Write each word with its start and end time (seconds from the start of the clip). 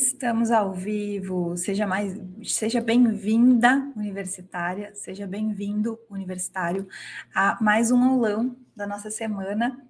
Estamos 0.00 0.52
ao 0.52 0.72
vivo. 0.72 1.56
Seja 1.56 1.84
mais, 1.84 2.16
seja 2.44 2.80
bem-vinda, 2.80 3.90
universitária, 3.96 4.94
seja 4.94 5.26
bem-vindo, 5.26 5.98
universitário, 6.08 6.86
a 7.34 7.58
mais 7.60 7.90
um 7.90 8.00
aulão 8.04 8.56
da 8.76 8.86
nossa 8.86 9.10
semana. 9.10 9.84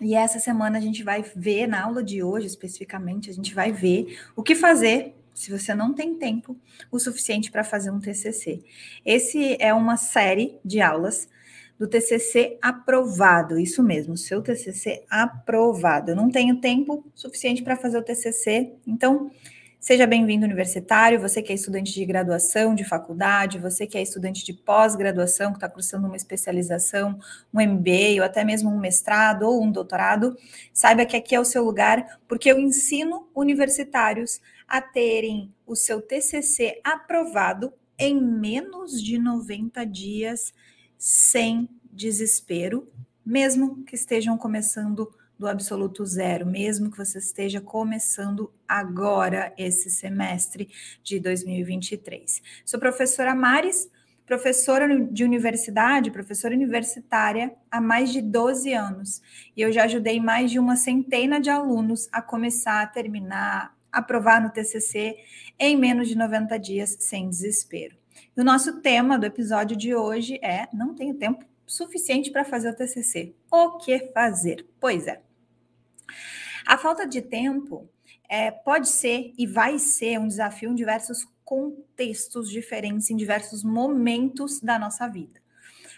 E 0.00 0.16
essa 0.16 0.40
semana 0.40 0.78
a 0.78 0.80
gente 0.80 1.04
vai 1.04 1.22
ver, 1.22 1.68
na 1.68 1.84
aula 1.84 2.02
de 2.02 2.24
hoje 2.24 2.48
especificamente, 2.48 3.30
a 3.30 3.32
gente 3.32 3.54
vai 3.54 3.70
ver 3.70 4.18
o 4.34 4.42
que 4.42 4.56
fazer 4.56 5.14
se 5.32 5.52
você 5.52 5.76
não 5.76 5.94
tem 5.94 6.16
tempo 6.16 6.56
o 6.90 6.98
suficiente 6.98 7.52
para 7.52 7.62
fazer 7.62 7.92
um 7.92 8.00
TCC. 8.00 8.64
Esse 9.06 9.56
é 9.60 9.72
uma 9.72 9.96
série 9.96 10.58
de 10.64 10.80
aulas 10.80 11.28
do 11.80 11.88
TCC 11.88 12.58
aprovado, 12.60 13.58
isso 13.58 13.82
mesmo, 13.82 14.14
seu 14.14 14.42
TCC 14.42 15.02
aprovado. 15.08 16.10
Eu 16.10 16.16
não 16.16 16.30
tenho 16.30 16.60
tempo 16.60 17.10
suficiente 17.14 17.62
para 17.62 17.74
fazer 17.74 17.96
o 17.96 18.02
TCC, 18.02 18.74
então 18.86 19.30
seja 19.80 20.06
bem-vindo 20.06 20.44
universitário, 20.44 21.18
você 21.18 21.40
que 21.40 21.50
é 21.50 21.54
estudante 21.54 21.94
de 21.94 22.04
graduação, 22.04 22.74
de 22.74 22.84
faculdade, 22.84 23.58
você 23.58 23.86
que 23.86 23.96
é 23.96 24.02
estudante 24.02 24.44
de 24.44 24.52
pós-graduação, 24.52 25.52
que 25.52 25.56
está 25.56 25.70
cursando 25.70 26.06
uma 26.06 26.18
especialização, 26.18 27.18
um 27.50 27.62
MBA 27.66 28.16
ou 28.18 28.24
até 28.24 28.44
mesmo 28.44 28.68
um 28.68 28.78
mestrado 28.78 29.44
ou 29.44 29.64
um 29.64 29.72
doutorado, 29.72 30.36
saiba 30.74 31.06
que 31.06 31.16
aqui 31.16 31.34
é 31.34 31.40
o 31.40 31.46
seu 31.46 31.64
lugar, 31.64 32.20
porque 32.28 32.52
eu 32.52 32.58
ensino 32.58 33.26
universitários 33.34 34.38
a 34.68 34.82
terem 34.82 35.50
o 35.66 35.74
seu 35.74 36.02
TCC 36.02 36.78
aprovado 36.84 37.72
em 37.98 38.20
menos 38.20 39.02
de 39.02 39.18
90 39.18 39.86
dias 39.86 40.52
sem 41.00 41.66
desespero, 41.90 42.86
mesmo 43.24 43.82
que 43.84 43.94
estejam 43.94 44.36
começando 44.36 45.10
do 45.38 45.48
absoluto 45.48 46.04
zero, 46.04 46.44
mesmo 46.44 46.90
que 46.90 46.98
você 46.98 47.16
esteja 47.16 47.58
começando 47.58 48.52
agora 48.68 49.54
esse 49.56 49.88
semestre 49.88 50.68
de 51.02 51.18
2023. 51.18 52.42
Sou 52.66 52.78
professora 52.78 53.34
Maris, 53.34 53.90
professora 54.26 55.02
de 55.06 55.24
universidade, 55.24 56.10
professora 56.10 56.54
universitária 56.54 57.54
há 57.70 57.80
mais 57.80 58.12
de 58.12 58.20
12 58.20 58.74
anos, 58.74 59.22
e 59.56 59.62
eu 59.62 59.72
já 59.72 59.84
ajudei 59.84 60.20
mais 60.20 60.50
de 60.50 60.58
uma 60.58 60.76
centena 60.76 61.40
de 61.40 61.48
alunos 61.48 62.10
a 62.12 62.20
começar, 62.20 62.82
a 62.82 62.86
terminar, 62.86 63.74
aprovar 63.90 64.42
no 64.42 64.50
TCC 64.50 65.16
em 65.58 65.78
menos 65.78 66.08
de 66.08 66.14
90 66.14 66.58
dias 66.58 66.98
sem 67.00 67.30
desespero. 67.30 67.99
E 68.36 68.40
o 68.40 68.44
nosso 68.44 68.80
tema 68.80 69.18
do 69.18 69.26
episódio 69.26 69.76
de 69.76 69.94
hoje 69.94 70.38
é: 70.42 70.68
não 70.72 70.94
tenho 70.94 71.14
tempo 71.14 71.44
suficiente 71.66 72.30
para 72.30 72.44
fazer 72.44 72.70
o 72.70 72.76
TCC. 72.76 73.34
O 73.50 73.78
que 73.78 74.10
fazer? 74.12 74.66
Pois 74.78 75.06
é. 75.06 75.20
A 76.66 76.78
falta 76.78 77.06
de 77.06 77.20
tempo 77.22 77.88
é, 78.28 78.50
pode 78.50 78.88
ser 78.88 79.32
e 79.36 79.46
vai 79.46 79.78
ser 79.78 80.18
um 80.18 80.28
desafio 80.28 80.70
em 80.70 80.74
diversos 80.74 81.26
contextos 81.44 82.48
diferentes, 82.48 83.10
em 83.10 83.16
diversos 83.16 83.64
momentos 83.64 84.60
da 84.60 84.78
nossa 84.78 85.08
vida. 85.08 85.40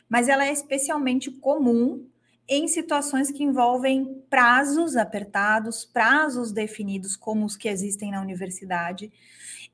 Mas 0.08 0.28
ela 0.28 0.46
é 0.46 0.52
especialmente 0.52 1.30
comum 1.30 2.06
em 2.48 2.66
situações 2.68 3.30
que 3.30 3.44
envolvem 3.44 4.22
prazos 4.28 4.96
apertados, 4.96 5.84
prazos 5.84 6.52
definidos 6.52 7.16
como 7.16 7.44
os 7.44 7.56
que 7.56 7.68
existem 7.68 8.10
na 8.10 8.20
universidade, 8.20 9.12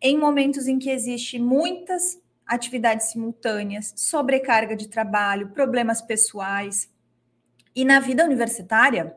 em 0.01 0.19
momentos 0.19 0.67
em 0.67 0.79
que 0.79 0.91
existe 0.91 1.39
muitas 1.39 2.21
atividades 2.49 3.11
simultâneas, 3.11 3.93
sobrecarga 3.95 4.75
de 4.75 4.89
trabalho, 4.89 5.51
problemas 5.51 6.01
pessoais. 6.01 6.91
E 7.77 7.85
na 7.85 8.01
vida 8.01 8.25
universitária, 8.25 9.15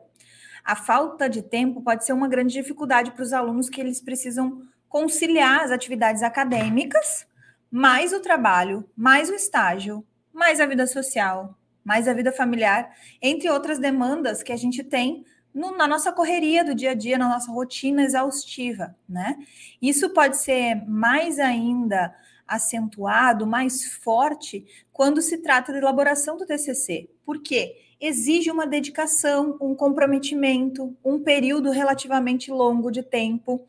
a 0.62 0.76
falta 0.76 1.28
de 1.28 1.42
tempo 1.42 1.80
pode 1.80 2.04
ser 2.04 2.12
uma 2.12 2.28
grande 2.28 2.52
dificuldade 2.52 3.10
para 3.12 3.22
os 3.22 3.32
alunos 3.32 3.70
que 3.70 3.80
eles 3.80 4.00
precisam 4.00 4.62
conciliar 4.88 5.62
as 5.62 5.70
atividades 5.70 6.22
acadêmicas, 6.22 7.26
mais 7.70 8.12
o 8.12 8.20
trabalho, 8.20 8.88
mais 8.94 9.30
o 9.30 9.34
estágio, 9.34 10.06
mais 10.32 10.60
a 10.60 10.66
vida 10.66 10.86
social, 10.86 11.58
mais 11.82 12.06
a 12.06 12.12
vida 12.12 12.30
familiar, 12.30 12.94
entre 13.20 13.50
outras 13.50 13.78
demandas 13.78 14.42
que 14.42 14.52
a 14.52 14.56
gente 14.56 14.84
tem 14.84 15.24
no, 15.54 15.76
na 15.76 15.86
nossa 15.86 16.12
correria 16.12 16.64
do 16.64 16.74
dia 16.74 16.90
a 16.90 16.94
dia, 16.94 17.18
na 17.18 17.28
nossa 17.28 17.50
rotina 17.50 18.02
exaustiva, 18.02 18.94
né? 19.08 19.36
Isso 19.80 20.10
pode 20.10 20.36
ser 20.36 20.76
mais 20.86 21.38
ainda 21.38 22.14
acentuado, 22.54 23.46
mais 23.46 23.84
forte, 23.94 24.64
quando 24.92 25.22
se 25.22 25.38
trata 25.38 25.72
da 25.72 25.78
elaboração 25.78 26.36
do 26.36 26.46
TCC. 26.46 27.08
Por 27.24 27.42
quê? 27.42 27.76
Exige 28.00 28.50
uma 28.50 28.66
dedicação, 28.66 29.56
um 29.60 29.74
comprometimento, 29.74 30.96
um 31.04 31.20
período 31.20 31.70
relativamente 31.70 32.50
longo 32.50 32.90
de 32.90 33.02
tempo, 33.02 33.66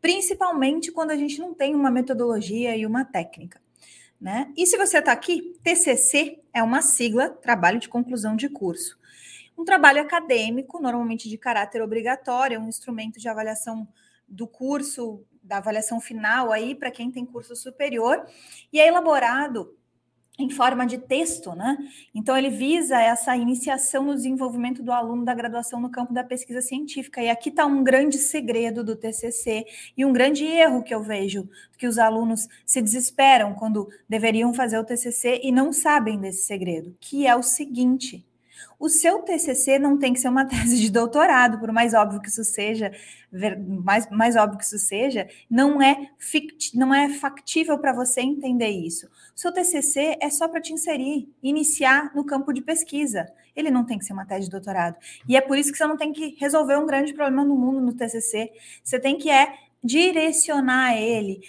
principalmente 0.00 0.92
quando 0.92 1.10
a 1.10 1.16
gente 1.16 1.38
não 1.38 1.52
tem 1.52 1.74
uma 1.74 1.90
metodologia 1.90 2.76
e 2.76 2.86
uma 2.86 3.04
técnica. 3.04 3.60
Né? 4.20 4.52
E 4.56 4.66
se 4.66 4.76
você 4.76 4.98
está 4.98 5.10
aqui, 5.10 5.58
TCC 5.64 6.40
é 6.54 6.62
uma 6.62 6.80
sigla, 6.80 7.28
Trabalho 7.28 7.80
de 7.80 7.88
Conclusão 7.88 8.36
de 8.36 8.48
Curso. 8.48 8.96
Um 9.58 9.64
trabalho 9.64 10.00
acadêmico, 10.00 10.80
normalmente 10.80 11.28
de 11.28 11.36
caráter 11.36 11.82
obrigatório, 11.82 12.56
é 12.56 12.58
um 12.58 12.68
instrumento 12.68 13.18
de 13.18 13.28
avaliação 13.28 13.86
do 14.28 14.46
curso 14.46 15.24
da 15.42 15.58
avaliação 15.58 16.00
final 16.00 16.52
aí 16.52 16.74
para 16.74 16.90
quem 16.90 17.10
tem 17.10 17.26
curso 17.26 17.56
superior 17.56 18.24
e 18.72 18.80
é 18.80 18.86
elaborado 18.86 19.76
em 20.38 20.48
forma 20.48 20.86
de 20.86 20.96
texto, 20.96 21.54
né? 21.54 21.76
Então 22.14 22.36
ele 22.36 22.48
visa 22.48 23.00
essa 23.00 23.36
iniciação 23.36 24.04
no 24.04 24.14
desenvolvimento 24.14 24.82
do 24.82 24.90
aluno 24.90 25.24
da 25.24 25.34
graduação 25.34 25.78
no 25.78 25.90
campo 25.90 26.12
da 26.12 26.24
pesquisa 26.24 26.62
científica. 26.62 27.22
E 27.22 27.28
aqui 27.28 27.50
está 27.50 27.66
um 27.66 27.84
grande 27.84 28.16
segredo 28.16 28.82
do 28.82 28.96
TCC 28.96 29.66
e 29.96 30.04
um 30.04 30.12
grande 30.12 30.44
erro 30.44 30.82
que 30.82 30.94
eu 30.94 31.02
vejo 31.02 31.48
que 31.76 31.86
os 31.86 31.98
alunos 31.98 32.48
se 32.64 32.80
desesperam 32.80 33.54
quando 33.54 33.88
deveriam 34.08 34.54
fazer 34.54 34.78
o 34.78 34.84
TCC 34.84 35.40
e 35.42 35.52
não 35.52 35.72
sabem 35.72 36.18
desse 36.18 36.46
segredo, 36.46 36.96
que 36.98 37.26
é 37.26 37.36
o 37.36 37.42
seguinte: 37.42 38.24
o 38.78 38.88
seu 38.88 39.20
TCC 39.20 39.78
não 39.78 39.98
tem 39.98 40.12
que 40.12 40.20
ser 40.20 40.28
uma 40.28 40.44
tese 40.48 40.80
de 40.80 40.90
doutorado, 40.90 41.58
por 41.58 41.72
mais 41.72 41.94
óbvio 41.94 42.20
que 42.20 42.28
isso 42.28 42.44
seja, 42.44 42.92
mais, 43.84 44.08
mais 44.10 44.36
óbvio 44.36 44.58
que 44.58 44.64
isso 44.64 44.78
seja, 44.78 45.28
não 45.50 45.80
é, 45.80 46.10
fict, 46.18 46.76
não 46.76 46.94
é 46.94 47.08
factível 47.08 47.78
para 47.78 47.92
você 47.92 48.20
entender 48.20 48.70
isso. 48.70 49.06
O 49.06 49.40
seu 49.40 49.52
TCC 49.52 50.18
é 50.20 50.30
só 50.30 50.48
para 50.48 50.60
te 50.60 50.72
inserir, 50.72 51.28
iniciar 51.42 52.14
no 52.14 52.24
campo 52.24 52.52
de 52.52 52.60
pesquisa. 52.60 53.30
Ele 53.54 53.70
não 53.70 53.84
tem 53.84 53.98
que 53.98 54.04
ser 54.04 54.12
uma 54.12 54.24
tese 54.24 54.46
de 54.46 54.50
doutorado. 54.50 54.96
E 55.28 55.36
é 55.36 55.40
por 55.40 55.58
isso 55.58 55.70
que 55.70 55.78
você 55.78 55.86
não 55.86 55.96
tem 55.96 56.12
que 56.12 56.36
resolver 56.38 56.76
um 56.76 56.86
grande 56.86 57.12
problema 57.12 57.44
no 57.44 57.56
mundo 57.56 57.80
no 57.80 57.92
TCC. 57.92 58.50
Você 58.82 58.98
tem 58.98 59.18
que 59.18 59.30
é 59.30 59.54
direcionar 59.82 60.96
ele, 60.96 61.42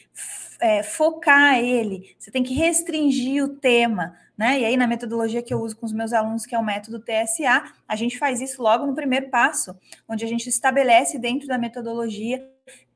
é, 0.59 0.81
focar 0.81 1.59
ele, 1.59 2.15
você 2.17 2.31
tem 2.31 2.41
que 2.41 2.53
restringir 2.53 3.43
o 3.43 3.49
tema, 3.49 4.17
né? 4.37 4.59
E 4.59 4.65
aí, 4.65 4.77
na 4.77 4.87
metodologia 4.87 5.43
que 5.43 5.53
eu 5.53 5.61
uso 5.61 5.75
com 5.75 5.85
os 5.85 5.93
meus 5.93 6.11
alunos, 6.11 6.45
que 6.45 6.55
é 6.55 6.59
o 6.59 6.63
método 6.63 6.99
TSA, 6.99 7.71
a 7.87 7.95
gente 7.95 8.17
faz 8.17 8.41
isso 8.41 8.61
logo 8.61 8.85
no 8.85 8.95
primeiro 8.95 9.29
passo, 9.29 9.77
onde 10.07 10.25
a 10.25 10.27
gente 10.27 10.49
estabelece 10.49 11.19
dentro 11.19 11.47
da 11.47 11.57
metodologia 11.57 12.43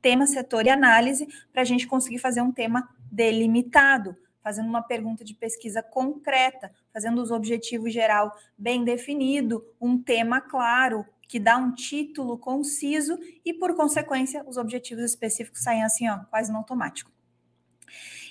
tema, 0.01 0.25
setor 0.25 0.65
e 0.65 0.69
análise, 0.69 1.27
para 1.51 1.61
a 1.61 1.65
gente 1.65 1.87
conseguir 1.87 2.19
fazer 2.19 2.41
um 2.41 2.51
tema 2.51 2.89
delimitado, 3.11 4.15
fazendo 4.41 4.69
uma 4.69 4.81
pergunta 4.81 5.23
de 5.23 5.33
pesquisa 5.33 5.83
concreta, 5.83 6.71
fazendo 6.93 7.21
os 7.21 7.31
objetivos 7.31 7.91
geral 7.91 8.33
bem 8.57 8.83
definido, 8.83 9.63
um 9.79 10.01
tema 10.01 10.39
claro, 10.39 11.05
que 11.27 11.39
dá 11.39 11.57
um 11.57 11.73
título 11.73 12.37
conciso 12.37 13.19
e, 13.43 13.53
por 13.53 13.75
consequência, 13.75 14.43
os 14.47 14.55
objetivos 14.55 15.03
específicos 15.03 15.61
saem 15.61 15.83
assim, 15.83 16.07
ó, 16.07 16.19
quase 16.29 16.51
no 16.51 16.59
automático. 16.59 17.11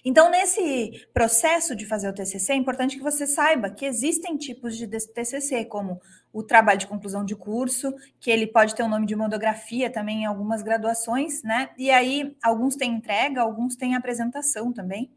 Então, 0.09 0.31
nesse 0.31 1.05
processo 1.13 1.75
de 1.75 1.85
fazer 1.85 2.09
o 2.09 2.13
TCC, 2.15 2.53
é 2.53 2.55
importante 2.55 2.97
que 2.97 3.03
você 3.03 3.27
saiba 3.27 3.69
que 3.69 3.85
existem 3.85 4.37
tipos 4.37 4.77
de 4.77 4.87
TCC, 4.87 5.65
como 5.65 6.01
o 6.33 6.45
trabalho 6.45 6.79
de 6.79 6.87
conclusão 6.87 7.25
de 7.25 7.35
curso, 7.35 7.93
que 8.21 8.31
ele 8.31 8.47
pode 8.47 8.73
ter 8.73 8.85
o 8.85 8.89
nome 8.89 9.05
de 9.05 9.17
monografia 9.17 9.91
também 9.91 10.23
em 10.23 10.25
algumas 10.25 10.63
graduações, 10.63 11.43
né? 11.43 11.71
E 11.77 11.91
aí, 11.91 12.37
alguns 12.41 12.77
têm 12.77 12.93
entrega, 12.93 13.41
alguns 13.41 13.75
têm 13.75 13.97
apresentação 13.97 14.73
também, 14.73 15.11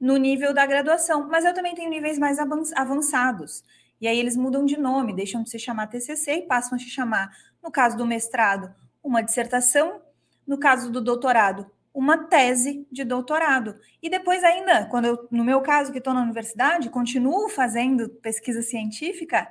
no 0.00 0.16
nível 0.16 0.52
da 0.52 0.66
graduação. 0.66 1.28
Mas 1.28 1.44
eu 1.44 1.54
também 1.54 1.76
tenho 1.76 1.88
níveis 1.88 2.18
mais 2.18 2.40
avançados. 2.74 3.62
E 4.00 4.08
aí 4.08 4.18
eles 4.18 4.36
mudam 4.36 4.66
de 4.66 4.76
nome, 4.76 5.14
deixam 5.14 5.44
de 5.44 5.50
se 5.50 5.58
chamar 5.60 5.86
TCC 5.86 6.38
e 6.38 6.42
passam 6.42 6.74
a 6.74 6.80
se 6.80 6.90
chamar, 6.90 7.30
no 7.62 7.70
caso 7.70 7.96
do 7.96 8.04
mestrado, 8.04 8.74
uma 9.04 9.22
dissertação, 9.22 10.02
no 10.44 10.58
caso 10.58 10.90
do 10.90 11.00
doutorado, 11.00 11.70
uma 11.96 12.18
tese 12.18 12.86
de 12.92 13.04
doutorado. 13.04 13.74
E 14.02 14.10
depois 14.10 14.44
ainda, 14.44 14.84
quando 14.84 15.06
eu, 15.06 15.26
no 15.30 15.42
meu 15.42 15.62
caso, 15.62 15.90
que 15.90 15.96
estou 15.96 16.12
na 16.12 16.22
universidade, 16.22 16.90
continuo 16.90 17.48
fazendo 17.48 18.10
pesquisa 18.20 18.60
científica 18.60 19.48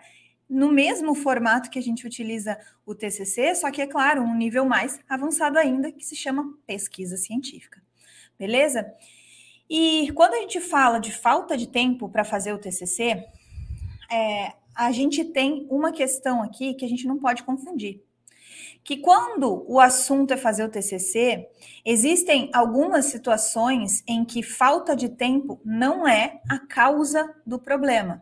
no 0.47 0.71
mesmo 0.71 1.15
formato 1.15 1.71
que 1.71 1.79
a 1.79 1.81
gente 1.81 2.05
utiliza 2.05 2.55
o 2.85 2.93
TCC, 2.93 3.55
só 3.55 3.71
que, 3.71 3.81
é 3.81 3.87
claro, 3.87 4.21
um 4.21 4.35
nível 4.35 4.63
mais 4.63 4.99
avançado 5.09 5.57
ainda, 5.57 5.91
que 5.91 6.05
se 6.05 6.15
chama 6.15 6.53
pesquisa 6.67 7.17
científica. 7.17 7.81
Beleza? 8.37 8.93
E 9.67 10.11
quando 10.13 10.35
a 10.35 10.41
gente 10.41 10.61
fala 10.61 10.99
de 10.99 11.11
falta 11.11 11.57
de 11.57 11.67
tempo 11.67 12.07
para 12.07 12.23
fazer 12.23 12.53
o 12.53 12.59
TCC, 12.59 13.25
é, 14.11 14.53
a 14.75 14.91
gente 14.91 15.25
tem 15.25 15.65
uma 15.67 15.91
questão 15.91 16.43
aqui 16.43 16.75
que 16.75 16.85
a 16.85 16.89
gente 16.89 17.07
não 17.07 17.17
pode 17.17 17.41
confundir. 17.41 18.04
Que 18.85 18.97
quando 18.97 19.65
o 19.67 19.79
assunto 19.79 20.31
é 20.31 20.37
fazer 20.37 20.63
o 20.63 20.69
TCC, 20.69 21.49
existem 21.83 22.51
algumas 22.53 23.05
situações 23.05 24.03
em 24.07 24.23
que 24.23 24.43
falta 24.43 24.95
de 24.95 25.09
tempo 25.09 25.59
não 25.65 26.07
é 26.07 26.39
a 26.47 26.59
causa 26.59 27.35
do 27.43 27.57
problema. 27.57 28.21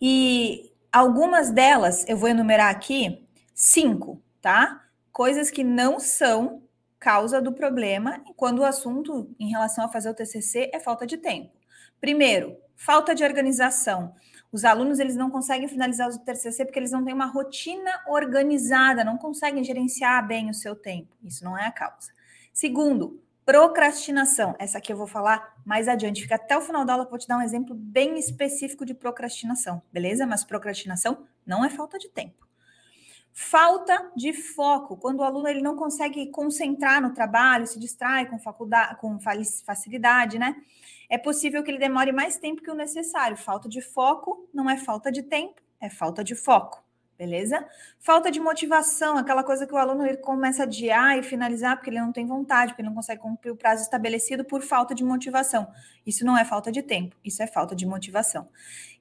E 0.00 0.72
algumas 0.92 1.52
delas, 1.52 2.04
eu 2.08 2.16
vou 2.16 2.28
enumerar 2.28 2.68
aqui 2.68 3.24
cinco, 3.54 4.20
tá? 4.42 4.84
Coisas 5.12 5.52
que 5.52 5.62
não 5.62 6.00
são 6.00 6.64
causa 6.98 7.40
do 7.40 7.52
problema 7.52 8.20
quando 8.34 8.58
o 8.58 8.64
assunto 8.64 9.32
em 9.38 9.50
relação 9.50 9.84
a 9.84 9.88
fazer 9.88 10.10
o 10.10 10.14
TCC 10.14 10.68
é 10.74 10.80
falta 10.80 11.06
de 11.06 11.16
tempo. 11.16 11.52
Primeiro, 12.00 12.56
falta 12.74 13.14
de 13.14 13.22
organização. 13.22 14.16
Os 14.50 14.64
alunos 14.64 14.98
eles 14.98 15.14
não 15.14 15.30
conseguem 15.30 15.68
finalizar 15.68 16.08
o 16.08 16.18
TCC 16.18 16.64
porque 16.64 16.78
eles 16.78 16.90
não 16.90 17.04
têm 17.04 17.12
uma 17.12 17.26
rotina 17.26 17.90
organizada, 18.06 19.04
não 19.04 19.18
conseguem 19.18 19.62
gerenciar 19.62 20.26
bem 20.26 20.48
o 20.48 20.54
seu 20.54 20.74
tempo. 20.74 21.14
Isso 21.22 21.44
não 21.44 21.56
é 21.56 21.66
a 21.66 21.72
causa. 21.72 22.10
Segundo, 22.52 23.22
procrastinação. 23.44 24.56
Essa 24.58 24.78
aqui 24.78 24.92
eu 24.92 24.96
vou 24.96 25.06
falar 25.06 25.54
mais 25.66 25.86
adiante. 25.86 26.22
Fica 26.22 26.36
até 26.36 26.56
o 26.56 26.62
final 26.62 26.84
da 26.84 26.94
aula 26.94 27.04
vou 27.04 27.18
te 27.18 27.28
dar 27.28 27.36
um 27.36 27.42
exemplo 27.42 27.74
bem 27.74 28.18
específico 28.18 28.86
de 28.86 28.94
procrastinação, 28.94 29.82
beleza? 29.92 30.26
Mas 30.26 30.44
procrastinação 30.44 31.26
não 31.46 31.62
é 31.62 31.68
falta 31.68 31.98
de 31.98 32.08
tempo. 32.08 32.47
Falta 33.40 34.10
de 34.16 34.32
foco, 34.32 34.96
quando 34.96 35.20
o 35.20 35.22
aluno 35.22 35.46
ele 35.46 35.62
não 35.62 35.76
consegue 35.76 36.26
concentrar 36.30 37.00
no 37.00 37.14
trabalho, 37.14 37.68
se 37.68 37.78
distrai 37.78 38.26
com 38.26 38.36
faculdade, 38.36 38.96
com 39.00 39.16
facilidade, 39.64 40.40
né? 40.40 40.56
é 41.08 41.16
possível 41.16 41.62
que 41.62 41.70
ele 41.70 41.78
demore 41.78 42.12
mais 42.12 42.36
tempo 42.36 42.62
que 42.62 42.70
o 42.70 42.74
necessário. 42.74 43.36
Falta 43.36 43.68
de 43.68 43.80
foco 43.80 44.48
não 44.52 44.68
é 44.68 44.76
falta 44.76 45.10
de 45.10 45.22
tempo, 45.22 45.62
é 45.80 45.88
falta 45.88 46.22
de 46.22 46.34
foco. 46.34 46.84
Beleza? 47.18 47.66
Falta 47.98 48.30
de 48.30 48.38
motivação, 48.38 49.18
aquela 49.18 49.42
coisa 49.42 49.66
que 49.66 49.74
o 49.74 49.76
aluno 49.76 50.06
ele 50.06 50.18
começa 50.18 50.62
a 50.62 50.66
adiar 50.66 51.18
e 51.18 51.22
finalizar 51.24 51.76
porque 51.76 51.90
ele 51.90 52.00
não 52.00 52.12
tem 52.12 52.24
vontade, 52.24 52.70
porque 52.70 52.80
ele 52.80 52.88
não 52.88 52.94
consegue 52.94 53.20
cumprir 53.20 53.50
o 53.50 53.56
prazo 53.56 53.82
estabelecido 53.82 54.44
por 54.44 54.62
falta 54.62 54.94
de 54.94 55.02
motivação. 55.02 55.66
Isso 56.06 56.24
não 56.24 56.38
é 56.38 56.44
falta 56.44 56.70
de 56.70 56.80
tempo, 56.80 57.16
isso 57.24 57.42
é 57.42 57.48
falta 57.48 57.74
de 57.74 57.84
motivação. 57.84 58.48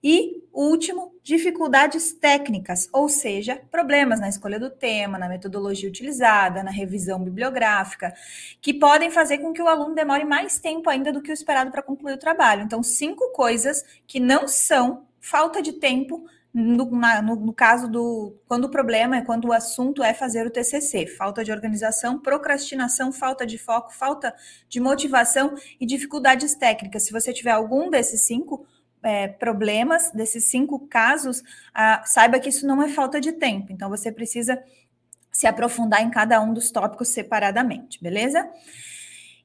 E 0.03 0.43
último, 0.51 1.13
dificuldades 1.21 2.11
técnicas, 2.11 2.89
ou 2.91 3.07
seja, 3.07 3.61
problemas 3.69 4.19
na 4.19 4.29
escolha 4.29 4.59
do 4.59 4.71
tema, 4.71 5.19
na 5.19 5.29
metodologia 5.29 5.87
utilizada, 5.87 6.63
na 6.63 6.71
revisão 6.71 7.23
bibliográfica, 7.23 8.15
que 8.59 8.73
podem 8.73 9.11
fazer 9.11 9.37
com 9.37 9.53
que 9.53 9.61
o 9.61 9.67
aluno 9.67 9.93
demore 9.93 10.25
mais 10.25 10.57
tempo 10.57 10.89
ainda 10.89 11.13
do 11.13 11.21
que 11.21 11.29
o 11.29 11.33
esperado 11.33 11.69
para 11.69 11.83
concluir 11.83 12.13
o 12.13 12.19
trabalho. 12.19 12.63
Então, 12.63 12.81
cinco 12.81 13.31
coisas 13.31 13.85
que 14.07 14.19
não 14.19 14.47
são 14.47 15.05
falta 15.21 15.61
de 15.61 15.73
tempo 15.73 16.25
no, 16.53 16.89
na, 16.91 17.21
no, 17.21 17.35
no, 17.35 17.53
caso 17.53 17.87
do 17.87 18.35
quando 18.47 18.65
o 18.65 18.69
problema 18.69 19.17
é 19.17 19.21
quando 19.21 19.45
o 19.45 19.53
assunto 19.53 20.03
é 20.03 20.13
fazer 20.13 20.45
o 20.47 20.49
TCC, 20.49 21.05
falta 21.05 21.43
de 21.43 21.51
organização, 21.51 22.19
procrastinação, 22.19 23.11
falta 23.11 23.45
de 23.45 23.57
foco, 23.57 23.93
falta 23.93 24.33
de 24.67 24.79
motivação 24.79 25.55
e 25.79 25.85
dificuldades 25.85 26.55
técnicas. 26.55 27.03
Se 27.03 27.11
você 27.11 27.31
tiver 27.31 27.51
algum 27.51 27.89
desses 27.89 28.21
cinco 28.21 28.65
é, 29.03 29.27
problemas, 29.27 30.11
desses 30.11 30.45
cinco 30.45 30.79
casos, 30.87 31.43
saiba 32.05 32.39
que 32.39 32.49
isso 32.49 32.65
não 32.65 32.81
é 32.81 32.89
falta 32.89 33.21
de 33.21 33.33
tempo. 33.33 33.71
Então 33.71 33.89
você 33.89 34.11
precisa 34.11 34.61
se 35.31 35.45
aprofundar 35.45 36.01
em 36.01 36.09
cada 36.09 36.41
um 36.41 36.53
dos 36.53 36.71
tópicos 36.71 37.09
separadamente, 37.09 38.01
beleza? 38.01 38.49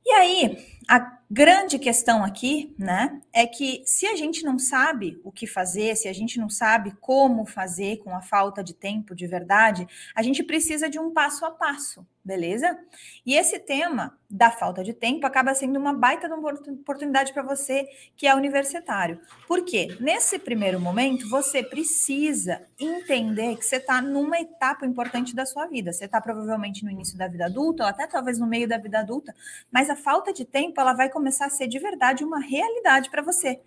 E 0.04 0.10
aí, 0.12 0.58
a 0.88 1.18
grande 1.32 1.78
questão 1.78 2.22
aqui, 2.22 2.74
né, 2.78 3.18
é 3.32 3.46
que 3.46 3.82
se 3.86 4.06
a 4.06 4.14
gente 4.14 4.44
não 4.44 4.58
sabe 4.58 5.18
o 5.24 5.32
que 5.32 5.46
fazer, 5.46 5.96
se 5.96 6.06
a 6.06 6.12
gente 6.12 6.38
não 6.38 6.50
sabe 6.50 6.92
como 7.00 7.46
fazer 7.46 7.96
com 8.04 8.14
a 8.14 8.20
falta 8.20 8.62
de 8.62 8.74
tempo 8.74 9.14
de 9.14 9.26
verdade, 9.26 9.88
a 10.14 10.22
gente 10.22 10.42
precisa 10.42 10.90
de 10.90 10.98
um 10.98 11.10
passo 11.10 11.46
a 11.46 11.50
passo, 11.50 12.06
beleza? 12.24 12.78
E 13.26 13.34
esse 13.34 13.58
tema 13.58 14.16
da 14.30 14.50
falta 14.50 14.82
de 14.82 14.94
tempo 14.94 15.26
acaba 15.26 15.54
sendo 15.54 15.78
uma 15.78 15.92
baita 15.92 16.28
de 16.28 16.34
uma 16.34 16.52
oportunidade 16.52 17.32
para 17.32 17.42
você 17.42 17.86
que 18.16 18.26
é 18.26 18.34
universitário. 18.34 19.20
Por 19.46 19.64
quê? 19.64 19.96
Nesse 20.00 20.38
primeiro 20.38 20.80
momento, 20.80 21.28
você 21.28 21.62
precisa 21.62 22.62
entender 22.78 23.56
que 23.56 23.64
você 23.64 23.76
está 23.76 24.00
numa 24.00 24.40
etapa 24.40 24.86
importante 24.86 25.34
da 25.34 25.44
sua 25.44 25.66
vida. 25.66 25.92
Você 25.92 26.04
está 26.04 26.20
provavelmente 26.20 26.84
no 26.84 26.90
início 26.90 27.18
da 27.18 27.28
vida 27.28 27.46
adulta, 27.46 27.82
ou 27.82 27.88
até 27.88 28.06
talvez 28.06 28.38
no 28.38 28.46
meio 28.46 28.68
da 28.68 28.78
vida 28.78 29.00
adulta, 29.00 29.34
mas 29.70 29.90
a 29.90 29.96
falta 29.96 30.32
de 30.32 30.44
tempo 30.44 30.80
ela 30.80 30.94
vai 30.94 31.10
começar 31.10 31.46
a 31.46 31.50
ser 31.50 31.66
de 31.66 31.78
verdade 31.78 32.24
uma 32.24 32.40
realidade 32.40 33.10
para 33.10 33.22
você. 33.22 33.60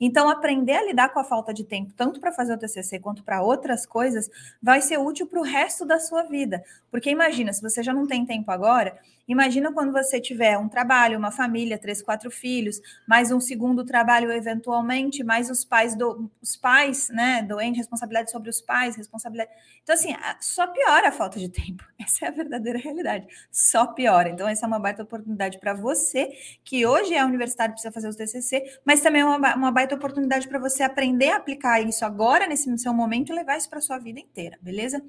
Então, 0.00 0.28
aprender 0.28 0.74
a 0.74 0.84
lidar 0.84 1.08
com 1.10 1.18
a 1.18 1.24
falta 1.24 1.52
de 1.52 1.64
tempo, 1.64 1.92
tanto 1.96 2.20
para 2.20 2.32
fazer 2.32 2.54
o 2.54 2.58
TCC 2.58 2.98
quanto 3.00 3.22
para 3.24 3.42
outras 3.42 3.84
coisas, 3.84 4.30
vai 4.62 4.80
ser 4.80 4.98
útil 4.98 5.26
para 5.26 5.40
o 5.40 5.44
resto 5.44 5.84
da 5.84 5.98
sua 5.98 6.22
vida. 6.22 6.62
Porque 6.90 7.10
imagina, 7.10 7.52
se 7.52 7.62
você 7.62 7.82
já 7.82 7.92
não 7.92 8.06
tem 8.06 8.24
tempo 8.24 8.50
agora, 8.50 8.96
imagina 9.28 9.70
quando 9.72 9.92
você 9.92 10.20
tiver 10.20 10.58
um 10.58 10.68
trabalho, 10.68 11.18
uma 11.18 11.30
família, 11.30 11.78
três, 11.78 12.02
quatro 12.02 12.30
filhos, 12.30 12.80
mais 13.06 13.30
um 13.30 13.38
segundo 13.38 13.84
trabalho 13.84 14.32
eventualmente, 14.32 15.22
mais 15.22 15.50
os 15.50 15.64
pais 15.64 15.94
do, 15.94 16.30
os 16.42 16.56
pais, 16.56 17.08
né, 17.10 17.42
doentes, 17.42 17.78
responsabilidade 17.78 18.30
sobre 18.30 18.48
os 18.48 18.60
pais, 18.60 18.96
responsabilidade. 18.96 19.50
Então 19.82 19.94
assim, 19.94 20.14
só 20.40 20.66
piora 20.66 21.08
a 21.08 21.12
falta 21.12 21.38
de 21.38 21.48
tempo. 21.48 21.84
Essa 22.00 22.24
é 22.24 22.28
a 22.28 22.32
verdadeira 22.32 22.78
realidade. 22.78 23.26
Só 23.52 23.86
piora. 23.86 24.30
Então 24.30 24.48
essa 24.48 24.64
é 24.64 24.68
uma 24.68 24.78
baita 24.78 25.02
oportunidade 25.02 25.58
para 25.58 25.74
você 25.74 26.30
que 26.64 26.86
hoje 26.86 27.14
é 27.14 27.24
universitário 27.24 27.74
precisa 27.74 27.92
fazer 27.92 28.08
o 28.08 28.16
TCC, 28.16 28.80
mas 28.84 29.00
também 29.00 29.20
é 29.20 29.24
uma, 29.24 29.54
uma 29.54 29.70
baita 29.70 29.94
oportunidade 29.94 30.48
para 30.48 30.58
você 30.58 30.82
aprender 30.82 31.30
a 31.30 31.36
aplicar 31.36 31.80
isso 31.80 32.04
agora 32.04 32.46
nesse 32.46 32.76
seu 32.78 32.94
momento 32.94 33.30
e 33.30 33.34
levar 33.34 33.56
isso 33.58 33.68
para 33.68 33.80
sua 33.80 33.98
vida 33.98 34.18
inteira, 34.18 34.58
beleza? 34.60 35.02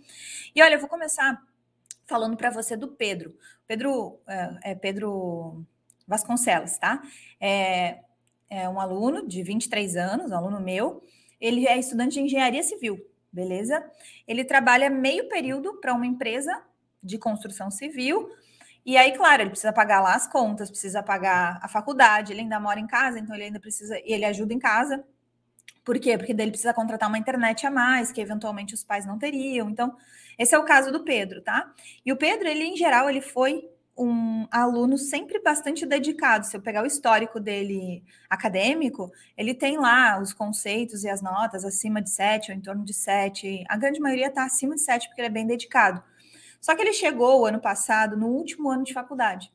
E 0.56 0.62
olha, 0.62 0.76
eu 0.76 0.80
vou 0.80 0.90
começar 0.90 1.42
falando 2.10 2.36
para 2.36 2.50
você 2.50 2.76
do 2.76 2.88
Pedro. 2.88 3.36
Pedro 3.70 4.20
é, 4.28 4.72
é, 4.72 4.76
Pedro 4.76 5.64
Vasconcelos, 6.08 6.76
tá? 6.80 7.04
É, 7.40 8.00
é 8.50 8.68
um 8.68 8.80
aluno 8.80 9.28
de 9.28 9.44
23 9.44 9.96
anos, 9.96 10.32
um 10.32 10.36
aluno 10.36 10.60
meu. 10.60 11.04
Ele 11.40 11.68
é 11.68 11.78
estudante 11.78 12.16
de 12.16 12.22
engenharia 12.22 12.64
civil, 12.64 13.00
beleza? 13.32 13.86
Ele 14.28 14.44
trabalha 14.44 14.90
meio 14.90 15.30
período 15.30 15.80
para 15.80 15.94
uma 15.94 16.08
empresa 16.08 16.64
de 17.04 17.20
construção 17.20 17.70
civil. 17.70 18.28
E 18.84 18.98
aí, 18.98 19.16
claro, 19.16 19.44
ele 19.44 19.52
precisa 19.52 19.72
pagar 19.72 20.02
lá 20.02 20.16
as 20.16 20.26
contas, 20.26 20.72
precisa 20.72 21.04
pagar 21.04 21.60
a 21.62 21.68
faculdade, 21.68 22.34
ele 22.34 22.42
ainda 22.42 22.60
mora 22.60 22.80
em 22.80 22.88
casa, 22.88 23.20
então 23.20 23.36
ele 23.36 23.44
ainda 23.44 23.60
precisa, 23.60 24.02
ele 24.04 24.26
ajuda 24.26 24.52
em 24.52 24.58
casa. 24.60 25.06
Por 25.86 26.00
quê? 26.00 26.18
Porque 26.18 26.34
daí 26.34 26.46
ele 26.46 26.52
precisa 26.52 26.74
contratar 26.74 27.08
uma 27.08 27.20
internet 27.20 27.68
a 27.68 27.72
mais, 27.72 28.12
que 28.12 28.20
eventualmente 28.20 28.74
os 28.74 28.84
pais 28.84 29.06
não 29.06 29.20
teriam. 29.20 29.70
Então, 29.70 29.96
esse 30.40 30.56
é 30.56 30.58
o 30.58 30.64
caso 30.64 30.90
do 30.90 31.04
Pedro, 31.04 31.42
tá? 31.42 31.74
E 32.06 32.14
o 32.14 32.18
Pedro, 32.18 32.48
ele 32.48 32.64
em 32.64 32.78
geral, 32.78 33.10
ele 33.10 33.20
foi 33.20 33.70
um 33.98 34.48
aluno 34.50 34.98
sempre 34.98 35.42
bastante 35.42 35.86
dedicado. 35.86 36.46
Se 36.46 36.56
eu 36.56 36.62
pegar 36.62 36.82
o 36.82 36.88
histórico 36.88 37.38
dele 37.38 38.02
acadêmico, 38.30 39.12
ele 39.36 39.54
tem 39.54 39.78
lá 39.78 40.18
os 40.18 40.32
conceitos 40.32 41.04
e 41.04 41.10
as 41.10 41.22
notas 41.22 41.66
acima 41.66 42.02
de 42.02 42.10
7 42.10 42.52
ou 42.52 42.58
em 42.58 42.62
torno 42.62 42.86
de 42.86 42.94
7. 42.94 43.66
A 43.68 43.76
grande 43.76 44.00
maioria 44.00 44.28
está 44.28 44.46
acima 44.46 44.76
de 44.76 44.82
7 44.82 45.10
porque 45.10 45.20
ele 45.20 45.28
é 45.28 45.32
bem 45.32 45.46
dedicado. 45.46 46.02
Só 46.62 46.74
que 46.74 46.82
ele 46.82 46.94
chegou 46.94 47.46
ano 47.46 47.60
passado, 47.60 48.16
no 48.16 48.28
último 48.28 48.70
ano 48.70 48.86
de 48.86 48.94
faculdade. 48.94 49.52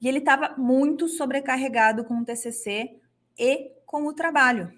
E 0.00 0.06
ele 0.06 0.18
estava 0.18 0.54
muito 0.58 1.08
sobrecarregado 1.08 2.04
com 2.04 2.18
o 2.18 2.24
TCC 2.24 3.00
e 3.38 3.72
com 3.86 4.06
o 4.06 4.12
trabalho. 4.12 4.70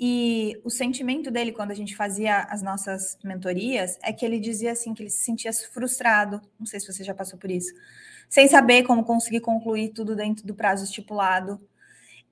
E 0.00 0.60
o 0.62 0.70
sentimento 0.70 1.28
dele, 1.28 1.50
quando 1.50 1.72
a 1.72 1.74
gente 1.74 1.96
fazia 1.96 2.42
as 2.42 2.62
nossas 2.62 3.18
mentorias, 3.24 3.98
é 4.00 4.12
que 4.12 4.24
ele 4.24 4.38
dizia 4.38 4.72
assim 4.72 4.94
que 4.94 5.02
ele 5.02 5.10
se 5.10 5.24
sentia 5.24 5.52
frustrado. 5.52 6.40
Não 6.58 6.66
sei 6.66 6.78
se 6.78 6.92
você 6.92 7.02
já 7.02 7.12
passou 7.12 7.36
por 7.36 7.50
isso, 7.50 7.74
sem 8.28 8.46
saber 8.46 8.84
como 8.84 9.04
conseguir 9.04 9.40
concluir 9.40 9.88
tudo 9.88 10.14
dentro 10.14 10.46
do 10.46 10.54
prazo 10.54 10.84
estipulado. 10.84 11.60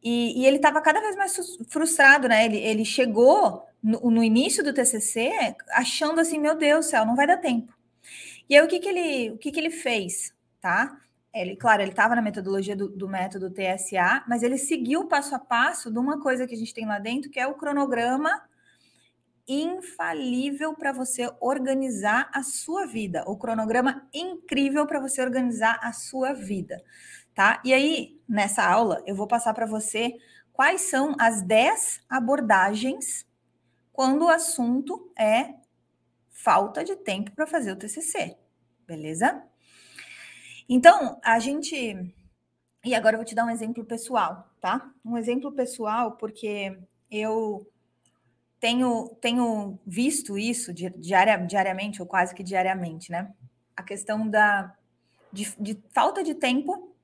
E, 0.01 0.41
e 0.41 0.47
ele 0.47 0.57
estava 0.57 0.81
cada 0.81 1.01
vez 1.01 1.17
mais 1.17 1.37
frustrado, 1.69 2.29
né? 2.29 2.45
Ele, 2.45 2.59
ele 2.59 2.85
chegou 2.85 3.67
no, 3.83 4.11
no, 4.11 4.23
início 4.23 4.63
do 4.63 4.73
TCC 4.73 5.57
achando 5.71 6.21
assim, 6.21 6.39
meu 6.39 6.57
Deus 6.57 6.87
do 6.87 6.91
céu, 6.91 7.05
não 7.05 7.17
vai 7.17 7.27
dar 7.27 7.39
tempo. 7.39 7.75
E 8.49 8.57
aí 8.57 8.65
o 8.65 8.69
que 8.69 8.79
que 8.79 8.89
ele, 8.89 9.33
o 9.33 9.39
que 9.39 9.51
que 9.51 9.59
ele 9.59 9.71
fez, 9.71 10.33
tá? 10.61 11.01
Ele, 11.37 11.57
claro, 11.57 11.83
ele 11.83 11.91
estava 11.91 12.15
na 12.15 12.23
metodologia 12.23 12.75
do, 12.75 12.89
do, 12.89 13.09
método 13.09 13.51
TSA, 13.51 14.25
mas 14.27 14.43
ele 14.43 14.57
seguiu 14.57 15.07
passo 15.07 15.35
a 15.35 15.39
passo 15.39 15.91
de 15.91 15.99
uma 15.99 16.21
coisa 16.21 16.47
que 16.47 16.55
a 16.55 16.57
gente 16.59 16.73
tem 16.73 16.87
lá 16.87 16.99
dentro, 16.99 17.31
que 17.31 17.39
é 17.39 17.47
o 17.47 17.55
cronograma 17.55 18.43
infalível 19.47 20.75
para 20.75 20.93
você 20.93 21.31
organizar 21.41 22.31
a 22.35 22.43
sua 22.43 22.87
vida, 22.87 23.23
o 23.27 23.37
cronograma 23.37 24.09
incrível 24.13 24.87
para 24.87 24.99
você 24.99 25.23
organizar 25.23 25.79
a 25.83 25.93
sua 25.93 26.33
vida, 26.33 26.83
tá? 27.35 27.61
E 27.65 27.73
aí, 27.73 28.21
nessa 28.29 28.65
aula, 28.65 29.03
eu 29.07 29.15
vou 29.15 29.27
passar 29.27 29.55
para 29.55 29.67
você 29.67 30.17
quais 30.53 30.81
são 30.83 31.15
as 31.19 31.43
10 31.43 32.01
abordagens 32.09 33.27
quando 33.93 34.25
o 34.25 34.29
assunto 34.29 35.13
é 35.17 35.55
falta 36.31 36.83
de 36.83 36.97
tempo 36.97 37.31
para 37.33 37.47
fazer 37.47 37.73
o 37.73 37.77
TCC, 37.77 38.37
beleza? 38.87 39.45
Então, 40.69 41.21
a 41.23 41.39
gente. 41.39 42.15
E 42.85 42.95
agora 42.95 43.15
eu 43.15 43.19
vou 43.19 43.25
te 43.25 43.35
dar 43.35 43.45
um 43.45 43.51
exemplo 43.51 43.85
pessoal, 43.85 44.49
tá? 44.61 44.93
Um 45.05 45.17
exemplo 45.17 45.53
pessoal, 45.53 46.17
porque 46.17 46.79
eu 47.11 47.67
tenho, 48.61 49.17
tenho 49.21 49.79
visto 49.87 50.39
isso 50.39 50.73
diaria, 50.73 51.37
diariamente, 51.39 52.01
ou 52.01 52.07
quase 52.09 52.35
que 52.35 52.43
diariamente, 52.43 53.11
né? 53.11 53.33
A 53.77 53.83
questão 53.83 54.29
da, 54.29 54.75
de, 55.33 55.55
de 55.61 55.83
falta 55.93 56.23
de 56.23 56.35
tempo 56.35 56.95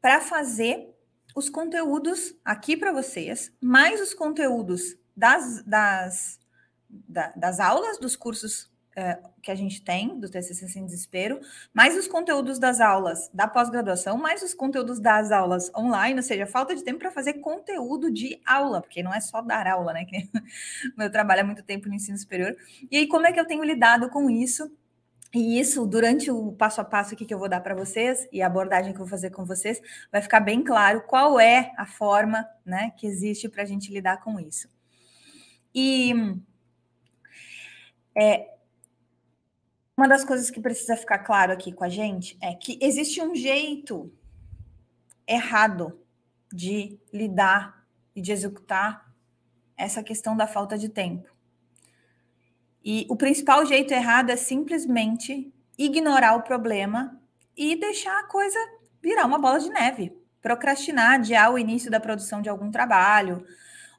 para 0.00 0.20
fazer 0.20 0.94
os 1.34 1.48
conteúdos 1.48 2.34
aqui 2.44 2.76
para 2.76 2.92
vocês, 2.92 3.52
mais 3.60 4.00
os 4.00 4.14
conteúdos 4.14 4.96
das, 5.16 5.62
das, 5.64 6.40
da, 6.88 7.32
das 7.32 7.60
aulas, 7.60 7.98
dos 7.98 8.16
cursos 8.16 8.70
é, 8.96 9.18
que 9.42 9.50
a 9.50 9.54
gente 9.54 9.82
tem, 9.82 10.18
do 10.18 10.26
TCC 10.28 10.66
Sem 10.66 10.86
Desespero, 10.86 11.38
mais 11.72 11.94
os 11.94 12.08
conteúdos 12.08 12.58
das 12.58 12.80
aulas 12.80 13.28
da 13.32 13.46
pós-graduação, 13.46 14.16
mais 14.16 14.42
os 14.42 14.54
conteúdos 14.54 14.98
das 14.98 15.30
aulas 15.30 15.70
online, 15.76 16.16
ou 16.16 16.22
seja, 16.22 16.46
falta 16.46 16.74
de 16.74 16.82
tempo 16.82 17.00
para 17.00 17.10
fazer 17.10 17.34
conteúdo 17.34 18.10
de 18.10 18.40
aula, 18.46 18.80
porque 18.80 19.02
não 19.02 19.12
é 19.12 19.20
só 19.20 19.42
dar 19.42 19.66
aula, 19.66 19.92
né? 19.92 20.06
Que 20.06 20.28
meu 20.96 21.12
trabalho 21.12 21.40
é 21.40 21.44
muito 21.44 21.62
tempo 21.62 21.88
no 21.88 21.94
ensino 21.94 22.16
superior. 22.16 22.56
E 22.90 22.96
aí, 22.96 23.06
como 23.06 23.26
é 23.26 23.32
que 23.32 23.38
eu 23.38 23.46
tenho 23.46 23.62
lidado 23.62 24.08
com 24.08 24.30
isso? 24.30 24.74
E 25.34 25.60
isso, 25.60 25.86
durante 25.86 26.30
o 26.30 26.52
passo 26.52 26.80
a 26.80 26.84
passo 26.84 27.12
aqui 27.12 27.26
que 27.26 27.34
eu 27.34 27.38
vou 27.38 27.50
dar 27.50 27.60
para 27.60 27.74
vocês 27.74 28.26
e 28.32 28.40
a 28.40 28.46
abordagem 28.46 28.94
que 28.94 28.96
eu 28.98 29.04
vou 29.04 29.10
fazer 29.10 29.28
com 29.28 29.44
vocês, 29.44 29.78
vai 30.10 30.22
ficar 30.22 30.40
bem 30.40 30.64
claro 30.64 31.02
qual 31.02 31.38
é 31.38 31.72
a 31.76 31.84
forma 31.84 32.48
né, 32.64 32.94
que 32.96 33.06
existe 33.06 33.46
para 33.46 33.62
a 33.62 33.66
gente 33.66 33.92
lidar 33.92 34.22
com 34.22 34.40
isso. 34.40 34.70
E 35.74 36.14
é, 38.14 38.55
uma 39.96 40.06
das 40.06 40.24
coisas 40.24 40.50
que 40.50 40.60
precisa 40.60 40.96
ficar 40.96 41.20
claro 41.20 41.52
aqui 41.52 41.72
com 41.72 41.82
a 41.82 41.88
gente 41.88 42.36
é 42.42 42.52
que 42.54 42.78
existe 42.82 43.22
um 43.22 43.34
jeito 43.34 44.12
errado 45.26 45.98
de 46.52 47.00
lidar 47.12 47.82
e 48.14 48.20
de 48.20 48.30
executar 48.30 49.10
essa 49.76 50.02
questão 50.02 50.36
da 50.36 50.46
falta 50.46 50.76
de 50.76 50.90
tempo. 50.90 51.34
E 52.84 53.06
o 53.08 53.16
principal 53.16 53.64
jeito 53.64 53.92
errado 53.92 54.30
é 54.30 54.36
simplesmente 54.36 55.52
ignorar 55.78 56.36
o 56.36 56.42
problema 56.42 57.18
e 57.56 57.74
deixar 57.74 58.20
a 58.20 58.24
coisa 58.24 58.58
virar 59.02 59.24
uma 59.24 59.38
bola 59.38 59.58
de 59.58 59.70
neve, 59.70 60.12
procrastinar, 60.42 61.14
adiar 61.14 61.52
o 61.52 61.58
início 61.58 61.90
da 61.90 61.98
produção 61.98 62.42
de 62.42 62.48
algum 62.48 62.70
trabalho. 62.70 63.44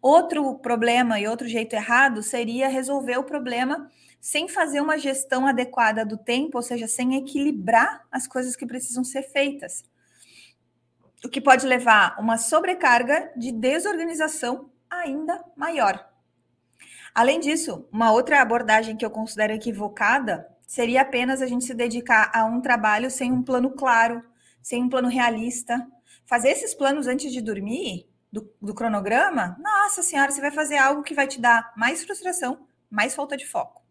Outro 0.02 0.56
problema 0.60 1.20
e 1.20 1.28
outro 1.28 1.48
jeito 1.48 1.74
errado 1.74 2.22
seria 2.22 2.70
resolver 2.70 3.18
o 3.18 3.24
problema 3.24 3.92
sem 4.20 4.48
fazer 4.48 4.82
uma 4.82 4.98
gestão 4.98 5.48
adequada 5.48 6.06
do 6.06 6.18
tempo, 6.18 6.58
ou 6.58 6.62
seja, 6.62 6.88
sem 6.88 7.16
equilibrar 7.16 8.06
as 8.12 8.28
coisas 8.28 8.56
que 8.56 8.66
precisam 8.66 9.04
ser 9.04 9.24
feitas. 9.24 9.84
O 11.24 11.30
que 11.30 11.42
pode 11.42 11.66
levar 11.66 12.20
uma 12.20 12.38
sobrecarga 12.38 13.32
de 13.36 13.52
desorganização 13.52 14.70
ainda 14.90 15.44
maior. 15.56 16.08
Além 17.14 17.40
disso, 17.40 17.88
uma 17.92 18.12
outra 18.12 18.42
abordagem 18.42 18.96
que 18.96 19.06
eu 19.06 19.10
considero 19.10 19.54
equivocada 19.54 20.48
seria 20.68 21.02
apenas 21.02 21.42
a 21.42 21.48
gente 21.48 21.66
se 21.66 21.74
dedicar 21.74 22.30
a 22.34 22.46
um 22.46 22.62
trabalho 22.62 23.10
sem 23.10 23.32
um 23.32 23.42
plano 23.42 23.72
claro, 23.72 24.24
sem 24.62 24.84
um 24.84 24.90
plano 24.90 25.08
realista. 25.08 25.88
Fazer 26.26 26.50
esses 26.50 26.76
planos 26.76 27.08
antes 27.08 27.32
de 27.32 27.42
dormir, 27.42 28.08
do, 28.32 28.54
do 28.62 28.74
cronograma, 28.76 29.58
nossa 29.60 30.04
senhora, 30.04 30.32
você 30.32 30.42
vai 30.42 30.52
fazer 30.52 30.78
algo 30.78 31.02
que 31.02 31.14
vai 31.14 31.28
te 31.28 31.40
dar 31.40 31.74
mais 31.76 32.04
frustração, 32.04 32.68
mais 32.90 33.16
falta 33.16 33.38
de 33.38 33.48
foco. 33.48 33.87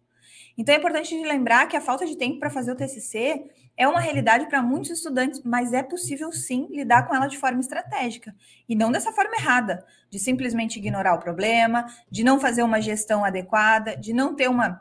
Então 0.57 0.75
é 0.75 0.79
importante 0.79 1.15
lembrar 1.23 1.67
que 1.67 1.77
a 1.77 1.81
falta 1.81 2.07
de 2.07 2.17
tempo 2.17 2.39
para 2.39 2.51
fazer 2.51 2.73
o 2.73 2.77
TCC 2.77 3.45
é 3.77 3.87
uma 3.87 4.01
realidade 4.01 4.49
para 4.49 4.63
muitos 4.63 4.91
estudantes, 4.91 5.43
mas 5.45 5.73
é 5.73 5.83
possível 5.83 6.33
sim 6.33 6.67
lidar 6.71 7.07
com 7.07 7.15
ela 7.15 7.27
de 7.27 7.37
forma 7.37 7.61
estratégica 7.61 8.35
e 8.67 8.75
não 8.75 8.91
dessa 8.91 9.13
forma 9.13 9.37
errada, 9.37 9.85
de 10.11 10.19
simplesmente 10.19 10.79
ignorar 10.79 11.15
o 11.15 11.19
problema, 11.19 11.87
de 12.11 12.25
não 12.25 12.41
fazer 12.41 12.63
uma 12.63 12.81
gestão 12.81 13.25
adequada, 13.25 13.97
de 13.97 14.13
não 14.13 14.35
ter 14.35 14.49
uma 14.49 14.81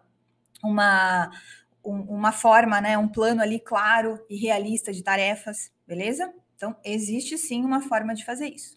uma 0.64 1.30
uma 1.84 2.32
forma, 2.32 2.82
né, 2.82 2.98
um 2.98 3.08
plano 3.08 3.42
ali 3.44 3.60
claro 3.60 4.20
e 4.28 4.36
realista 4.38 4.92
de 4.92 5.04
tarefas, 5.04 5.72
beleza? 5.88 6.34
Então 6.56 6.76
existe 6.84 7.38
sim 7.38 7.64
uma 7.64 7.82
forma 7.82 8.16
de 8.16 8.26
fazer 8.26 8.48
isso. 8.48 8.76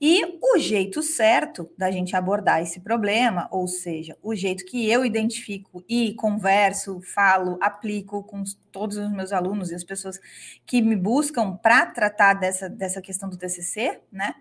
E 0.00 0.38
o 0.40 0.58
jeito 0.58 1.02
certo 1.02 1.68
da 1.76 1.90
gente 1.90 2.14
abordar 2.14 2.62
esse 2.62 2.80
problema, 2.80 3.48
ou 3.50 3.66
seja, 3.66 4.16
o 4.22 4.34
jeito 4.34 4.64
que 4.64 4.88
eu 4.88 5.04
identifico 5.04 5.84
e 5.88 6.14
converso, 6.14 7.00
falo, 7.00 7.58
aplico 7.60 8.22
com 8.22 8.44
todos 8.70 8.96
os 8.96 9.10
meus 9.10 9.32
alunos 9.32 9.70
e 9.70 9.74
as 9.74 9.82
pessoas 9.82 10.20
que 10.64 10.80
me 10.80 10.94
buscam 10.94 11.56
para 11.56 11.86
tratar 11.86 12.34
dessa, 12.34 12.68
dessa 12.68 13.02
questão 13.02 13.28
do 13.28 13.36
TCC, 13.36 14.00
né? 14.12 14.34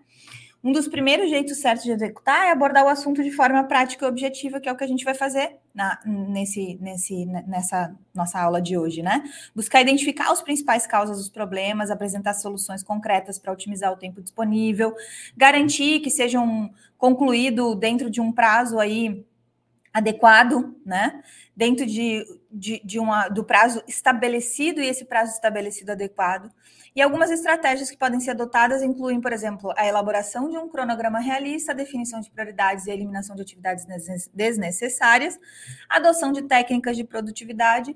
Um 0.64 0.72
dos 0.72 0.88
primeiros 0.88 1.30
jeitos 1.30 1.58
certos 1.60 1.84
de 1.84 1.92
executar 1.92 2.48
é 2.48 2.52
abordar 2.52 2.84
o 2.84 2.90
assunto 2.90 3.24
de 3.24 3.32
forma 3.32 3.64
prática 3.64 4.06
e 4.06 4.10
objetiva, 4.10 4.60
que 4.60 4.68
é 4.68 4.72
o 4.72 4.76
que 4.76 4.84
a 4.84 4.88
gente 4.88 5.06
vai 5.06 5.14
fazer 5.14 5.58
na, 5.74 6.00
nesse, 6.06 6.78
nesse, 6.82 7.26
nessa 7.26 7.96
nossa 8.14 8.40
aula 8.40 8.60
de 8.60 8.78
hoje, 8.78 9.04
né? 9.04 9.24
Buscar 9.56 9.82
identificar 9.82 10.32
as 10.32 10.42
principais 10.42 10.88
causas 10.88 11.18
dos 11.18 11.30
problemas, 11.30 11.92
apresentar 11.92 12.34
soluções 12.34 12.82
concretas 12.82 13.38
para 13.38 13.54
otimizar 13.54 13.94
o 13.94 13.98
tempo 13.98 14.22
disponível, 14.22 14.96
garantir 15.36 16.00
que 16.00 16.10
sejam 16.10 16.72
concluído 16.98 17.76
dentro 17.76 18.10
de 18.10 18.20
um 18.20 18.32
prazo 18.32 18.80
aí 18.80 19.24
adequado, 19.98 20.75
né? 20.86 21.24
Dentro 21.56 21.86
de, 21.86 22.24
de, 22.51 22.80
de 22.86 23.00
uma, 23.00 23.27
do 23.27 23.44
prazo 23.44 23.82
estabelecido 23.88 24.80
e 24.80 24.88
esse 24.88 25.06
prazo 25.06 25.34
estabelecido 25.34 25.92
adequado. 25.92 26.51
E 26.96 27.01
algumas 27.01 27.32
estratégias 27.32 27.89
que 27.89 27.98
podem 27.98 28.20
ser 28.20 28.32
adotadas 28.32 28.84
incluem, 28.84 29.20
por 29.20 29.34
exemplo, 29.34 29.74
a 29.75 29.86
elaboração 29.88 30.50
de 30.50 30.58
um 30.58 30.70
cronograma 30.70 31.20
realista, 31.20 31.72
a 31.72 31.75
definição 31.75 32.20
de 32.20 32.30
prioridades 32.30 32.86
e 32.86 32.92
a 32.92 32.94
eliminação 32.94 33.36
de 33.36 33.42
atividades 33.42 33.86
desnecessárias, 34.34 35.39
a 35.89 35.98
adoção 35.98 36.32
de 36.32 36.44
técnicas 36.44 36.96
de 36.96 37.04
produtividade 37.04 37.96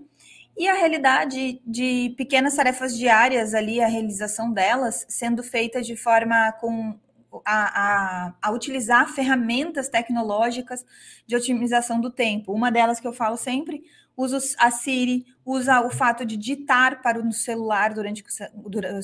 e 0.58 0.68
a 0.68 0.74
realidade 0.74 1.62
de 1.66 2.14
pequenas 2.18 2.56
tarefas 2.56 2.98
diárias 2.98 3.54
ali, 3.54 3.82
a 3.82 3.88
realização 3.88 4.52
delas 4.52 5.06
sendo 5.08 5.44
feita 5.44 5.82
de 5.82 5.96
forma 5.96 6.52
com 6.54 7.00
a, 7.46 8.28
a, 8.28 8.34
a, 8.42 8.52
utilizar 8.52 9.08
ferramentas 9.08 9.88
tecnológicas 9.88 10.86
de 11.26 11.36
otimização 11.36 12.02
do 12.02 12.12
tempo. 12.12 12.52
Uma 12.52 12.72
delas 12.72 13.00
que 13.00 13.08
eu 13.08 13.14
falo 13.14 13.38
sempre, 13.38 13.84
usa 14.16 14.38
a 14.60 14.70
Siri, 14.72 15.26
usa 15.46 15.82
o 15.82 15.90
fato 15.90 16.26
de 16.26 16.36
ditar 16.36 17.02
para 17.02 17.20
o 17.20 17.32
celular 17.32 17.94
durante, 17.94 18.24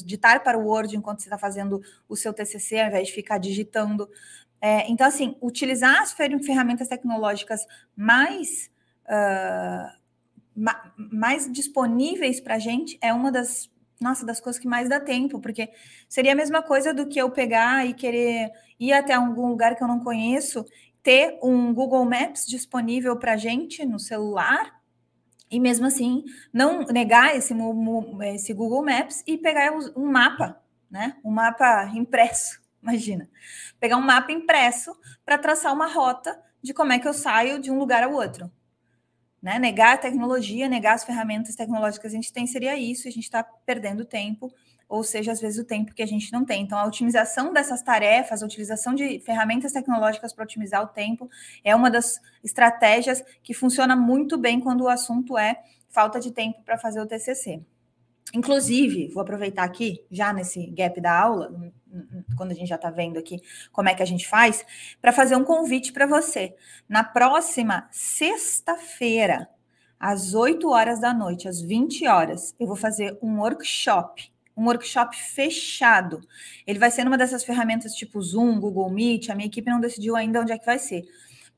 ditar 0.06 0.44
para 0.44 0.58
o 0.58 0.66
Word 0.66 0.96
enquanto 0.96 1.22
você 1.22 1.28
está 1.28 1.38
fazendo 1.38 1.82
o 2.08 2.16
seu 2.16 2.34
TCC, 2.34 2.80
ao 2.80 2.88
invés 2.88 3.08
de 3.08 3.14
ficar 3.14 3.38
digitando. 3.38 4.10
É, 4.60 4.90
então, 4.90 5.08
assim, 5.08 5.36
utilizar 5.42 6.02
as 6.02 6.12
ferramentas 6.14 6.88
tecnológicas 6.88 7.66
mais 7.96 8.70
uh, 9.06 9.98
ma 10.56 10.92
mais 10.98 11.52
disponíveis 11.52 12.42
para 12.42 12.56
a 12.56 12.60
gente 12.60 12.98
é 13.00 13.14
uma 13.14 13.32
das 13.32 13.70
nossa, 14.00 14.26
das 14.26 14.40
coisas 14.40 14.60
que 14.62 14.68
mais 14.68 14.90
dá 14.90 15.00
tempo, 15.00 15.40
porque 15.40 15.70
seria 16.08 16.34
a 16.34 16.36
mesma 16.36 16.62
coisa 16.62 16.94
do 16.94 17.08
que 17.08 17.20
eu 17.20 17.30
pegar 17.32 17.86
e 17.86 17.94
querer 17.94 18.52
ir 18.80 18.94
até 18.94 19.14
algum 19.14 19.48
lugar 19.48 19.76
que 19.76 19.84
eu 19.84 19.88
não 19.88 20.00
conheço, 20.00 20.66
ter 21.02 21.40
um 21.42 21.74
Google 21.74 22.06
Maps 22.06 22.46
disponível 22.46 23.18
para 23.18 23.38
gente 23.38 23.86
no 23.86 24.00
celular 24.00 24.78
e 25.50 25.60
mesmo 25.60 25.86
assim 25.86 26.24
não 26.54 26.84
negar 26.84 27.36
esse, 27.36 27.56
esse 28.34 28.54
Google 28.54 28.84
Maps 28.84 29.24
e 29.26 29.38
pegar 29.38 29.72
um 29.96 30.12
mapa, 30.12 30.62
né? 30.92 31.16
Um 31.24 31.32
mapa 31.32 31.90
impresso, 31.94 32.62
imagina. 32.84 33.30
Pegar 33.80 33.98
um 33.98 34.02
mapa 34.02 34.32
impresso 34.32 34.96
para 35.26 35.38
traçar 35.38 35.74
uma 35.74 35.88
rota 35.88 36.38
de 36.62 36.74
como 36.74 36.92
é 36.92 37.00
que 37.00 37.08
eu 37.08 37.14
saio 37.14 37.60
de 37.60 37.72
um 37.72 37.80
lugar 37.80 38.04
ao 38.04 38.12
outro. 38.12 38.52
Né? 39.42 39.60
Negar 39.60 39.94
a 39.94 39.98
tecnologia, 39.98 40.68
negar 40.68 40.96
as 40.96 41.04
ferramentas 41.04 41.56
tecnológicas 41.56 42.00
que 42.00 42.08
a 42.08 42.22
gente 42.22 42.34
tem 42.34 42.48
seria 42.48 42.76
isso, 42.76 43.08
a 43.08 43.12
gente 43.12 43.24
está 43.24 43.44
perdendo 43.44 44.04
tempo 44.04 44.52
ou 44.90 45.04
seja, 45.04 45.34
às 45.34 45.42
vezes 45.42 45.60
o 45.60 45.66
tempo 45.66 45.94
que 45.94 46.02
a 46.02 46.06
gente 46.06 46.32
não 46.32 46.46
tem. 46.46 46.64
Então, 46.64 46.78
a 46.78 46.86
otimização 46.86 47.52
dessas 47.52 47.82
tarefas, 47.82 48.42
a 48.42 48.46
utilização 48.46 48.96
de 48.96 49.20
ferramentas 49.20 49.74
tecnológicas 49.74 50.32
para 50.32 50.46
otimizar 50.46 50.82
o 50.82 50.88
tempo 50.88 51.30
é 51.64 51.76
uma 51.76 51.92
das 51.92 52.22
estratégias 52.44 53.24
que 53.44 53.54
funciona 53.54 53.96
muito 53.96 54.38
bem 54.38 54.60
quando 54.60 54.82
o 54.82 54.88
assunto 54.88 55.38
é 55.38 55.62
falta 55.90 56.20
de 56.20 56.32
tempo 56.32 56.62
para 56.64 56.78
fazer 56.78 57.02
o 57.02 57.06
TCC. 57.06 57.62
Inclusive, 58.34 59.10
vou 59.10 59.22
aproveitar 59.22 59.64
aqui, 59.64 60.06
já 60.10 60.32
nesse 60.32 60.66
gap 60.68 61.00
da 61.02 61.18
aula, 61.18 61.54
quando 62.36 62.52
a 62.52 62.56
gente 62.56 62.68
já 62.68 62.76
está 62.76 62.90
vendo 62.90 63.18
aqui 63.18 63.42
como 63.72 63.90
é 63.90 63.96
que 63.96 64.04
a 64.04 64.08
gente 64.08 64.28
faz, 64.28 64.66
para 65.02 65.12
fazer 65.12 65.36
um 65.36 65.44
convite 65.44 65.92
para 65.92 66.06
você. 66.06 66.56
Na 66.88 67.04
próxima 67.04 67.88
sexta-feira, 67.92 69.50
às 70.00 70.34
8 70.34 70.70
horas 70.70 71.00
da 71.00 71.14
noite, 71.14 71.48
às 71.48 71.62
20 71.62 72.08
horas, 72.08 72.56
eu 72.60 72.68
vou 72.68 72.76
fazer 72.76 73.18
um 73.22 73.40
workshop 73.40 74.32
um 74.58 74.66
workshop 74.66 75.16
fechado. 75.16 76.20
Ele 76.66 76.80
vai 76.80 76.90
ser 76.90 77.04
numa 77.04 77.18
dessas 77.18 77.44
ferramentas 77.44 77.94
tipo 77.94 78.20
Zoom, 78.20 78.60
Google 78.60 78.90
Meet. 78.90 79.30
A 79.30 79.36
minha 79.36 79.46
equipe 79.46 79.70
não 79.70 79.80
decidiu 79.80 80.16
ainda 80.16 80.42
onde 80.42 80.52
é 80.52 80.58
que 80.58 80.66
vai 80.66 80.80
ser. 80.80 81.06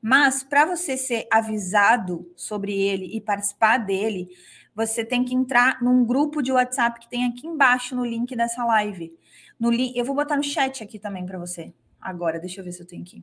Mas 0.02 0.42
para 0.42 0.66
você 0.66 0.98
ser 0.98 1.26
avisado 1.30 2.30
sobre 2.36 2.78
ele 2.78 3.06
e 3.16 3.20
participar 3.20 3.78
dele, 3.78 4.28
você 4.74 5.02
tem 5.02 5.24
que 5.24 5.34
entrar 5.34 5.82
num 5.82 6.04
grupo 6.04 6.42
de 6.42 6.52
WhatsApp 6.52 7.00
que 7.00 7.08
tem 7.08 7.24
aqui 7.24 7.46
embaixo 7.46 7.96
no 7.96 8.04
link 8.04 8.36
dessa 8.36 8.64
live. 8.64 9.12
No 9.60 9.70
link, 9.70 9.94
eu 9.94 10.06
vou 10.06 10.14
botar 10.14 10.36
no 10.36 10.42
chat 10.42 10.82
aqui 10.82 10.98
também 10.98 11.26
para 11.26 11.38
você. 11.38 11.74
Agora, 12.00 12.40
deixa 12.40 12.60
eu 12.60 12.64
ver 12.64 12.72
se 12.72 12.82
eu 12.82 12.86
tenho 12.86 13.02
aqui. 13.02 13.22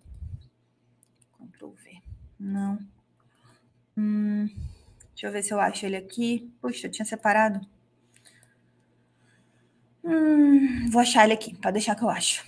Ctrl 1.35 1.71
V. 1.71 2.01
Não. 2.39 2.77
Hum, 3.97 4.47
deixa 5.09 5.25
eu 5.25 5.31
ver 5.31 5.41
se 5.41 5.51
eu 5.51 5.59
acho 5.59 5.83
ele 5.83 5.95
aqui. 5.95 6.53
Puxa, 6.61 6.85
eu 6.85 6.91
tinha 6.91 7.05
separado. 7.05 7.59
Hum, 10.03 10.89
vou 10.91 11.01
achar 11.01 11.23
ele 11.23 11.33
aqui, 11.33 11.55
para 11.55 11.71
deixar 11.71 11.95
que 11.95 12.03
eu 12.03 12.09
acho. 12.09 12.45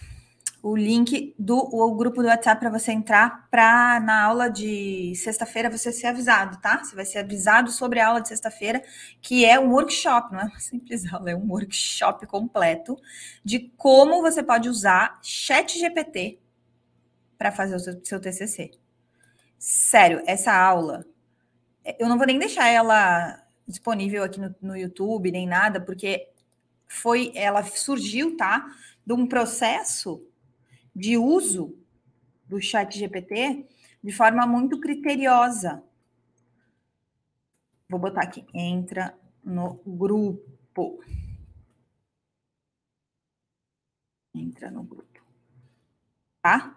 O 0.62 0.76
link 0.76 1.34
do 1.40 1.58
o 1.58 1.96
grupo 1.96 2.22
do 2.22 2.28
WhatsApp 2.28 2.60
para 2.60 2.70
você 2.70 2.92
entrar 2.92 3.48
para 3.50 4.00
na 4.02 4.24
aula 4.24 4.50
de 4.50 5.14
sexta-feira 5.16 5.70
você 5.70 5.92
ser 5.92 6.08
avisado, 6.08 6.58
tá? 6.60 6.84
Você 6.84 6.96
vai 6.96 7.06
ser 7.06 7.20
avisado 7.20 7.72
sobre 7.72 8.00
a 8.00 8.08
aula 8.08 8.22
de 8.22 8.28
sexta-feira, 8.28 8.84
que 9.22 9.46
é 9.46 9.58
um 9.58 9.72
workshop, 9.72 10.34
não 10.34 10.42
é 10.42 10.46
uma 10.46 10.60
simples 10.60 11.12
aula, 11.14 11.32
é 11.32 11.36
um 11.36 11.50
workshop 11.50 12.28
completo 12.28 12.98
de 13.44 13.72
como 13.78 14.22
você 14.22 14.44
pode 14.44 14.68
usar 14.68 15.18
Chat 15.22 15.80
GPT 15.80 16.40
para 17.38 17.54
fazer 17.54 17.76
o 17.76 17.80
seu, 17.80 17.98
seu 18.04 18.20
TCC. 18.20 18.72
Sério, 19.58 20.22
essa 20.26 20.54
aula, 20.54 21.06
eu 21.98 22.10
não 22.10 22.18
vou 22.18 22.28
nem 22.28 22.38
deixar 22.38 22.68
ela 22.68 23.42
disponível 23.66 24.24
aqui 24.24 24.42
no, 24.42 24.54
no 24.62 24.76
YouTube 24.76 25.32
nem 25.32 25.48
nada, 25.48 25.80
porque 25.80 26.28
foi, 26.86 27.32
ela 27.34 27.64
surgiu, 27.64 28.36
tá? 28.36 28.66
De 29.06 29.14
um 29.14 29.26
processo 29.26 30.29
de 31.00 31.18
uso 31.18 31.80
do 32.46 32.60
chat 32.60 33.00
GPT 33.00 33.66
de 34.04 34.12
forma 34.12 34.46
muito 34.46 34.80
criteriosa. 34.82 35.82
Vou 37.88 38.00
botar 38.00 38.22
aqui, 38.22 38.46
entra 38.54 39.18
no 39.42 39.76
grupo. 39.86 41.00
Entra 44.36 44.70
no 44.70 44.84
grupo. 44.84 45.08
Tá? 46.42 46.76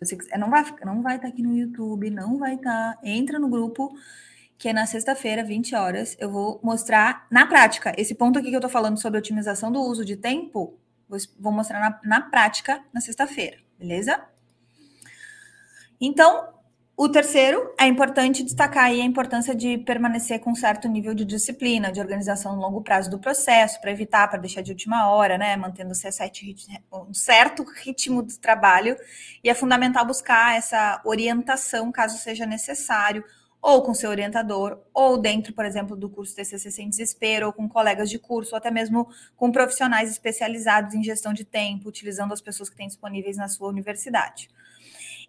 Você 0.00 0.16
não 0.38 0.50
vai, 0.50 0.64
não 0.84 1.02
vai 1.02 1.16
estar 1.16 1.28
tá 1.28 1.32
aqui 1.32 1.42
no 1.42 1.54
YouTube, 1.54 2.10
não 2.10 2.38
vai 2.38 2.54
estar. 2.54 2.94
Tá, 2.94 3.00
entra 3.02 3.38
no 3.38 3.48
grupo, 3.48 3.94
que 4.56 4.68
é 4.70 4.72
na 4.72 4.86
sexta-feira, 4.86 5.44
20 5.44 5.74
horas. 5.74 6.16
Eu 6.18 6.30
vou 6.30 6.58
mostrar 6.62 7.26
na 7.30 7.46
prática. 7.46 7.92
Esse 7.98 8.14
ponto 8.14 8.38
aqui 8.38 8.48
que 8.48 8.54
eu 8.54 8.60
estou 8.60 8.70
falando 8.70 8.98
sobre 8.98 9.18
otimização 9.18 9.70
do 9.70 9.80
uso 9.80 10.04
de 10.04 10.16
tempo, 10.16 10.78
vou 11.38 11.52
mostrar 11.52 11.80
na, 11.80 12.00
na 12.04 12.20
prática 12.20 12.82
na 12.92 13.00
sexta-feira, 13.00 13.58
beleza? 13.78 14.24
Então, 16.00 16.56
o 16.98 17.10
terceiro, 17.10 17.74
é 17.78 17.86
importante 17.86 18.42
destacar 18.42 18.84
aí 18.84 19.02
a 19.02 19.04
importância 19.04 19.54
de 19.54 19.76
permanecer 19.76 20.40
com 20.40 20.52
um 20.52 20.54
certo 20.54 20.88
nível 20.88 21.12
de 21.12 21.26
disciplina, 21.26 21.92
de 21.92 22.00
organização 22.00 22.56
no 22.56 22.62
longo 22.62 22.80
prazo 22.80 23.10
do 23.10 23.18
processo, 23.18 23.78
para 23.82 23.90
evitar, 23.90 24.26
para 24.28 24.38
deixar 24.38 24.62
de 24.62 24.72
última 24.72 25.10
hora, 25.10 25.36
né? 25.36 25.56
Mantendo 25.56 25.92
um 25.92 27.14
certo 27.14 27.64
ritmo 27.84 28.22
do 28.22 28.38
trabalho. 28.38 28.96
E 29.44 29.50
é 29.50 29.54
fundamental 29.54 30.06
buscar 30.06 30.56
essa 30.56 31.02
orientação, 31.04 31.92
caso 31.92 32.16
seja 32.16 32.46
necessário, 32.46 33.22
ou 33.66 33.82
com 33.82 33.92
seu 33.92 34.10
orientador, 34.10 34.78
ou 34.94 35.18
dentro, 35.18 35.52
por 35.52 35.64
exemplo, 35.64 35.96
do 35.96 36.08
curso 36.08 36.36
TCC 36.36 36.70
Sem 36.70 36.88
Desespero, 36.88 37.46
ou 37.46 37.52
com 37.52 37.68
colegas 37.68 38.08
de 38.08 38.16
curso, 38.16 38.52
ou 38.54 38.58
até 38.58 38.70
mesmo 38.70 39.08
com 39.36 39.50
profissionais 39.50 40.08
especializados 40.08 40.94
em 40.94 41.02
gestão 41.02 41.32
de 41.32 41.44
tempo, 41.44 41.88
utilizando 41.88 42.32
as 42.32 42.40
pessoas 42.40 42.70
que 42.70 42.76
têm 42.76 42.86
disponíveis 42.86 43.36
na 43.36 43.48
sua 43.48 43.68
universidade. 43.68 44.48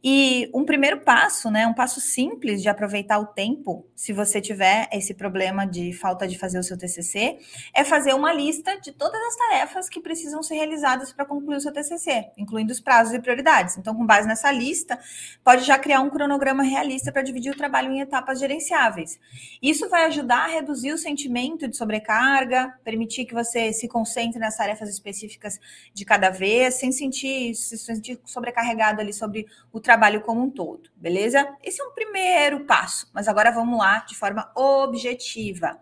E 0.03 0.49
um 0.53 0.63
primeiro 0.63 1.01
passo, 1.01 1.49
né, 1.49 1.65
um 1.65 1.73
passo 1.73 1.99
simples 1.99 2.61
de 2.61 2.69
aproveitar 2.69 3.19
o 3.19 3.25
tempo, 3.25 3.87
se 3.95 4.13
você 4.13 4.39
tiver 4.39 4.87
esse 4.91 5.13
problema 5.13 5.65
de 5.65 5.91
falta 5.93 6.27
de 6.27 6.37
fazer 6.37 6.59
o 6.59 6.63
seu 6.63 6.77
TCC, 6.77 7.39
é 7.73 7.83
fazer 7.83 8.13
uma 8.13 8.31
lista 8.31 8.79
de 8.79 8.91
todas 8.91 9.19
as 9.19 9.35
tarefas 9.35 9.89
que 9.89 9.99
precisam 9.99 10.43
ser 10.43 10.55
realizadas 10.55 11.11
para 11.11 11.25
concluir 11.25 11.57
o 11.57 11.61
seu 11.61 11.73
TCC, 11.73 12.31
incluindo 12.37 12.71
os 12.71 12.79
prazos 12.79 13.13
e 13.13 13.19
prioridades. 13.19 13.77
Então, 13.77 13.95
com 13.95 14.05
base 14.05 14.27
nessa 14.27 14.51
lista, 14.51 14.99
pode 15.43 15.63
já 15.63 15.79
criar 15.79 16.01
um 16.01 16.09
cronograma 16.09 16.63
realista 16.63 17.11
para 17.11 17.23
dividir 17.23 17.51
o 17.51 17.57
trabalho 17.57 17.91
em 17.91 17.99
etapas 17.99 18.39
gerenciáveis. 18.39 19.19
Isso 19.61 19.89
vai 19.89 20.05
ajudar 20.05 20.45
a 20.45 20.47
reduzir 20.47 20.91
o 20.91 20.97
sentimento 20.97 21.67
de 21.67 21.75
sobrecarga, 21.75 22.73
permitir 22.83 23.25
que 23.25 23.33
você 23.33 23.73
se 23.73 23.88
concentre 23.88 24.39
nas 24.39 24.55
tarefas 24.55 24.89
específicas 24.89 25.60
de 25.93 26.05
cada 26.05 26.29
vez, 26.29 26.75
sem 26.75 26.91
sentir 26.91 27.55
se 27.55 27.77
sentir 27.77 28.19
sobrecarregado 28.25 29.01
ali 29.01 29.13
sobre 29.13 29.45
o 29.71 29.79
trabalho 29.88 30.19
como 30.19 30.43
um 30.43 30.52
todo, 30.52 30.89
beleza? 30.97 31.47
Esse 31.63 31.82
é 31.82 31.86
um 31.86 31.93
primeiro 31.93 32.65
passo, 32.65 33.10
mas 33.13 33.26
agora 33.30 33.52
vamos 33.52 33.80
lá 33.80 34.00
de 34.00 34.17
forma 34.17 34.52
objetiva. 34.54 35.80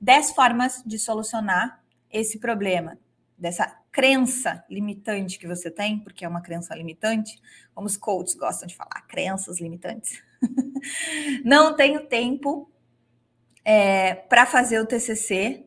Dez 0.00 0.30
formas 0.30 0.80
de 0.86 0.96
solucionar 0.96 1.82
esse 2.08 2.38
problema, 2.38 2.96
dessa 3.36 3.66
crença 3.90 4.64
limitante 4.70 5.40
que 5.40 5.48
você 5.48 5.72
tem, 5.72 5.98
porque 5.98 6.24
é 6.24 6.28
uma 6.28 6.40
crença 6.40 6.72
limitante, 6.72 7.36
como 7.74 7.88
os 7.88 7.96
coaches 7.96 8.36
gostam 8.36 8.68
de 8.68 8.76
falar, 8.76 9.04
crenças 9.08 9.60
limitantes. 9.60 10.22
não 11.44 11.74
tenho 11.74 12.06
tempo 12.06 12.70
é, 13.64 14.14
para 14.14 14.46
fazer 14.46 14.78
o 14.78 14.86
TCC 14.86 15.66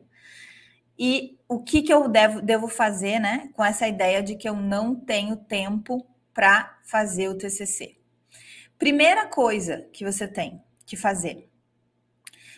e 0.98 1.38
o 1.46 1.62
que, 1.62 1.82
que 1.82 1.92
eu 1.92 2.08
devo, 2.08 2.40
devo 2.40 2.68
fazer, 2.68 3.18
né, 3.18 3.50
com 3.52 3.62
essa 3.62 3.86
ideia 3.86 4.22
de 4.22 4.34
que 4.34 4.48
eu 4.48 4.56
não 4.56 4.94
tenho 4.94 5.36
tempo 5.36 6.06
para 6.34 6.78
fazer 6.82 7.28
o 7.28 7.36
TCC. 7.36 7.96
Primeira 8.78 9.26
coisa 9.26 9.88
que 9.92 10.04
você 10.04 10.26
tem 10.26 10.62
que 10.84 10.96
fazer, 10.96 11.48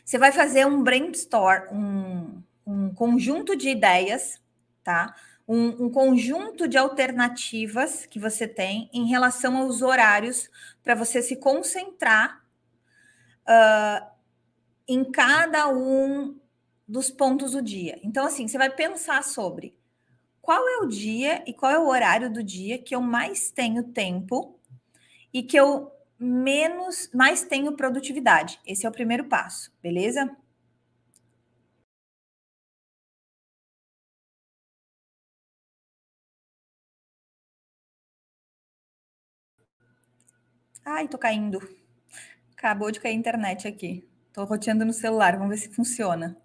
você 0.04 0.18
vai 0.18 0.32
fazer 0.32 0.66
um 0.66 0.82
brainstorm, 0.82 1.72
um, 1.72 2.42
um 2.66 2.94
conjunto 2.94 3.56
de 3.56 3.70
ideias, 3.70 4.40
tá? 4.82 5.14
Um, 5.46 5.84
um, 5.84 5.90
conjunto 5.90 6.66
de 6.66 6.78
alternativas 6.78 8.06
que 8.06 8.18
você 8.18 8.48
tem 8.48 8.88
em 8.92 9.06
relação 9.06 9.56
aos 9.56 9.82
horários 9.82 10.50
para 10.82 10.94
você 10.94 11.20
se 11.20 11.36
concentrar 11.36 12.42
uh, 13.46 14.06
em 14.88 15.04
cada 15.04 15.68
um 15.68 16.38
dos 16.88 17.10
pontos 17.10 17.52
do 17.52 17.62
dia. 17.62 17.98
Então, 18.02 18.26
assim, 18.26 18.46
você 18.46 18.56
vai 18.56 18.70
pensar 18.70 19.22
sobre 19.22 19.76
qual 20.44 20.68
é 20.68 20.78
o 20.78 20.86
dia 20.88 21.42
e 21.46 21.52
qual 21.54 21.72
é 21.72 21.78
o 21.78 21.88
horário 21.88 22.32
do 22.32 22.42
dia 22.42 22.78
que 22.78 22.94
eu 22.94 23.00
mais 23.00 23.50
tenho 23.50 23.82
tempo 23.84 24.58
e 25.32 25.42
que 25.42 25.56
eu 25.58 25.92
menos 26.18 27.10
mais 27.14 27.44
tenho 27.44 27.76
produtividade. 27.76 28.60
Esse 28.66 28.86
é 28.86 28.88
o 28.88 28.92
primeiro 28.92 29.24
passo, 29.24 29.72
beleza? 29.82 30.30
Ai, 40.84 41.08
tô 41.08 41.18
caindo. 41.18 41.58
Acabou 42.56 42.90
de 42.90 43.00
cair 43.00 43.12
a 43.12 43.16
internet 43.18 43.68
aqui. 43.68 44.08
Tô 44.32 44.44
roteando 44.44 44.84
no 44.84 44.92
celular, 44.92 45.38
vamos 45.38 45.50
ver 45.50 45.58
se 45.68 45.74
funciona. 45.74 46.36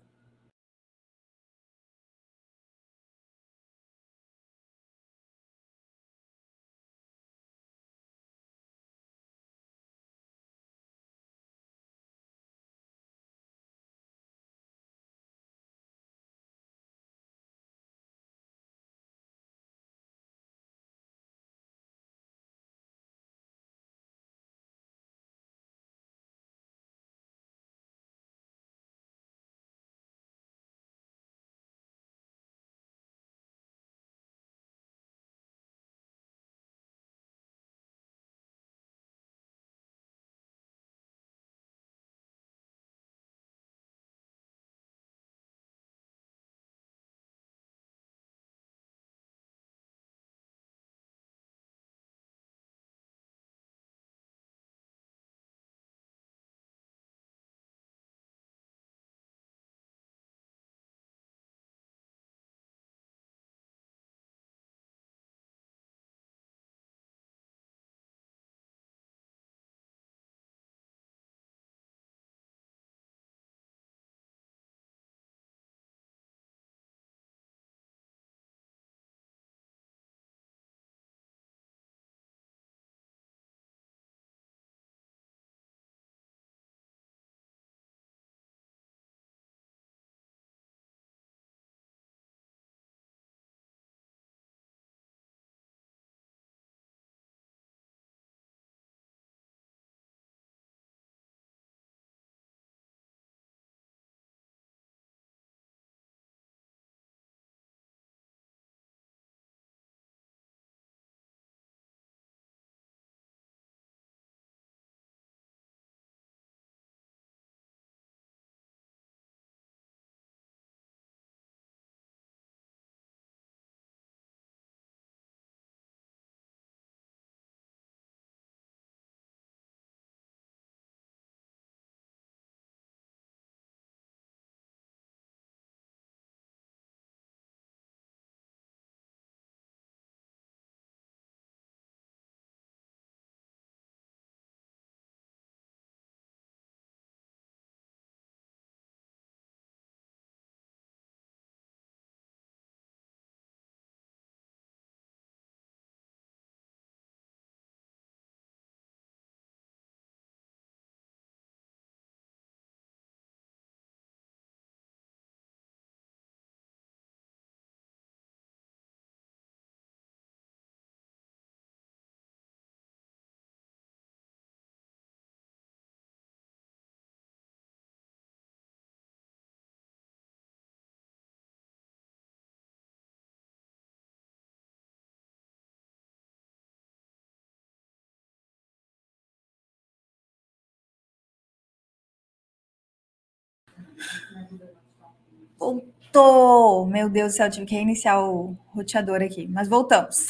Voltou! 195.57 196.85
Meu 196.87 197.09
Deus 197.09 197.33
do 197.33 197.35
céu, 197.37 197.49
tive 197.49 197.65
que 197.65 197.75
reiniciar 197.75 198.23
o 198.23 198.57
roteador 198.67 199.21
aqui, 199.21 199.47
mas 199.47 199.67
voltamos. 199.67 200.27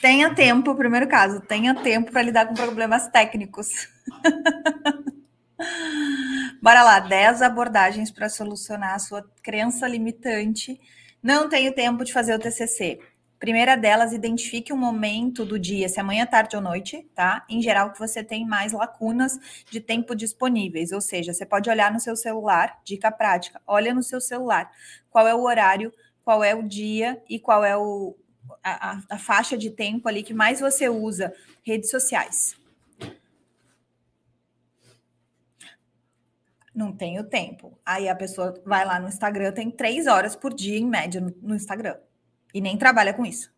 Tenha 0.00 0.34
tempo, 0.34 0.74
primeiro 0.74 1.08
caso, 1.08 1.40
tenha 1.40 1.74
tempo 1.74 2.12
para 2.12 2.22
lidar 2.22 2.46
com 2.46 2.54
problemas 2.54 3.08
técnicos. 3.08 3.88
Bora 6.60 6.82
lá, 6.82 7.00
10 7.00 7.42
abordagens 7.42 8.10
para 8.10 8.28
solucionar 8.28 8.94
a 8.94 8.98
sua 8.98 9.24
crença 9.42 9.86
limitante. 9.86 10.78
Não 11.22 11.48
tenho 11.48 11.74
tempo 11.74 12.04
de 12.04 12.12
fazer 12.12 12.34
o 12.34 12.38
TCC. 12.38 13.00
Primeira 13.38 13.76
delas, 13.76 14.14
identifique 14.14 14.72
um 14.72 14.78
momento 14.78 15.44
do 15.44 15.58
dia, 15.58 15.90
se 15.90 16.00
é 16.00 16.02
manhã, 16.02 16.24
tarde 16.24 16.56
ou 16.56 16.62
noite, 16.62 17.06
tá? 17.14 17.44
Em 17.50 17.60
geral, 17.60 17.92
que 17.92 17.98
você 17.98 18.24
tem 18.24 18.46
mais 18.46 18.72
lacunas 18.72 19.38
de 19.70 19.78
tempo 19.78 20.14
disponíveis, 20.14 20.90
ou 20.90 21.02
seja, 21.02 21.34
você 21.34 21.44
pode 21.44 21.68
olhar 21.68 21.92
no 21.92 22.00
seu 22.00 22.16
celular, 22.16 22.80
dica 22.82 23.10
prática, 23.10 23.60
olha 23.66 23.92
no 23.92 24.02
seu 24.02 24.22
celular 24.22 24.70
qual 25.10 25.28
é 25.28 25.34
o 25.34 25.42
horário, 25.42 25.92
qual 26.24 26.42
é 26.42 26.54
o 26.54 26.62
dia 26.62 27.22
e 27.28 27.38
qual 27.38 27.62
é 27.62 27.76
o, 27.76 28.16
a, 28.64 29.02
a 29.10 29.18
faixa 29.18 29.56
de 29.56 29.70
tempo 29.70 30.08
ali 30.08 30.22
que 30.22 30.32
mais 30.32 30.60
você 30.60 30.88
usa 30.88 31.34
redes 31.62 31.90
sociais. 31.90 32.56
Não 36.74 36.92
tenho 36.92 37.24
tempo. 37.24 37.78
Aí 37.84 38.08
a 38.08 38.14
pessoa 38.14 38.54
vai 38.64 38.84
lá 38.84 38.98
no 38.98 39.08
Instagram, 39.08 39.52
tem 39.52 39.70
três 39.70 40.06
horas 40.06 40.34
por 40.34 40.54
dia, 40.54 40.78
em 40.78 40.86
média, 40.86 41.20
no, 41.20 41.34
no 41.42 41.54
Instagram 41.54 41.96
e 42.52 42.60
nem 42.60 42.76
trabalha 42.76 43.12
com 43.12 43.24
isso. 43.24 43.52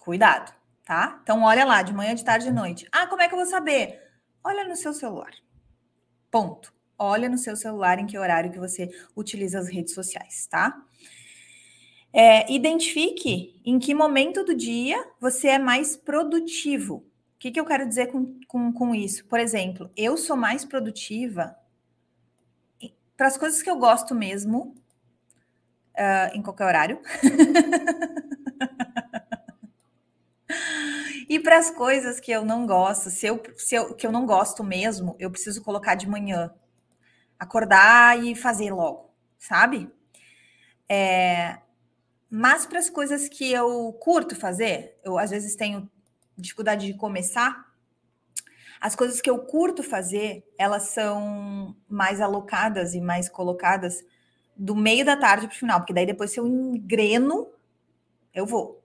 Cuidado, 0.00 0.52
tá? 0.84 1.20
Então 1.22 1.42
olha 1.42 1.64
lá, 1.64 1.82
de 1.82 1.92
manhã, 1.92 2.14
de 2.14 2.24
tarde, 2.24 2.46
de 2.46 2.52
noite. 2.52 2.88
Ah, 2.90 3.06
como 3.06 3.22
é 3.22 3.28
que 3.28 3.34
eu 3.34 3.38
vou 3.38 3.46
saber? 3.46 4.00
Olha 4.42 4.66
no 4.66 4.76
seu 4.76 4.92
celular. 4.92 5.32
Ponto. 6.30 6.72
Olha 6.98 7.28
no 7.28 7.38
seu 7.38 7.56
celular 7.56 7.98
em 7.98 8.06
que 8.06 8.18
horário 8.18 8.50
que 8.50 8.58
você 8.58 8.88
utiliza 9.16 9.58
as 9.58 9.68
redes 9.68 9.94
sociais, 9.94 10.46
tá? 10.46 10.80
É, 12.12 12.52
identifique 12.52 13.60
em 13.64 13.78
que 13.78 13.94
momento 13.94 14.44
do 14.44 14.54
dia 14.54 15.02
você 15.20 15.48
é 15.48 15.58
mais 15.58 15.96
produtivo. 15.96 16.96
O 16.96 17.38
que, 17.38 17.50
que 17.50 17.58
eu 17.58 17.64
quero 17.64 17.88
dizer 17.88 18.06
com, 18.08 18.38
com, 18.46 18.72
com 18.72 18.94
isso? 18.94 19.24
Por 19.26 19.40
exemplo, 19.40 19.90
eu 19.96 20.16
sou 20.16 20.36
mais 20.36 20.64
produtiva 20.64 21.56
para 23.16 23.26
as 23.26 23.36
coisas 23.36 23.62
que 23.62 23.70
eu 23.70 23.78
gosto 23.78 24.14
mesmo 24.14 24.74
uh, 26.02 26.36
em 26.36 26.42
qualquer 26.42 26.66
horário. 26.66 27.00
e 31.28 31.38
para 31.38 31.58
as 31.58 31.70
coisas 31.70 32.18
que 32.18 32.32
eu 32.32 32.44
não 32.44 32.66
gosto, 32.66 33.10
se 33.10 33.26
eu, 33.26 33.42
se 33.56 33.74
eu, 33.74 33.94
que 33.94 34.06
eu 34.06 34.12
não 34.12 34.26
gosto 34.26 34.64
mesmo, 34.64 35.16
eu 35.18 35.30
preciso 35.30 35.62
colocar 35.62 35.94
de 35.94 36.08
manhã. 36.08 36.52
Acordar 37.38 38.22
e 38.22 38.34
fazer 38.34 38.72
logo, 38.72 39.10
sabe? 39.38 39.90
É, 40.88 41.58
mas 42.30 42.66
para 42.66 42.78
as 42.78 42.90
coisas 42.90 43.28
que 43.28 43.52
eu 43.52 43.92
curto 43.94 44.36
fazer, 44.36 44.98
eu 45.04 45.18
às 45.18 45.30
vezes 45.30 45.56
tenho 45.56 45.90
dificuldade 46.36 46.86
de 46.86 46.94
começar. 46.94 47.72
As 48.80 48.96
coisas 48.96 49.20
que 49.20 49.30
eu 49.30 49.38
curto 49.38 49.82
fazer, 49.82 50.44
elas 50.58 50.84
são 50.84 51.76
mais 51.88 52.20
alocadas 52.20 52.94
e 52.94 53.00
mais 53.00 53.28
colocadas 53.28 54.04
do 54.62 54.76
meio 54.76 55.04
da 55.04 55.16
tarde 55.16 55.48
para 55.48 55.56
o 55.56 55.58
final, 55.58 55.80
porque 55.80 55.92
daí 55.92 56.06
depois 56.06 56.30
se 56.30 56.38
eu 56.38 56.46
engreno, 56.46 57.48
eu 58.32 58.46
vou. 58.46 58.80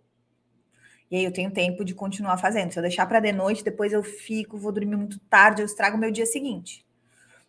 E 1.11 1.17
aí 1.17 1.23
eu 1.23 1.31
tenho 1.31 1.51
tempo 1.51 1.85
de 1.85 1.93
continuar 1.93 2.37
fazendo. 2.37 2.71
Se 2.71 2.79
eu 2.79 2.81
deixar 2.81 3.05
para 3.05 3.19
de 3.19 3.31
noite, 3.31 3.63
depois 3.63 3.93
eu 3.93 4.01
fico, 4.01 4.57
vou 4.57 4.71
dormir 4.71 4.95
muito 4.95 5.19
tarde, 5.29 5.61
eu 5.61 5.67
estrago 5.67 5.95
meu 5.95 6.09
dia 6.09 6.25
seguinte. 6.25 6.83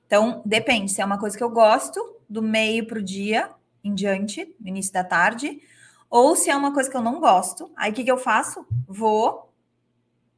Então, 0.07 0.43
depende. 0.45 0.93
Se 0.93 1.01
é 1.01 1.05
uma 1.07 1.19
coisa 1.19 1.39
que 1.39 1.43
eu 1.43 1.49
gosto, 1.49 2.17
do 2.29 2.43
meio 2.43 2.87
para 2.87 2.99
o 2.99 3.03
dia 3.03 3.51
em 3.83 3.95
diante, 3.95 4.55
no 4.61 4.69
início 4.69 4.93
da 4.93 5.03
tarde, 5.03 5.63
ou 6.11 6.37
se 6.37 6.51
é 6.51 6.57
uma 6.57 6.75
coisa 6.75 6.91
que 6.91 6.97
eu 6.97 7.03
não 7.03 7.19
gosto, 7.19 7.73
aí 7.75 7.91
o 7.91 7.95
que, 7.95 8.05
que 8.05 8.13
eu 8.13 8.19
faço? 8.19 8.67
Vou 8.87 9.51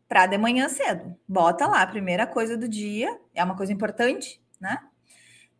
para 0.08 0.26
de 0.26 0.38
manhã 0.38 0.68
cedo. 0.68 1.16
Bota 1.26 1.66
lá, 1.66 1.84
primeira 1.88 2.24
coisa 2.24 2.56
do 2.56 2.68
dia, 2.68 3.20
é 3.34 3.42
uma 3.42 3.56
coisa 3.56 3.72
importante, 3.72 4.40
né? 4.60 4.78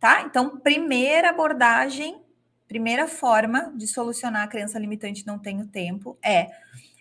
Tá? 0.01 0.23
Então, 0.23 0.59
primeira 0.59 1.29
abordagem, 1.29 2.23
primeira 2.67 3.07
forma 3.07 3.73
de 3.77 3.87
solucionar 3.87 4.43
a 4.43 4.49
crença 4.49 4.79
limitante 4.79 5.27
não 5.27 5.39
tenho 5.39 5.67
tempo 5.67 6.19
é 6.25 6.49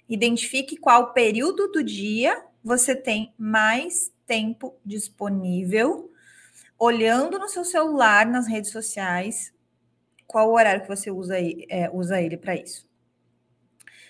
identifique 0.07 0.75
qual 0.75 1.13
período 1.13 1.71
do 1.71 1.83
dia 1.83 2.43
você 2.63 2.95
tem 2.95 3.33
mais 3.37 4.11
tempo 4.27 4.75
disponível, 4.83 6.11
olhando 6.77 7.39
no 7.39 7.47
seu 7.47 7.63
celular, 7.63 8.25
nas 8.25 8.47
redes 8.47 8.71
sociais, 8.71 9.53
qual 10.27 10.49
o 10.49 10.53
horário 10.53 10.81
que 10.81 10.87
você 10.87 11.09
usa, 11.09 11.35
é, 11.39 11.89
usa 11.93 12.21
ele 12.21 12.37
para 12.37 12.55
isso. 12.55 12.87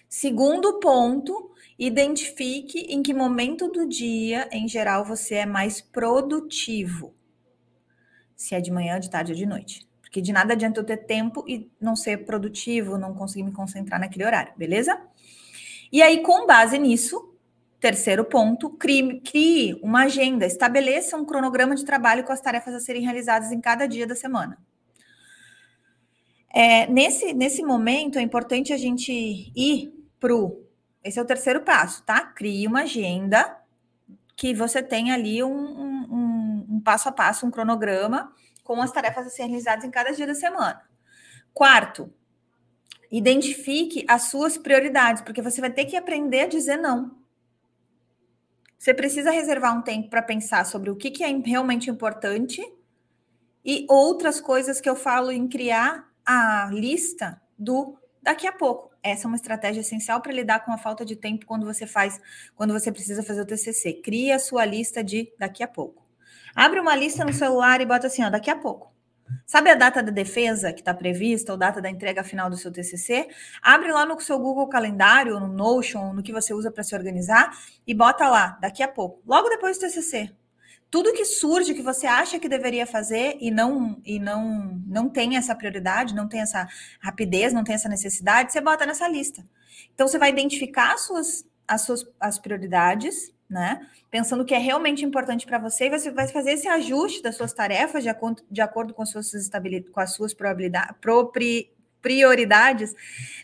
Segundo 0.08 0.80
ponto, 0.80 1.52
identifique 1.78 2.80
em 2.90 3.04
que 3.04 3.14
momento 3.14 3.68
do 3.68 3.88
dia, 3.88 4.50
em 4.52 4.68
geral, 4.68 5.06
você 5.06 5.36
é 5.36 5.46
mais 5.46 5.80
produtivo 5.80 7.14
se 8.40 8.56
é 8.56 8.62
de 8.62 8.72
manhã, 8.72 8.98
de 8.98 9.10
tarde 9.10 9.34
ou 9.34 9.38
de 9.38 9.46
noite. 9.46 9.86
Porque 10.02 10.22
de 10.22 10.32
nada 10.32 10.54
adianta 10.54 10.80
eu 10.80 10.84
ter 10.86 10.96
tempo 10.96 11.44
e 11.46 11.70
não 11.80 11.94
ser 11.94 12.26
produtivo, 12.26 12.98
não 12.98 13.14
conseguir 13.14 13.44
me 13.44 13.52
concentrar 13.52 14.00
naquele 14.00 14.24
horário, 14.24 14.54
beleza? 14.56 14.98
E 15.92 16.02
aí, 16.02 16.24
com 16.24 16.48
base 16.48 16.80
nisso, 16.80 17.36
terceiro 17.82 18.24
ponto, 18.24 18.70
crie, 18.70 19.20
crie 19.20 19.78
uma 19.84 20.04
agenda, 20.04 20.46
estabeleça 20.46 21.18
um 21.18 21.26
cronograma 21.26 21.76
de 21.76 21.84
trabalho 21.84 22.24
com 22.24 22.32
as 22.32 22.40
tarefas 22.40 22.74
a 22.74 22.80
serem 22.80 23.04
realizadas 23.04 23.52
em 23.52 23.60
cada 23.60 23.86
dia 23.86 24.08
da 24.08 24.16
semana. 24.16 24.58
É, 26.52 26.88
nesse, 26.88 27.34
nesse 27.34 27.62
momento, 27.62 28.18
é 28.18 28.22
importante 28.22 28.72
a 28.72 28.78
gente 28.78 29.12
ir 29.12 29.94
para 30.18 30.34
o. 30.34 30.64
Esse 31.04 31.20
é 31.20 31.22
o 31.22 31.26
terceiro 31.26 31.62
passo, 31.62 32.04
tá? 32.04 32.22
Crie 32.22 32.66
uma 32.66 32.84
agenda 32.84 33.58
que 34.36 34.54
você 34.54 34.82
tenha 34.82 35.14
ali 35.14 35.44
um, 35.44 35.50
um 35.50 36.29
um 36.80 36.82
passo 36.82 37.10
a 37.10 37.12
passo, 37.12 37.46
um 37.46 37.52
cronograma 37.52 38.34
com 38.64 38.82
as 38.82 38.92
tarefas 38.92 39.28
a 39.28 39.30
serem 39.30 39.52
realizadas 39.52 39.84
em 39.84 39.92
cada 39.92 40.12
dia 40.12 40.26
da 40.26 40.34
semana. 40.34 40.82
Quarto, 41.54 42.12
identifique 43.12 44.06
as 44.08 44.24
suas 44.24 44.58
prioridades, 44.58 45.22
porque 45.22 45.42
você 45.42 45.60
vai 45.60 45.70
ter 45.70 45.86
que 45.86 45.98
aprender 45.98 46.42
a 46.42 46.48
dizer 46.48 46.78
não. 46.78 47.18
Você 48.78 48.94
precisa 48.94 49.32
reservar 49.32 49.78
um 49.78 49.82
tempo 49.82 50.10
para 50.10 50.22
pensar 50.22 50.66
sobre 50.66 50.90
o 50.90 50.96
que, 50.96 51.12
que 51.12 51.24
é 51.24 51.28
realmente 51.28 51.90
importante 51.90 52.62
e 53.66 53.86
outras 53.90 54.40
coisas 54.40 54.80
que 54.80 54.90
eu 54.90 54.96
falo 54.96 55.32
em 55.32 55.48
criar 55.50 56.10
a 56.26 56.70
lista 56.72 57.42
do 57.58 57.98
daqui 58.22 58.48
a 58.48 58.54
pouco. 58.54 58.90
Essa 59.02 59.26
é 59.26 59.28
uma 59.28 59.36
estratégia 59.36 59.82
essencial 59.82 60.22
para 60.22 60.32
lidar 60.32 60.64
com 60.64 60.72
a 60.72 60.78
falta 60.78 61.04
de 61.04 61.16
tempo 61.16 61.46
quando 61.46 61.66
você 61.66 61.88
faz, 61.88 62.22
quando 62.56 62.74
você 62.74 62.92
precisa 62.92 63.24
fazer 63.24 63.42
o 63.42 63.46
TCC. 63.46 63.94
Cria 63.94 64.36
a 64.36 64.40
sua 64.40 64.64
lista 64.66 65.04
de 65.04 65.34
daqui 65.38 65.64
a 65.64 65.68
pouco. 65.68 66.09
Abre 66.60 66.82
uma 66.82 66.94
lista 66.94 67.24
no 67.24 67.32
celular 67.32 67.80
e 67.80 67.86
bota 67.86 68.08
assim, 68.08 68.22
ó, 68.22 68.30
daqui 68.30 68.52
a 68.52 68.56
pouco. 68.56 68.94
Sabe 69.46 69.70
a 69.70 69.76
data 69.76 70.04
da 70.04 70.12
defesa 70.12 70.74
que 70.74 70.82
está 70.82 70.94
prevista, 70.94 71.54
ou 71.54 71.58
data 71.58 71.82
da 71.82 71.90
entrega 71.90 72.22
final 72.22 72.50
do 72.50 72.58
seu 72.58 72.70
TCC? 72.70 73.30
Abre 73.62 73.94
lá 73.94 74.06
no 74.06 74.20
seu 74.20 74.38
Google 74.38 74.68
Calendário, 74.68 75.40
no 75.40 75.48
Notion, 75.48 76.12
no 76.12 76.22
que 76.22 76.34
você 76.34 76.54
usa 76.54 76.70
para 76.70 76.84
se 76.84 76.94
organizar, 76.94 77.58
e 77.88 77.94
bota 77.94 78.28
lá, 78.28 78.58
daqui 78.60 78.84
a 78.84 78.90
pouco, 78.90 79.22
logo 79.26 79.48
depois 79.48 79.78
do 79.78 79.88
TCC. 79.88 80.36
Tudo 80.92 81.14
que 81.14 81.24
surge 81.24 81.74
que 81.74 81.82
você 81.82 82.06
acha 82.06 82.38
que 82.38 82.50
deveria 82.50 82.86
fazer 82.86 83.38
e 83.40 83.50
não 83.50 84.02
e 84.04 84.20
não 84.20 84.82
não 84.86 85.08
tem 85.08 85.38
essa 85.38 85.56
prioridade, 85.56 86.14
não 86.14 86.28
tem 86.28 86.42
essa 86.42 86.68
rapidez, 87.00 87.54
não 87.54 87.64
tem 87.64 87.76
essa 87.76 87.88
necessidade, 87.88 88.52
você 88.52 88.60
bota 88.60 88.86
nessa 88.86 89.08
lista. 89.08 89.48
Então 89.94 90.10
você 90.10 90.18
vai 90.18 90.30
identificar 90.30 90.94
as 90.96 91.02
suas 91.06 91.46
as 91.66 91.84
suas 91.84 92.06
as 92.20 92.38
prioridades, 92.38 93.32
né? 93.50 93.88
Pensando 94.12 94.46
que 94.46 94.54
é 94.54 94.60
realmente 94.60 95.04
importante 95.04 95.46
para 95.46 95.58
você, 95.58 95.86
e 95.86 95.90
você 95.90 96.12
vai 96.12 96.28
fazer 96.28 96.52
esse 96.52 96.68
ajuste 96.68 97.22
das 97.22 97.36
suas 97.36 97.52
tarefas 97.52 98.04
de 98.04 98.10
acordo, 98.10 98.44
de 98.50 98.62
acordo 98.62 98.94
com, 98.94 99.02
as 99.02 99.10
suas 99.10 99.32
com 99.92 100.00
as 100.00 100.14
suas 100.14 100.34
probabilidades, 100.34 100.96
prioridades, 102.02 102.96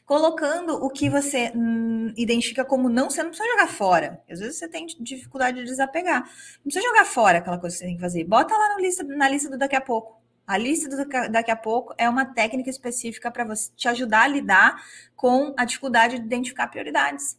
colocando 0.06 0.76
o 0.76 0.90
que 0.90 1.10
você 1.10 1.52
hum, 1.56 2.14
identifica 2.16 2.64
como 2.64 2.88
não, 2.88 3.10
você 3.10 3.22
não 3.22 3.30
precisa 3.30 3.50
jogar 3.50 3.68
fora. 3.68 4.22
Às 4.30 4.40
vezes 4.40 4.58
você 4.58 4.68
tem 4.68 4.86
dificuldade 5.00 5.58
de 5.58 5.66
desapegar. 5.66 6.22
Não 6.22 6.64
precisa 6.64 6.86
jogar 6.86 7.06
fora 7.06 7.40
aquela 7.40 7.58
coisa 7.58 7.76
que 7.76 7.80
você 7.80 7.86
tem 7.86 7.96
que 7.96 8.02
fazer. 8.02 8.24
Bota 8.24 8.56
lá 8.56 8.70
na 8.70 8.78
lista, 8.78 9.04
na 9.04 9.30
lista 9.30 9.50
do 9.50 9.58
daqui 9.58 9.76
a 9.76 9.82
pouco. 9.82 10.22
A 10.48 10.58
lista 10.58 10.88
do 10.88 11.32
daqui 11.32 11.50
a 11.50 11.56
pouco 11.56 11.94
é 11.98 12.08
uma 12.08 12.24
técnica 12.24 12.70
específica 12.70 13.32
para 13.32 13.44
você 13.44 13.72
te 13.76 13.88
ajudar 13.88 14.24
a 14.24 14.28
lidar 14.28 14.76
com 15.16 15.54
a 15.58 15.66
dificuldade 15.66 16.20
de 16.20 16.26
identificar 16.26 16.68
prioridades. 16.68 17.38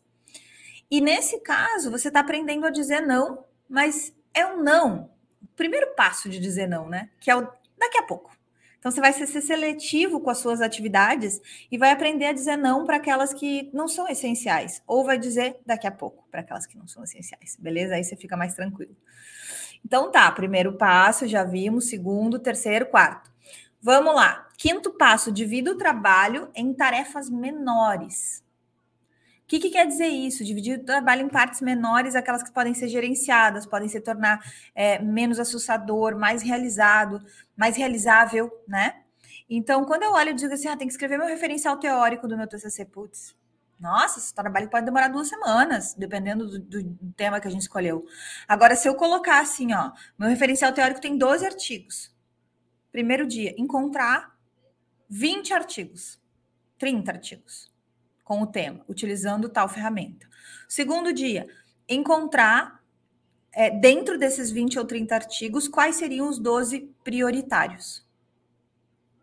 E 0.91 1.01
nesse 1.01 1.41
caso, 1.41 1.91
você 1.91 2.09
está 2.09 2.21
aprendendo 2.21 2.67
a 2.67 2.71
dizer 2.71 3.01
não, 3.01 3.45
mas 3.69 4.15
é 4.33 4.47
um 4.47 4.63
não. 4.63 5.11
O 5.43 5.47
primeiro 5.57 5.95
passo 5.95 6.29
de 6.29 6.39
dizer 6.39 6.69
não, 6.69 6.89
né? 6.89 7.11
Que 7.21 7.31
é 7.31 7.37
o 7.37 7.49
daqui 7.79 7.99
a 7.99 8.03
pouco. 8.03 8.37
Então 8.79 8.91
você 8.93 9.01
vai 9.01 9.13
ser 9.13 9.27
seletivo 9.27 10.21
com 10.21 10.31
as 10.31 10.39
suas 10.39 10.61
atividades 10.61 11.41
e 11.73 11.77
vai 11.77 11.91
aprender 11.91 12.27
a 12.27 12.33
dizer 12.33 12.57
não 12.57 12.85
para 12.85 12.99
aquelas 12.99 13.35
que 13.35 13.69
não 13.73 13.89
são 13.89 14.07
essenciais, 14.07 14.81
ou 14.87 15.05
vai 15.05 15.19
dizer 15.19 15.57
daqui 15.67 15.89
a 15.89 15.91
pouco 15.91 16.25
para 16.31 16.41
aquelas 16.41 16.67
que 16.67 16.79
não 16.79 16.87
são 16.87 17.03
essenciais, 17.03 17.57
beleza? 17.59 17.95
Aí 17.95 18.05
você 18.05 18.15
fica 18.15 18.37
mais 18.37 18.55
tranquilo. 18.55 18.97
Então 19.85 20.11
tá, 20.13 20.31
primeiro 20.31 20.75
passo, 20.75 21.27
já 21.27 21.43
vimos, 21.43 21.89
segundo, 21.89 22.39
terceiro, 22.39 22.87
quarto. 22.87 23.29
Vamos 23.83 24.15
lá. 24.15 24.49
Quinto 24.57 24.93
passo: 24.93 25.33
divida 25.33 25.73
o 25.73 25.77
trabalho 25.77 26.51
em 26.55 26.73
tarefas 26.73 27.29
menores. 27.29 28.45
O 29.47 29.49
que, 29.49 29.61
que, 29.61 29.71
quer 29.71 29.87
dizer 29.87 30.09
isso? 30.09 30.45
Dividir 30.45 30.81
o 30.81 30.85
trabalho 30.85 31.23
em 31.23 31.29
partes 31.29 31.61
menores, 31.61 32.17
aquelas 32.17 32.43
que 32.43 32.51
podem 32.51 32.75
ser 32.75 32.89
gerenciadas, 32.89 33.65
podem 33.65 33.89
se 33.89 34.01
tornar 34.01 34.41
é, 34.75 35.01
menos 35.01 35.39
assustador, 35.39 36.19
mais 36.19 36.43
realizado, 36.43 37.25
mais 37.57 37.77
realizável, 37.77 38.51
né? 38.67 39.05
Então, 39.49 39.85
quando 39.85 40.03
eu 40.03 40.11
olho 40.15 40.31
e 40.31 40.35
digo 40.35 40.53
assim, 40.53 40.67
ah, 40.67 40.77
tem 40.77 40.89
que 40.89 40.93
escrever 40.93 41.17
meu 41.17 41.29
referencial 41.29 41.77
teórico 41.77 42.27
do 42.27 42.37
meu 42.37 42.49
TCC, 42.49 42.87
putz, 42.87 43.37
nossa, 43.79 44.19
esse 44.19 44.35
trabalho 44.35 44.69
pode 44.69 44.85
demorar 44.85 45.07
duas 45.07 45.29
semanas, 45.29 45.95
dependendo 45.95 46.49
do, 46.49 46.83
do, 46.83 47.13
tema 47.17 47.39
que 47.39 47.47
a 47.47 47.51
gente 47.51 47.63
escolheu. 47.63 48.05
Agora, 48.49 48.75
se 48.75 48.89
eu 48.89 48.97
colocar 48.97 49.41
assim, 49.41 49.73
ó, 49.73 49.93
meu 50.19 50.29
referencial 50.29 50.73
teórico 50.73 51.01
tem 51.01 51.17
12 51.17 51.47
artigos. 51.47 52.13
Primeiro 52.91 53.25
dia, 53.25 53.55
encontrar 53.57 54.37
20 55.09 55.55
artigos, 55.55 56.21
30 56.79 57.13
artigos 57.13 57.76
com 58.27 58.43
o 58.43 58.47
tema, 58.47 58.85
utilizando 58.89 59.49
tal 59.49 59.69
ferramenta. 59.69 60.27
Segundo 60.69 61.13
dia, 61.13 61.47
encontrar 61.89 62.83
é, 63.53 63.71
dentro 63.71 64.19
desses 64.19 64.51
20 64.51 64.81
ou 64.81 64.85
30 64.85 65.15
artigos 65.15 65.69
quais 65.69 65.95
seriam 65.95 66.29
os 66.29 66.37
12 66.37 66.93
prioritários. 67.05 68.05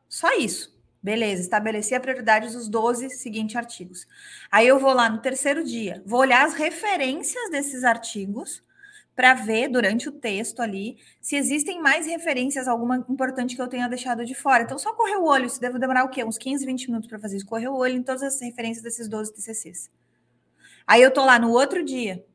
Só 0.07 0.33
isso. 0.37 0.73
Beleza, 1.01 1.41
estabeleci 1.41 1.93
a 1.93 1.99
prioridade 1.99 2.53
dos 2.53 2.69
12 2.69 3.09
seguintes 3.09 3.57
artigos. 3.57 4.07
Aí 4.49 4.65
eu 4.65 4.79
vou 4.79 4.93
lá 4.93 5.09
no 5.09 5.17
terceiro 5.17 5.65
dia, 5.65 6.01
vou 6.05 6.21
olhar 6.21 6.45
as 6.45 6.53
referências 6.53 7.51
desses 7.51 7.83
artigos 7.83 8.63
para 9.15 9.33
ver 9.33 9.67
durante 9.67 10.09
o 10.09 10.11
texto 10.11 10.59
ali 10.61 10.97
se 11.21 11.35
existem 11.35 11.81
mais 11.81 12.07
referências, 12.07 12.67
alguma 12.67 12.97
importante 13.09 13.55
que 13.55 13.61
eu 13.61 13.67
tenha 13.67 13.87
deixado 13.87 14.25
de 14.25 14.33
fora. 14.33 14.63
Então, 14.63 14.77
só 14.77 14.93
correr 14.93 15.17
o 15.17 15.25
olho, 15.25 15.45
isso 15.45 15.61
deve 15.61 15.77
demorar 15.77 16.03
o 16.03 16.09
quê? 16.09 16.23
Uns 16.23 16.37
15, 16.37 16.65
20 16.65 16.87
minutos 16.87 17.09
para 17.09 17.19
fazer 17.19 17.37
isso. 17.37 17.45
Correr 17.45 17.67
o 17.67 17.75
olho 17.75 17.95
em 17.95 18.03
todas 18.03 18.23
as 18.23 18.41
referências 18.41 18.83
desses 18.83 19.07
12 19.07 19.33
TCCs. 19.33 19.91
Aí 20.87 21.01
eu 21.01 21.11
tô 21.11 21.23
lá 21.23 21.37
no 21.39 21.51
outro 21.51 21.83
dia, 21.83 22.25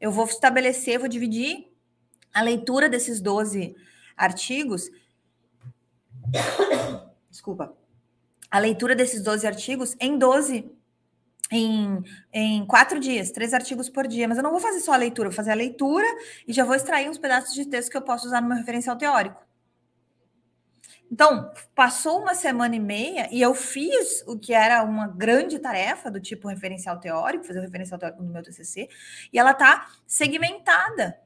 eu 0.00 0.12
vou 0.12 0.24
estabelecer, 0.24 0.98
vou 0.98 1.08
dividir 1.08 1.72
a 2.32 2.42
leitura 2.42 2.88
desses 2.88 3.20
12 3.20 3.74
artigos. 4.16 4.90
Desculpa. 7.30 7.76
A 8.50 8.58
leitura 8.58 8.94
desses 8.94 9.22
12 9.22 9.46
artigos 9.46 9.96
em 9.98 10.18
12 10.18 10.70
em, 11.52 12.02
em 12.32 12.66
quatro 12.66 12.98
dias, 12.98 13.30
três 13.30 13.52
artigos 13.52 13.90
por 13.90 14.08
dia, 14.08 14.26
mas 14.26 14.38
eu 14.38 14.42
não 14.42 14.50
vou 14.50 14.60
fazer 14.60 14.80
só 14.80 14.94
a 14.94 14.96
leitura, 14.96 15.28
vou 15.28 15.36
fazer 15.36 15.52
a 15.52 15.54
leitura 15.54 16.06
e 16.48 16.52
já 16.52 16.64
vou 16.64 16.74
extrair 16.74 17.10
uns 17.10 17.18
pedaços 17.18 17.54
de 17.54 17.66
texto 17.66 17.90
que 17.90 17.96
eu 17.96 18.02
posso 18.02 18.26
usar 18.26 18.40
no 18.40 18.48
meu 18.48 18.56
referencial 18.56 18.96
teórico. 18.96 19.40
Então, 21.10 21.52
passou 21.74 22.22
uma 22.22 22.34
semana 22.34 22.74
e 22.74 22.80
meia 22.80 23.28
e 23.30 23.42
eu 23.42 23.54
fiz 23.54 24.24
o 24.26 24.38
que 24.38 24.54
era 24.54 24.82
uma 24.82 25.06
grande 25.06 25.58
tarefa 25.58 26.10
do 26.10 26.18
tipo 26.18 26.48
referencial 26.48 26.98
teórico, 26.98 27.44
fazer 27.44 27.58
o 27.58 27.62
referencial 27.62 28.00
teórico 28.00 28.22
no 28.22 28.32
meu 28.32 28.42
TCC, 28.42 28.88
e 29.30 29.38
ela 29.38 29.50
está 29.50 29.88
segmentada 30.06 31.20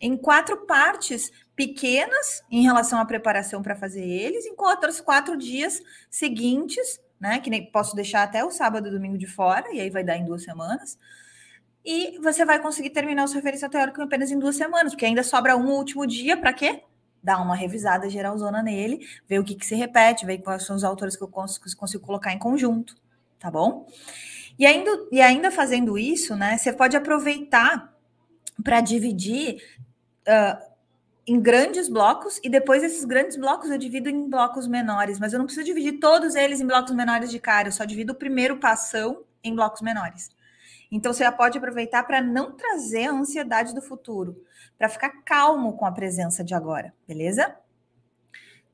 em 0.00 0.16
quatro 0.16 0.66
partes 0.66 1.32
pequenas 1.56 2.44
em 2.48 2.62
relação 2.62 3.00
à 3.00 3.04
preparação 3.04 3.60
para 3.60 3.74
fazer 3.74 4.04
eles, 4.04 4.46
em 4.46 4.54
outros 4.56 5.00
quatro 5.00 5.36
dias 5.36 5.82
seguintes 6.08 7.00
né? 7.24 7.40
Que 7.40 7.48
nem 7.48 7.64
posso 7.64 7.96
deixar 7.96 8.22
até 8.22 8.44
o 8.44 8.50
sábado 8.50 8.86
e 8.86 8.90
domingo 8.90 9.16
de 9.16 9.26
fora, 9.26 9.74
e 9.74 9.80
aí 9.80 9.88
vai 9.88 10.04
dar 10.04 10.18
em 10.18 10.26
duas 10.26 10.44
semanas. 10.44 10.98
E 11.82 12.18
você 12.18 12.44
vai 12.44 12.60
conseguir 12.60 12.90
terminar 12.90 13.24
o 13.24 13.28
seu 13.28 13.36
referencial 13.36 13.70
teórico 13.70 14.02
apenas 14.02 14.30
em 14.30 14.38
duas 14.38 14.56
semanas, 14.56 14.92
porque 14.92 15.06
ainda 15.06 15.22
sobra 15.22 15.56
um 15.56 15.70
último 15.70 16.06
dia 16.06 16.36
para 16.36 16.52
quê? 16.52 16.82
Dar 17.22 17.40
uma 17.40 17.56
revisada 17.56 18.10
geralzona 18.10 18.62
nele, 18.62 19.08
ver 19.26 19.38
o 19.38 19.44
que, 19.44 19.54
que 19.54 19.64
se 19.64 19.74
repete, 19.74 20.26
ver 20.26 20.36
quais 20.38 20.66
são 20.66 20.76
os 20.76 20.84
autores 20.84 21.16
que 21.16 21.22
eu 21.22 21.28
consigo, 21.28 21.64
consigo 21.78 22.04
colocar 22.04 22.30
em 22.30 22.38
conjunto, 22.38 22.94
tá 23.38 23.50
bom? 23.50 23.86
E 24.58 24.66
ainda, 24.66 24.90
e 25.10 25.22
ainda 25.22 25.50
fazendo 25.50 25.96
isso, 25.96 26.36
né? 26.36 26.58
Você 26.58 26.74
pode 26.74 26.94
aproveitar 26.94 27.90
para 28.62 28.82
dividir 28.82 29.62
uh, 30.28 30.73
em 31.26 31.40
grandes 31.40 31.88
blocos 31.88 32.38
e 32.42 32.50
depois 32.50 32.82
esses 32.82 33.04
grandes 33.04 33.36
blocos 33.36 33.70
eu 33.70 33.78
divido 33.78 34.08
em 34.08 34.28
blocos 34.28 34.66
menores, 34.66 35.18
mas 35.18 35.32
eu 35.32 35.38
não 35.38 35.46
preciso 35.46 35.66
dividir 35.66 35.98
todos 35.98 36.34
eles 36.34 36.60
em 36.60 36.66
blocos 36.66 36.94
menores 36.94 37.30
de 37.30 37.38
cara, 37.38 37.68
eu 37.68 37.72
só 37.72 37.84
divido 37.84 38.12
o 38.12 38.16
primeiro 38.16 38.58
passão 38.58 39.24
em 39.42 39.54
blocos 39.54 39.80
menores. 39.80 40.30
Então 40.90 41.12
você 41.12 41.24
já 41.24 41.32
pode 41.32 41.56
aproveitar 41.56 42.04
para 42.04 42.20
não 42.20 42.52
trazer 42.52 43.06
a 43.06 43.12
ansiedade 43.12 43.74
do 43.74 43.80
futuro, 43.80 44.44
para 44.76 44.88
ficar 44.88 45.22
calmo 45.24 45.76
com 45.76 45.86
a 45.86 45.92
presença 45.92 46.44
de 46.44 46.54
agora, 46.54 46.92
beleza? 47.08 47.56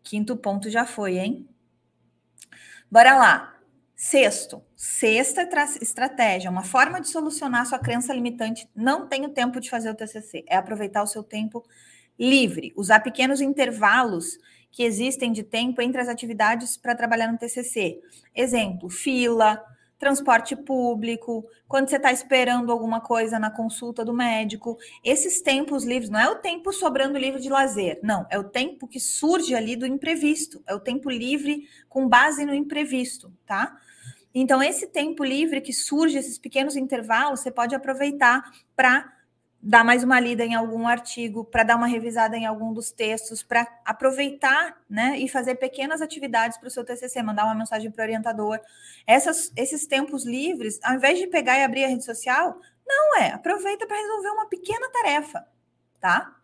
Quinto 0.03 0.37
ponto 0.37 0.69
já 0.69 0.85
foi, 0.85 1.19
hein? 1.19 1.49
Bora 2.91 3.17
lá. 3.17 3.57
Sexto, 3.95 4.65
sexta 4.75 5.47
estratégia, 5.83 6.51
uma 6.51 6.63
forma 6.63 7.03
de 7.03 7.09
solucionar 7.09 7.67
sua 7.67 7.79
crença 7.79 8.15
limitante. 8.15 8.67
Não 8.75 9.07
tenho 9.07 9.29
tempo 9.29 9.61
de 9.61 9.69
fazer 9.69 9.91
o 9.91 9.95
TCC. 9.95 10.43
É 10.49 10.57
aproveitar 10.57 11.03
o 11.03 11.07
seu 11.07 11.23
tempo 11.23 11.63
livre, 12.21 12.75
usar 12.77 13.01
pequenos 13.01 13.41
intervalos 13.41 14.39
que 14.71 14.83
existem 14.83 15.33
de 15.33 15.43
tempo 15.43 15.81
entre 15.81 16.03
as 16.03 16.09
atividades 16.09 16.77
para 16.77 16.95
trabalhar 16.95 17.33
no 17.33 17.39
TCC. 17.39 17.99
Exemplo, 18.37 18.91
fila, 18.91 19.61
transporte 19.99 20.55
público, 20.55 21.45
quando 21.67 21.89
você 21.89 21.97
está 21.97 22.13
esperando 22.13 22.71
alguma 22.71 23.01
coisa 23.01 23.39
na 23.39 23.51
consulta 23.51 24.05
do 24.05 24.13
médico. 24.13 24.79
Esses 25.03 25.41
tempos 25.41 25.85
livres, 25.85 26.11
não 26.11 26.21
é 26.21 26.29
o 26.31 26.37
tempo 26.37 26.73
sobrando 26.73 27.19
livre 27.19 27.41
de 27.41 27.49
lazer, 27.49 27.99
não, 28.03 28.27
é 28.31 28.39
o 28.39 28.45
tempo 28.45 28.87
que 28.87 29.01
surge 29.01 29.55
ali 29.55 29.75
do 29.75 29.87
imprevisto, 29.87 30.63
é 30.67 30.75
o 30.75 30.81
tempo 30.81 31.11
livre 31.11 31.69
com 31.89 32.09
base 32.09 32.45
no 32.45 32.55
imprevisto, 32.55 33.33
tá? 33.45 33.77
Então, 34.35 34.63
esse 34.63 34.87
tempo 34.87 35.25
livre 35.25 35.61
que 35.61 35.73
surge, 35.73 36.17
esses 36.17 36.39
pequenos 36.39 36.77
intervalos, 36.77 37.41
você 37.41 37.51
pode 37.51 37.75
aproveitar 37.75 38.43
para 38.77 39.20
dar 39.63 39.85
mais 39.85 40.03
uma 40.03 40.19
lida 40.19 40.45
em 40.45 40.55
algum 40.55 40.87
artigo, 40.87 41.45
para 41.45 41.63
dar 41.63 41.77
uma 41.77 41.87
revisada 41.87 42.37
em 42.37 42.47
algum 42.47 42.73
dos 42.73 42.91
textos, 42.91 43.43
para 43.43 43.67
aproveitar 43.85 44.81
né, 44.89 45.19
e 45.19 45.29
fazer 45.29 45.57
pequenas 45.57 46.01
atividades 46.01 46.57
para 46.57 46.69
o 46.69 46.71
seu 46.71 46.85
TCC, 46.85 47.23
mandar 47.23 47.45
uma 47.45 47.55
mensagem 47.55 47.91
para 47.91 48.03
o 48.03 48.05
orientador. 48.05 48.59
Essas, 49.07 49.53
esses 49.55 49.87
tempos 49.87 50.25
livres, 50.25 50.81
ao 50.83 50.95
invés 50.95 51.19
de 51.19 51.27
pegar 51.27 51.59
e 51.59 51.65
abrir 51.65 51.85
a 51.85 51.89
rede 51.89 52.05
social, 52.05 52.59
não 52.87 53.19
é, 53.19 53.33
aproveita 53.33 53.87
para 53.87 53.97
resolver 53.97 54.31
uma 54.31 54.49
pequena 54.49 54.91
tarefa, 54.91 55.47
tá? 56.01 56.37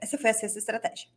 Essa 0.00 0.18
foi 0.18 0.30
a 0.30 0.34
sexta 0.34 0.58
estratégia. 0.58 1.08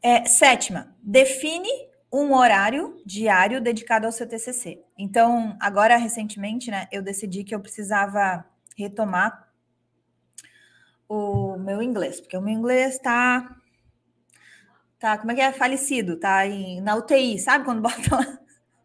É, 0.00 0.24
sétima, 0.26 0.94
define 1.02 1.68
um 2.12 2.32
horário 2.32 3.02
diário 3.04 3.60
dedicado 3.60 4.06
ao 4.06 4.12
seu 4.12 4.28
TCC. 4.28 4.80
Então, 4.96 5.56
agora 5.58 5.96
recentemente, 5.96 6.70
né, 6.70 6.86
eu 6.92 7.02
decidi 7.02 7.42
que 7.42 7.54
eu 7.54 7.60
precisava 7.60 8.44
retomar 8.76 9.52
o 11.08 11.56
meu 11.58 11.82
inglês, 11.82 12.20
porque 12.20 12.36
o 12.36 12.42
meu 12.42 12.54
inglês 12.54 12.98
tá 12.98 13.56
tá, 14.98 15.18
como 15.18 15.32
é 15.32 15.34
que 15.34 15.40
é? 15.42 15.52
Falecido, 15.52 16.18
tá 16.18 16.46
em, 16.46 16.80
na 16.80 16.96
UTI, 16.96 17.38
sabe 17.38 17.64
quando 17.66 17.82
bota 17.82 18.16
lá? 18.16 18.38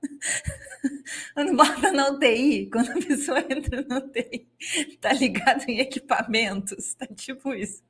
quando 1.33 1.55
bota 1.55 1.91
na 1.93 2.09
UTI, 2.09 2.69
quando 2.69 2.91
a 2.91 2.95
pessoa 2.95 3.39
entra 3.39 3.85
na 3.87 3.99
UTI, 3.99 4.47
tá 4.99 5.13
ligado 5.13 5.63
em 5.69 5.79
equipamentos, 5.79 6.93
tá 6.95 7.07
tipo 7.07 7.53
isso. 7.53 7.81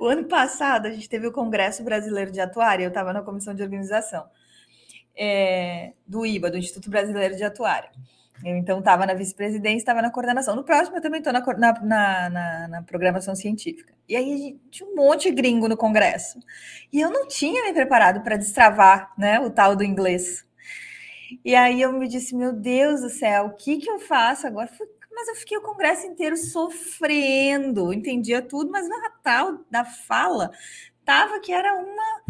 O 0.00 0.06
ano 0.06 0.24
passado 0.24 0.86
a 0.86 0.90
gente 0.90 1.08
teve 1.08 1.26
o 1.28 1.32
Congresso 1.32 1.84
Brasileiro 1.84 2.32
de 2.32 2.40
Atuária, 2.40 2.84
eu 2.84 2.88
estava 2.88 3.12
na 3.12 3.22
comissão 3.22 3.54
de 3.54 3.62
organização 3.62 4.28
é, 5.16 5.92
do 6.06 6.26
IBA, 6.26 6.50
do 6.50 6.58
Instituto 6.58 6.90
Brasileiro 6.90 7.36
de 7.36 7.44
Atuária. 7.44 7.90
Eu 8.42 8.56
então 8.56 8.80
estava 8.80 9.06
na 9.06 9.14
vice-presidência, 9.14 9.78
estava 9.78 10.02
na 10.02 10.10
coordenação. 10.10 10.56
No 10.56 10.64
próximo 10.64 10.96
eu 10.96 11.02
também 11.02 11.20
estou 11.20 11.32
na, 11.32 11.40
na, 11.40 12.30
na, 12.30 12.68
na, 12.68 12.82
programação 12.82 13.34
científica. 13.34 13.94
E 14.08 14.16
aí 14.16 14.58
tinha 14.70 14.88
um 14.88 14.94
monte 14.94 15.30
de 15.30 15.36
gringo 15.36 15.68
no 15.68 15.76
congresso. 15.76 16.38
E 16.92 17.00
eu 17.00 17.10
não 17.10 17.28
tinha 17.28 17.64
me 17.64 17.72
preparado 17.72 18.22
para 18.22 18.36
destravar 18.36 19.12
né, 19.16 19.38
o 19.40 19.50
tal 19.50 19.76
do 19.76 19.84
inglês. 19.84 20.44
E 21.44 21.54
aí 21.54 21.80
eu 21.80 21.92
me 21.92 22.08
disse, 22.08 22.34
meu 22.34 22.52
Deus 22.52 23.00
do 23.00 23.08
céu, 23.08 23.46
o 23.46 23.56
que, 23.56 23.78
que 23.78 23.90
eu 23.90 23.98
faço 23.98 24.46
agora? 24.46 24.68
Mas 25.12 25.28
eu 25.28 25.36
fiquei 25.36 25.56
o 25.56 25.62
congresso 25.62 26.06
inteiro 26.06 26.36
sofrendo, 26.36 27.92
entendia 27.92 28.42
tudo, 28.42 28.70
mas 28.70 28.88
na 28.88 29.10
tal 29.22 29.64
da 29.70 29.84
fala 29.84 30.50
tava 31.04 31.38
que 31.38 31.52
era 31.52 31.74
uma 31.74 32.22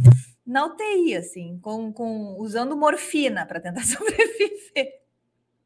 na 0.47 0.67
UTI, 0.67 1.17
assim, 1.17 1.59
com, 1.63 1.93
com 1.93 2.37
usando 2.39 2.77
morfina 2.77 3.47
para 3.47 3.61
tentar 3.61 3.83
sobreviver. 3.87 5.04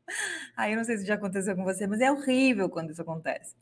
Aí 0.57 0.73
eu 0.73 0.77
não 0.77 0.85
sei 0.85 0.99
se 0.99 1.07
já 1.07 1.14
aconteceu 1.14 1.55
com 1.55 1.64
você, 1.64 1.87
mas 1.87 2.01
é 2.01 2.11
horrível 2.11 2.68
quando 2.68 2.90
isso 2.90 3.03
acontece. 3.03 3.55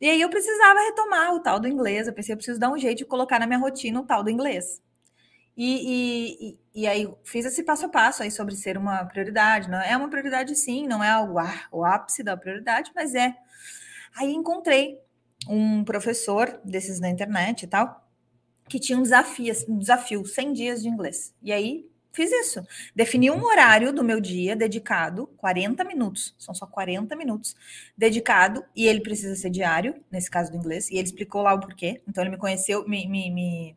E 0.00 0.10
aí 0.10 0.20
eu 0.20 0.28
precisava 0.28 0.80
retomar 0.80 1.34
o 1.34 1.40
tal 1.40 1.60
do 1.60 1.68
inglês. 1.68 2.06
Eu 2.06 2.12
pensei, 2.12 2.32
eu 2.32 2.36
preciso 2.36 2.58
dar 2.58 2.70
um 2.70 2.76
jeito 2.76 2.98
de 2.98 3.04
colocar 3.04 3.38
na 3.38 3.46
minha 3.46 3.58
rotina 3.58 4.00
o 4.00 4.04
tal 4.04 4.22
do 4.24 4.30
inglês. 4.30 4.82
E, 5.56 6.58
e, 6.74 6.82
e 6.82 6.86
aí 6.86 7.08
fiz 7.24 7.46
esse 7.46 7.62
passo 7.62 7.86
a 7.86 7.88
passo 7.88 8.22
aí 8.22 8.30
sobre 8.30 8.56
ser 8.56 8.76
uma 8.76 9.04
prioridade. 9.04 9.70
Não 9.70 9.80
é 9.80 9.96
uma 9.96 10.10
prioridade, 10.10 10.54
sim, 10.56 10.86
não 10.86 11.02
é 11.02 11.16
o, 11.20 11.34
o 11.70 11.84
ápice 11.84 12.22
da 12.22 12.36
prioridade, 12.36 12.90
mas 12.94 13.14
é. 13.14 13.34
Aí 14.16 14.32
encontrei 14.32 14.98
um 15.48 15.84
professor 15.84 16.60
desses 16.64 17.00
na 17.00 17.08
internet 17.08 17.62
e 17.62 17.66
tal, 17.66 18.08
que 18.68 18.80
tinha 18.80 18.98
um 18.98 19.02
desafio, 19.02 19.54
um 19.68 19.78
desafio 19.78 20.24
100 20.24 20.52
dias 20.52 20.82
de 20.82 20.88
inglês. 20.88 21.34
E 21.42 21.52
aí 21.52 21.88
fiz 22.14 22.30
isso. 22.32 22.64
Defini 22.94 23.30
um 23.30 23.44
horário 23.44 23.92
do 23.92 24.02
meu 24.02 24.20
dia 24.20 24.56
dedicado, 24.56 25.26
40 25.36 25.84
minutos, 25.84 26.34
são 26.38 26.54
só 26.54 26.66
40 26.66 27.14
minutos, 27.16 27.54
dedicado, 27.96 28.64
e 28.74 28.86
ele 28.86 29.00
precisa 29.00 29.34
ser 29.36 29.50
diário, 29.50 29.96
nesse 30.10 30.30
caso 30.30 30.50
do 30.50 30.56
inglês, 30.56 30.88
e 30.90 30.94
ele 30.94 31.04
explicou 31.04 31.42
lá 31.42 31.52
o 31.52 31.60
porquê. 31.60 32.00
Então 32.08 32.22
ele 32.22 32.30
me 32.30 32.38
conheceu, 32.38 32.88
me, 32.88 33.06
me, 33.06 33.30
me, 33.30 33.76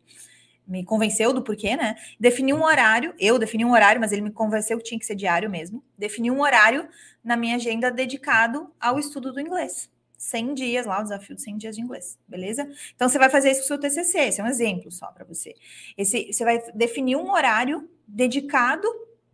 me 0.67 0.83
convenceu 0.85 1.33
do 1.33 1.41
porquê, 1.41 1.75
né? 1.75 1.95
Defini 2.19 2.53
um 2.53 2.63
horário, 2.63 3.13
eu 3.19 3.39
defini 3.39 3.65
um 3.65 3.71
horário, 3.71 3.99
mas 3.99 4.11
ele 4.11 4.21
me 4.21 4.31
convenceu 4.31 4.77
que 4.77 4.83
tinha 4.83 4.99
que 4.99 5.05
ser 5.05 5.15
diário 5.15 5.49
mesmo. 5.49 5.83
Defini 5.97 6.29
um 6.29 6.41
horário 6.41 6.87
na 7.23 7.35
minha 7.35 7.55
agenda 7.55 7.89
dedicado 7.89 8.71
ao 8.79 8.99
estudo 8.99 9.33
do 9.33 9.41
inglês. 9.41 9.89
100 10.17 10.53
dias 10.55 10.85
lá, 10.85 10.99
o 10.99 11.03
desafio 11.03 11.35
de 11.35 11.43
100 11.43 11.57
dias 11.57 11.75
de 11.75 11.81
inglês, 11.81 12.17
beleza? 12.27 12.67
Então 12.95 13.07
você 13.07 13.19
vai 13.19 13.29
fazer 13.29 13.51
isso 13.51 13.61
com 13.61 13.65
o 13.65 13.67
seu 13.67 13.79
TCC, 13.79 14.19
esse 14.19 14.41
é 14.41 14.43
um 14.43 14.47
exemplo 14.47 14.91
só 14.91 15.07
para 15.07 15.23
você. 15.23 15.53
Esse, 15.95 16.33
você 16.33 16.43
vai 16.43 16.59
definir 16.73 17.15
um 17.15 17.31
horário 17.31 17.87
dedicado 18.07 18.87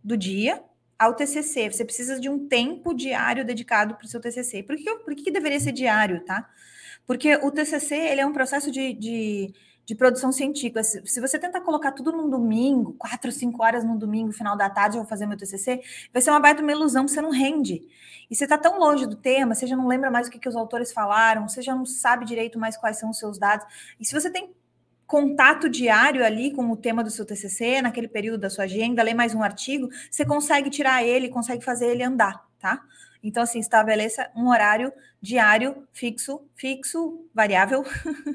do 0.03 0.17
dia 0.17 0.63
ao 0.97 1.13
TCC. 1.13 1.71
Você 1.71 1.85
precisa 1.85 2.19
de 2.19 2.29
um 2.29 2.47
tempo 2.47 2.93
diário 2.93 3.45
dedicado 3.45 3.95
para 3.95 4.05
o 4.05 4.07
seu 4.07 4.19
TCC. 4.19 4.63
Por 4.63 4.75
que, 4.75 4.95
por 4.95 5.15
que 5.15 5.31
deveria 5.31 5.59
ser 5.59 5.71
diário, 5.71 6.23
tá? 6.25 6.49
Porque 7.05 7.35
o 7.35 7.51
TCC 7.51 7.95
ele 7.95 8.21
é 8.21 8.25
um 8.25 8.33
processo 8.33 8.71
de, 8.71 8.93
de 8.93 9.53
de 9.85 9.95
produção 9.95 10.31
científica. 10.31 10.83
Se 10.83 11.19
você 11.19 11.37
tentar 11.37 11.61
colocar 11.61 11.91
tudo 11.91 12.11
num 12.11 12.29
domingo, 12.29 12.93
quatro, 12.93 13.31
cinco 13.31 13.63
horas 13.63 13.83
num 13.83 13.97
domingo, 13.97 14.31
final 14.31 14.55
da 14.55 14.69
tarde, 14.69 14.97
eu 14.97 15.01
vou 15.01 15.09
fazer 15.09 15.25
meu 15.25 15.37
TCC, 15.37 15.81
vai 16.11 16.21
ser 16.21 16.29
uma 16.29 16.39
baita 16.39 16.61
uma 16.61 16.71
ilusão, 16.71 17.07
você 17.07 17.21
não 17.21 17.31
rende. 17.31 17.81
E 18.29 18.35
você 18.35 18.45
está 18.45 18.57
tão 18.57 18.79
longe 18.79 19.05
do 19.05 19.15
tema, 19.15 19.53
você 19.53 19.67
já 19.67 19.75
não 19.75 19.87
lembra 19.87 20.09
mais 20.09 20.27
o 20.27 20.31
que, 20.31 20.39
que 20.39 20.47
os 20.47 20.55
autores 20.55 20.93
falaram, 20.93 21.47
você 21.47 21.61
já 21.61 21.75
não 21.75 21.85
sabe 21.85 22.25
direito 22.25 22.57
mais 22.57 22.77
quais 22.77 22.97
são 22.97 23.09
os 23.09 23.17
seus 23.17 23.37
dados. 23.37 23.65
E 23.99 24.05
se 24.05 24.13
você 24.13 24.29
tem 24.29 24.53
contato 25.13 25.69
diário 25.69 26.25
ali 26.25 26.51
com 26.51 26.71
o 26.71 26.75
tema 26.75 27.03
do 27.03 27.11
seu 27.11 27.23
TCC, 27.23 27.83
naquele 27.83 28.07
período 28.07 28.39
da 28.39 28.49
sua 28.49 28.63
agenda, 28.63 29.03
lê 29.03 29.13
mais 29.13 29.35
um 29.35 29.43
artigo, 29.43 29.87
você 30.09 30.25
consegue 30.25 30.71
tirar 30.71 31.03
ele, 31.03 31.29
consegue 31.29 31.63
fazer 31.63 31.85
ele 31.85 32.01
andar, 32.01 32.43
tá? 32.57 32.81
Então, 33.21 33.43
assim, 33.43 33.59
estabeleça 33.59 34.31
um 34.35 34.49
horário 34.49 34.91
diário 35.21 35.87
fixo, 35.93 36.41
fixo, 36.55 37.29
variável, 37.31 37.83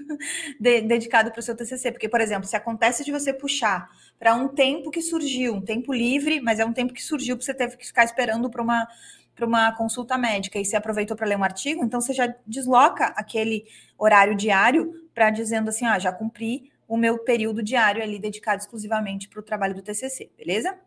de, 0.60 0.82
dedicado 0.82 1.32
para 1.32 1.40
o 1.40 1.42
seu 1.42 1.56
TCC. 1.56 1.90
Porque, 1.90 2.08
por 2.08 2.20
exemplo, 2.20 2.46
se 2.46 2.54
acontece 2.54 3.04
de 3.04 3.10
você 3.10 3.32
puxar 3.32 3.90
para 4.16 4.36
um 4.36 4.46
tempo 4.46 4.92
que 4.92 5.02
surgiu, 5.02 5.54
um 5.54 5.60
tempo 5.60 5.92
livre, 5.92 6.40
mas 6.40 6.60
é 6.60 6.64
um 6.64 6.72
tempo 6.72 6.94
que 6.94 7.02
surgiu 7.02 7.34
porque 7.34 7.46
você 7.46 7.54
teve 7.54 7.76
que 7.76 7.88
ficar 7.88 8.04
esperando 8.04 8.48
para 8.48 8.62
uma 8.62 8.86
para 9.34 9.46
uma 9.46 9.70
consulta 9.72 10.18
médica 10.18 10.58
e 10.58 10.64
você 10.64 10.74
aproveitou 10.74 11.16
para 11.16 11.24
ler 11.24 11.38
um 11.38 11.44
artigo, 11.44 11.84
então 11.84 12.00
você 12.00 12.12
já 12.12 12.34
desloca 12.44 13.04
aquele 13.16 13.64
horário 13.96 14.34
diário 14.34 14.92
para 15.18 15.31
dizendo 15.31 15.68
assim, 15.68 15.85
ah, 15.85 15.98
já 15.98 16.12
cumpri 16.12 16.70
o 16.87 16.96
meu 16.96 17.18
período 17.18 17.61
diário 17.61 18.00
ali 18.00 18.20
dedicado 18.20 18.61
exclusivamente 18.61 19.28
para 19.28 19.40
o 19.40 19.42
trabalho 19.42 19.74
do 19.74 19.83
TCC, 19.83 20.31
beleza? 20.38 20.78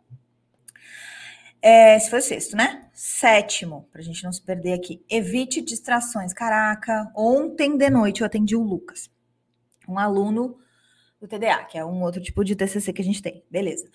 É, 1.62 1.98
esse 1.98 2.10
foi 2.10 2.20
o 2.20 2.22
sexto, 2.22 2.56
né? 2.56 2.90
Sétimo, 2.94 3.90
para 3.92 4.00
a 4.00 4.04
gente 4.04 4.24
não 4.24 4.32
se 4.32 4.42
perder 4.42 4.72
aqui. 4.72 5.04
Evite 5.10 5.62
distrações. 5.62 6.32
Caraca, 6.32 7.12
ontem 7.14 7.78
de 7.78 7.90
noite 7.90 8.22
eu 8.22 8.26
atendi 8.26 8.56
o 8.56 8.64
Lucas, 8.64 9.12
um 9.86 10.00
aluno 10.00 10.58
do 11.20 11.28
TDA, 11.28 11.66
que 11.66 11.78
é 11.78 11.84
um 11.84 12.02
outro 12.02 12.22
tipo 12.22 12.42
de 12.46 12.56
TCC 12.56 12.94
que 12.94 13.02
a 13.02 13.06
gente 13.06 13.22
tem. 13.22 13.44
Beleza. 13.52 13.86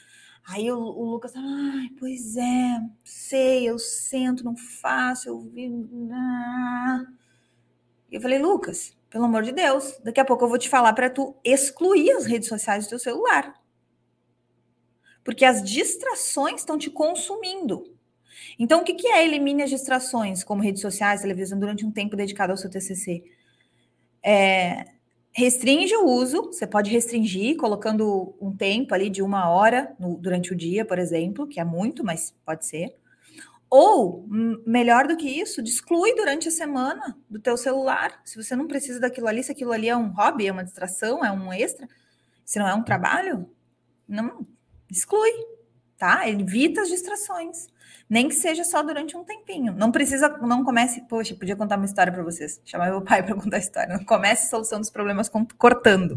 Aí 0.46 0.70
o, 0.70 0.78
o 0.78 1.12
Lucas, 1.12 1.32
ai, 1.34 1.88
pois 1.98 2.36
é, 2.36 2.78
sei, 3.02 3.64
eu 3.70 3.78
sento, 3.78 4.44
não 4.44 4.54
faço, 4.54 5.30
eu 5.30 5.40
vi. 5.40 5.64
E 8.10 8.14
eu 8.14 8.20
falei, 8.20 8.38
Lucas, 8.38 8.95
pelo 9.16 9.24
amor 9.24 9.42
de 9.42 9.52
Deus, 9.52 9.98
daqui 10.04 10.20
a 10.20 10.24
pouco 10.24 10.44
eu 10.44 10.48
vou 10.48 10.58
te 10.58 10.68
falar 10.68 10.92
para 10.92 11.08
tu 11.08 11.34
excluir 11.42 12.10
as 12.12 12.26
redes 12.26 12.48
sociais 12.48 12.84
do 12.84 12.90
teu 12.90 12.98
celular 12.98 13.54
porque 15.26 15.44
as 15.44 15.60
distrações 15.60 16.60
estão 16.60 16.78
te 16.78 16.88
consumindo. 16.88 17.92
Então, 18.56 18.80
o 18.80 18.84
que, 18.84 18.94
que 18.94 19.08
é 19.08 19.24
elimine 19.24 19.64
as 19.64 19.70
distrações, 19.70 20.44
como 20.44 20.62
redes 20.62 20.80
sociais, 20.80 21.22
televisão, 21.22 21.58
durante 21.58 21.84
um 21.84 21.90
tempo 21.90 22.14
dedicado 22.14 22.52
ao 22.52 22.56
seu 22.56 22.70
TCC? 22.70 23.24
É, 24.22 24.84
restringe 25.32 25.96
o 25.96 26.04
uso, 26.04 26.44
você 26.44 26.64
pode 26.64 26.92
restringir 26.92 27.56
colocando 27.56 28.36
um 28.40 28.56
tempo 28.56 28.94
ali 28.94 29.10
de 29.10 29.20
uma 29.20 29.50
hora 29.50 29.96
no, 29.98 30.16
durante 30.16 30.52
o 30.52 30.56
dia, 30.56 30.84
por 30.84 30.96
exemplo, 30.96 31.48
que 31.48 31.58
é 31.58 31.64
muito, 31.64 32.04
mas 32.04 32.32
pode 32.44 32.64
ser. 32.64 32.94
Ou, 33.68 34.26
melhor 34.64 35.08
do 35.08 35.16
que 35.16 35.28
isso, 35.28 35.60
exclui 35.60 36.14
durante 36.14 36.48
a 36.48 36.52
semana 36.52 37.16
do 37.28 37.40
teu 37.40 37.56
celular. 37.56 38.20
Se 38.24 38.42
você 38.42 38.54
não 38.54 38.66
precisa 38.66 39.00
daquilo 39.00 39.26
ali, 39.26 39.42
se 39.42 39.50
aquilo 39.50 39.72
ali 39.72 39.88
é 39.88 39.96
um 39.96 40.08
hobby, 40.12 40.46
é 40.46 40.52
uma 40.52 40.64
distração, 40.64 41.24
é 41.24 41.32
um 41.32 41.52
extra, 41.52 41.88
se 42.44 42.58
não 42.58 42.68
é 42.68 42.74
um 42.74 42.84
trabalho, 42.84 43.50
não, 44.08 44.46
exclui, 44.90 45.32
tá? 45.98 46.28
Evita 46.28 46.82
as 46.82 46.88
distrações. 46.88 47.66
Nem 48.08 48.28
que 48.28 48.36
seja 48.36 48.62
só 48.62 48.84
durante 48.84 49.16
um 49.16 49.24
tempinho. 49.24 49.72
Não 49.72 49.90
precisa, 49.90 50.28
não 50.28 50.64
comece. 50.64 51.00
Poxa, 51.08 51.34
podia 51.34 51.56
contar 51.56 51.76
uma 51.76 51.86
história 51.86 52.12
para 52.12 52.22
vocês. 52.22 52.60
Chamar 52.64 52.90
meu 52.90 53.02
pai 53.02 53.20
para 53.24 53.34
contar 53.34 53.56
a 53.56 53.60
história. 53.60 53.96
Não 53.96 54.04
comece 54.04 54.46
a 54.46 54.50
solução 54.50 54.78
dos 54.78 54.90
problemas 54.90 55.28
cortando. 55.58 56.16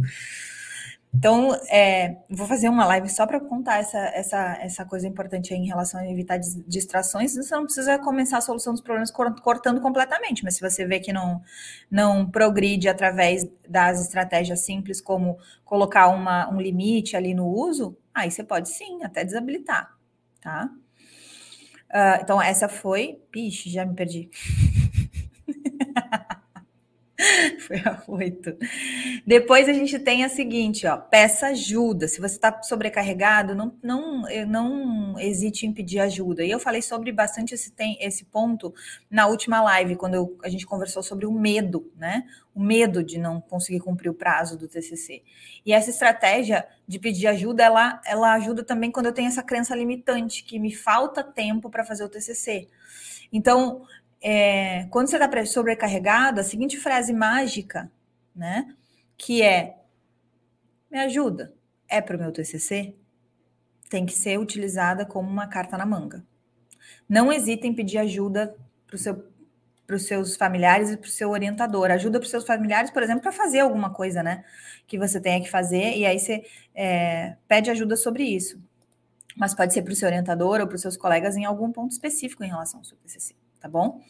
Então, 1.14 1.54
é, 1.70 2.18
vou 2.30 2.46
fazer 2.46 2.70
uma 2.70 2.86
live 2.86 3.10
só 3.10 3.26
para 3.26 3.40
contar 3.40 3.80
essa, 3.80 3.98
essa, 3.98 4.58
essa 4.62 4.86
coisa 4.86 5.08
importante 5.08 5.54
em 5.54 5.66
relação 5.66 6.00
a 6.00 6.08
evitar 6.08 6.38
distrações. 6.38 7.34
Você 7.34 7.54
não 7.56 7.66
precisa 7.66 7.98
começar 7.98 8.38
a 8.38 8.42
solução 8.42 8.74
dos 8.74 8.82
problemas 8.82 9.12
cortando 9.12 9.82
completamente, 9.82 10.44
mas 10.44 10.56
se 10.56 10.62
você 10.62 10.86
vê 10.86 11.00
que 11.00 11.12
não, 11.12 11.42
não 11.90 12.30
progride 12.30 12.88
através 12.88 13.46
das 13.68 14.02
estratégias 14.02 14.62
simples, 14.62 15.02
como 15.02 15.38
colocar 15.66 16.08
uma, 16.10 16.48
um 16.54 16.62
limite 16.62 17.18
ali 17.18 17.34
no 17.34 17.48
uso, 17.48 17.98
aí 18.14 18.30
você 18.30 18.44
pode 18.44 18.70
sim 18.70 19.04
até 19.04 19.24
desabilitar, 19.26 19.92
tá? 20.40 20.70
Uh, 21.90 22.22
então, 22.22 22.40
essa 22.40 22.70
foi. 22.70 23.20
Pixe, 23.32 23.68
já 23.70 23.84
me 23.84 23.96
perdi. 23.96 24.30
Foi 27.70 27.78
a 27.86 28.02
oito. 28.08 28.58
Depois 29.28 29.70
a 29.70 29.74
gente 29.74 30.00
tem 30.00 30.24
a 30.24 30.30
seguinte, 30.30 30.88
ó, 30.88 30.98
peça 30.98 31.48
ajuda. 31.50 32.08
Se 32.08 32.20
você 32.20 32.34
está 32.34 32.64
sobrecarregado, 32.64 33.54
não, 33.54 33.72
não, 33.84 34.24
não 34.48 35.20
hesite 35.20 35.68
em 35.68 35.72
pedir 35.72 36.00
ajuda. 36.00 36.44
E 36.44 36.50
eu 36.50 36.60
falei 36.60 36.82
sobre 36.82 37.12
bastante 37.12 37.54
esse, 37.54 37.72
tem, 37.72 37.96
esse 38.02 38.26
ponto 38.26 38.74
na 39.08 39.28
última 39.28 39.62
live, 39.62 39.96
quando 39.98 40.16
eu, 40.16 40.36
a 40.44 40.50
gente 40.50 40.66
conversou 40.66 41.04
sobre 41.04 41.28
o 41.28 41.32
medo, 41.32 41.92
né? 41.96 42.24
O 42.56 42.60
medo 42.60 43.04
de 43.04 43.20
não 43.20 43.40
conseguir 43.40 43.82
cumprir 43.82 44.10
o 44.10 44.16
prazo 44.16 44.58
do 44.58 44.68
TCC. 44.68 45.22
E 45.64 45.72
essa 45.72 45.92
estratégia 45.92 46.66
de 46.88 46.98
pedir 46.98 47.28
ajuda, 47.28 47.64
ela, 47.64 48.02
ela 48.04 48.34
ajuda 48.34 48.64
também 48.64 48.90
quando 48.90 49.06
eu 49.06 49.14
tenho 49.14 49.28
essa 49.28 49.44
crença 49.44 49.76
limitante, 49.76 50.44
que 50.44 50.58
me 50.58 50.74
falta 50.74 51.24
tempo 51.24 51.70
para 51.70 51.86
fazer 51.86 52.04
o 52.04 52.10
TCC. 52.10 52.68
Então, 53.32 53.84
é, 54.22 54.86
quando 54.90 55.10
você 55.10 55.18
está 55.18 55.46
sobrecarregado, 55.46 56.42
a 56.42 56.44
seguinte 56.44 56.78
frase 56.78 57.14
mágica, 57.14 57.92
né? 58.36 58.76
Que 59.18 59.42
é: 59.42 59.78
me 60.92 61.00
ajuda, 61.00 61.54
é 61.88 62.02
para 62.02 62.18
o 62.18 62.20
meu 62.20 62.32
TCC? 62.32 62.96
Tem 63.90 64.06
que 64.06 64.14
ser 64.14 64.38
utilizada 64.40 65.06
como 65.06 65.30
uma 65.30 65.48
carta 65.48 65.78
na 65.78 65.86
manga. 65.86 66.24
Não 67.08 67.32
hesite 67.32 67.68
em 67.68 67.74
pedir 67.74 67.98
ajuda 67.98 68.56
para 68.86 68.98
seu, 68.98 69.26
os 69.90 70.06
seus 70.06 70.36
familiares 70.36 70.92
e 70.92 70.98
para 70.98 71.08
o 71.08 71.12
seu 71.12 71.30
orientador. 71.32 71.90
Ajuda 71.90 72.20
para 72.20 72.26
os 72.26 72.30
seus 72.30 72.46
familiares, 72.46 72.92
por 72.92 73.02
exemplo, 73.02 73.22
para 73.22 73.32
fazer 73.32 73.62
alguma 73.62 73.92
coisa, 73.92 74.22
né? 74.22 74.44
Que 74.86 74.98
você 74.98 75.20
tenha 75.20 75.42
que 75.42 75.50
fazer, 75.50 75.98
e 75.98 76.06
aí 76.06 76.20
você 76.20 76.44
é, 76.76 77.36
pede 77.48 77.72
ajuda 77.72 77.96
sobre 77.96 78.24
isso. 78.24 78.62
Mas 79.38 79.56
pode 79.56 79.74
ser 79.74 79.82
para 79.84 79.94
o 79.94 79.96
seu 79.96 80.08
orientador 80.08 80.60
ou 80.60 80.68
para 80.68 80.76
os 80.76 80.82
seus 80.82 80.98
colegas 80.98 81.38
em 81.38 81.46
algum 81.46 81.72
ponto 81.72 81.92
específico 81.92 82.44
em 82.44 82.50
relação 82.50 82.80
ao 82.80 82.84
seu 82.84 82.98
TCC 82.98 83.39
tá 83.60 83.68
bom? 83.68 84.02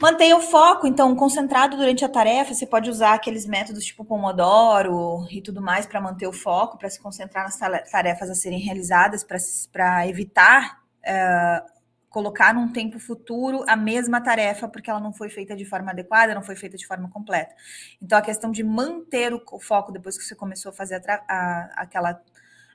Mantenha 0.00 0.36
o 0.36 0.40
foco, 0.40 0.86
então, 0.86 1.16
concentrado 1.16 1.76
durante 1.76 2.04
a 2.04 2.08
tarefa. 2.08 2.52
Você 2.52 2.66
pode 2.66 2.90
usar 2.90 3.14
aqueles 3.14 3.46
métodos 3.46 3.84
tipo 3.84 4.04
Pomodoro 4.04 5.26
e 5.30 5.40
tudo 5.40 5.62
mais 5.62 5.86
para 5.86 6.00
manter 6.00 6.26
o 6.26 6.32
foco, 6.32 6.76
para 6.76 6.90
se 6.90 7.00
concentrar 7.00 7.44
nas 7.44 7.58
tarefas 7.90 8.28
a 8.28 8.34
serem 8.34 8.58
realizadas, 8.58 9.24
para 9.72 10.06
evitar 10.06 10.82
uh, 11.00 11.76
colocar 12.10 12.54
num 12.54 12.72
tempo 12.72 12.98
futuro 12.98 13.64
a 13.68 13.76
mesma 13.76 14.20
tarefa, 14.22 14.68
porque 14.68 14.90
ela 14.90 15.00
não 15.00 15.12
foi 15.12 15.28
feita 15.28 15.56
de 15.56 15.64
forma 15.64 15.90
adequada, 15.90 16.34
não 16.34 16.42
foi 16.42 16.56
feita 16.56 16.76
de 16.76 16.86
forma 16.86 17.10
completa. 17.10 17.54
Então, 18.00 18.18
a 18.18 18.22
questão 18.22 18.50
de 18.50 18.62
manter 18.62 19.34
o, 19.34 19.60
foco 19.60 19.92
depois 19.92 20.16
que 20.16 20.24
você 20.24 20.34
começou 20.34 20.70
a 20.70 20.72
fazer 20.72 21.02
a, 21.06 21.24
a, 21.28 21.82
aquela, 21.82 22.22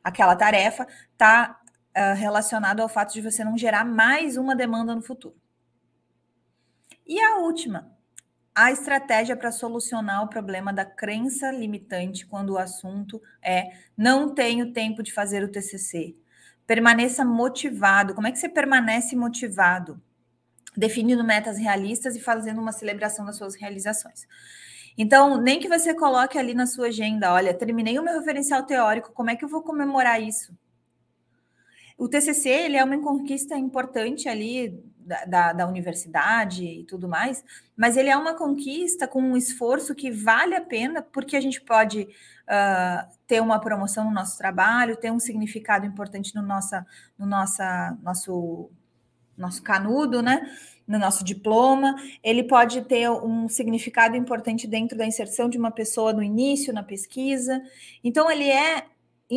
aquela 0.03 0.35
tarefa 0.35 0.87
está 1.11 1.59
uh, 1.97 2.15
relacionado 2.15 2.81
ao 2.81 2.89
fato 2.89 3.13
de 3.13 3.21
você 3.21 3.43
não 3.43 3.57
gerar 3.57 3.83
mais 3.83 4.37
uma 4.37 4.55
demanda 4.55 4.93
no 4.93 5.01
futuro. 5.01 5.40
E 7.11 7.19
a 7.19 7.39
última, 7.39 7.91
a 8.55 8.71
estratégia 8.71 9.35
para 9.35 9.51
solucionar 9.51 10.23
o 10.23 10.29
problema 10.29 10.71
da 10.71 10.85
crença 10.85 11.51
limitante 11.51 12.25
quando 12.25 12.51
o 12.51 12.57
assunto 12.57 13.21
é 13.41 13.73
não 13.97 14.33
tenho 14.33 14.71
tempo 14.71 15.03
de 15.03 15.11
fazer 15.11 15.43
o 15.43 15.51
TCC. 15.51 16.15
Permaneça 16.65 17.25
motivado. 17.25 18.15
Como 18.15 18.27
é 18.27 18.31
que 18.31 18.39
você 18.39 18.47
permanece 18.47 19.13
motivado? 19.13 20.01
Definindo 20.77 21.21
metas 21.21 21.57
realistas 21.57 22.15
e 22.15 22.21
fazendo 22.21 22.61
uma 22.61 22.71
celebração 22.71 23.25
das 23.25 23.35
suas 23.35 23.55
realizações. 23.55 24.25
Então, 24.97 25.35
nem 25.35 25.59
que 25.59 25.67
você 25.67 25.93
coloque 25.93 26.37
ali 26.37 26.53
na 26.53 26.65
sua 26.65 26.87
agenda, 26.87 27.33
olha, 27.33 27.53
terminei 27.53 27.99
o 27.99 28.03
meu 28.03 28.17
referencial 28.17 28.63
teórico, 28.63 29.11
como 29.11 29.29
é 29.29 29.35
que 29.35 29.43
eu 29.43 29.49
vou 29.49 29.61
comemorar 29.61 30.21
isso? 30.21 30.57
O 31.97 32.07
TCC, 32.07 32.47
ele 32.47 32.77
é 32.77 32.83
uma 32.85 32.97
conquista 33.01 33.57
importante 33.57 34.29
ali 34.29 34.81
da, 35.11 35.25
da, 35.25 35.53
da, 35.53 35.67
universidade 35.67 36.63
e 36.63 36.83
tudo 36.85 37.09
mais, 37.09 37.43
mas 37.75 37.97
ele 37.97 38.09
é 38.09 38.15
uma 38.15 38.33
conquista 38.33 39.05
com 39.05 39.21
um 39.21 39.35
esforço 39.35 39.93
que 39.93 40.09
vale 40.09 40.55
a 40.55 40.61
pena, 40.61 41.01
porque 41.01 41.35
a 41.35 41.41
gente 41.41 41.59
pode 41.59 42.03
uh, 42.03 43.17
ter 43.27 43.41
uma 43.41 43.59
promoção 43.59 44.05
no 44.05 44.11
nosso 44.11 44.37
trabalho, 44.37 44.95
ter 44.95 45.11
um 45.11 45.19
significado 45.19 45.85
importante 45.85 46.33
no, 46.33 46.41
nossa, 46.41 46.85
no 47.19 47.25
nossa, 47.25 47.97
nosso, 48.01 48.69
nosso 49.37 49.61
canudo, 49.61 50.21
né? 50.21 50.49
No 50.87 50.97
nosso 50.97 51.23
diploma, 51.23 51.95
ele 52.23 52.43
pode 52.43 52.81
ter 52.83 53.09
um 53.09 53.49
significado 53.49 54.15
importante 54.15 54.65
dentro 54.67 54.97
da 54.97 55.05
inserção 55.05 55.49
de 55.49 55.57
uma 55.57 55.71
pessoa 55.71 56.13
no 56.13 56.23
início, 56.23 56.73
na 56.73 56.83
pesquisa. 56.83 57.61
Então, 58.03 58.31
ele 58.31 58.49
é 58.49 58.85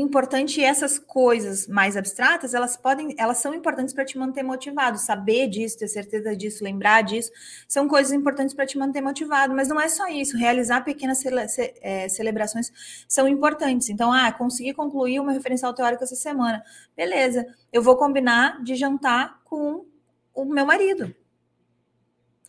importante 0.00 0.62
essas 0.62 0.98
coisas 0.98 1.68
mais 1.68 1.96
abstratas, 1.96 2.52
elas 2.52 2.76
podem, 2.76 3.14
elas 3.16 3.38
são 3.38 3.54
importantes 3.54 3.94
para 3.94 4.04
te 4.04 4.18
manter 4.18 4.42
motivado, 4.42 4.98
saber 4.98 5.46
disso, 5.46 5.78
ter 5.78 5.86
certeza 5.86 6.36
disso, 6.36 6.64
lembrar 6.64 7.02
disso, 7.02 7.30
são 7.68 7.86
coisas 7.86 8.12
importantes 8.12 8.54
para 8.54 8.66
te 8.66 8.76
manter 8.76 9.00
motivado, 9.00 9.54
mas 9.54 9.68
não 9.68 9.80
é 9.80 9.88
só 9.88 10.08
isso, 10.08 10.36
realizar 10.36 10.80
pequenas 10.82 11.18
cele, 11.18 11.46
ce, 11.48 11.74
é, 11.80 12.08
celebrações 12.08 12.72
são 13.06 13.28
importantes. 13.28 13.88
Então, 13.88 14.12
ah, 14.12 14.32
consegui 14.32 14.74
concluir 14.74 15.20
o 15.20 15.24
meu 15.24 15.32
referencial 15.32 15.72
teórico 15.72 16.02
essa 16.02 16.16
semana. 16.16 16.64
Beleza, 16.96 17.46
eu 17.72 17.80
vou 17.80 17.96
combinar 17.96 18.64
de 18.64 18.74
jantar 18.74 19.40
com 19.44 19.86
o 20.34 20.44
meu 20.44 20.66
marido. 20.66 21.14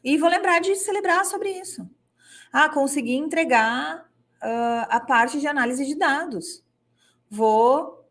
E 0.03 0.17
vou 0.17 0.29
lembrar 0.29 0.59
de 0.61 0.75
celebrar 0.75 1.23
sobre 1.25 1.49
isso. 1.51 1.87
Ah, 2.51 2.69
consegui 2.69 3.13
entregar 3.13 3.99
uh, 4.41 4.87
a 4.89 4.99
parte 4.99 5.39
de 5.39 5.45
análise 5.45 5.85
de 5.85 5.93
dados 5.93 6.64
vou 7.29 8.09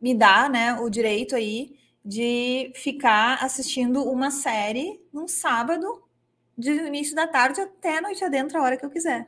me 0.00 0.14
dar 0.14 0.48
né, 0.48 0.74
o 0.80 0.88
direito 0.88 1.36
aí 1.36 1.78
de 2.04 2.72
ficar 2.74 3.44
assistindo 3.44 4.02
uma 4.02 4.30
série 4.30 5.00
num 5.12 5.28
sábado, 5.28 6.02
de 6.56 6.70
início 6.70 7.14
da 7.14 7.26
tarde 7.26 7.60
até 7.60 7.98
a 7.98 8.02
noite 8.02 8.24
adentro, 8.24 8.58
a 8.58 8.62
hora 8.62 8.76
que 8.76 8.84
eu 8.84 8.90
quiser. 8.90 9.26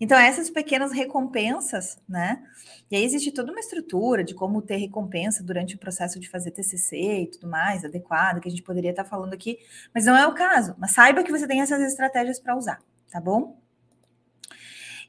Então, 0.00 0.18
essas 0.18 0.50
pequenas 0.50 0.90
recompensas, 0.90 1.96
né? 2.08 2.42
E 2.90 2.96
aí 2.96 3.04
existe 3.04 3.30
toda 3.30 3.52
uma 3.52 3.60
estrutura 3.60 4.24
de 4.24 4.34
como 4.34 4.60
ter 4.60 4.76
recompensa 4.76 5.44
durante 5.44 5.76
o 5.76 5.78
processo 5.78 6.18
de 6.18 6.28
fazer 6.28 6.50
TCC 6.50 6.96
e 6.96 7.26
tudo 7.28 7.46
mais, 7.46 7.84
adequada, 7.84 8.40
que 8.40 8.48
a 8.48 8.50
gente 8.50 8.64
poderia 8.64 8.90
estar 8.90 9.04
falando 9.04 9.32
aqui, 9.32 9.58
mas 9.94 10.04
não 10.04 10.16
é 10.16 10.26
o 10.26 10.34
caso. 10.34 10.74
Mas 10.76 10.92
saiba 10.92 11.22
que 11.22 11.30
você 11.30 11.46
tem 11.46 11.60
essas 11.60 11.80
estratégias 11.80 12.40
para 12.40 12.56
usar, 12.56 12.80
tá 13.10 13.20
bom? 13.20 13.56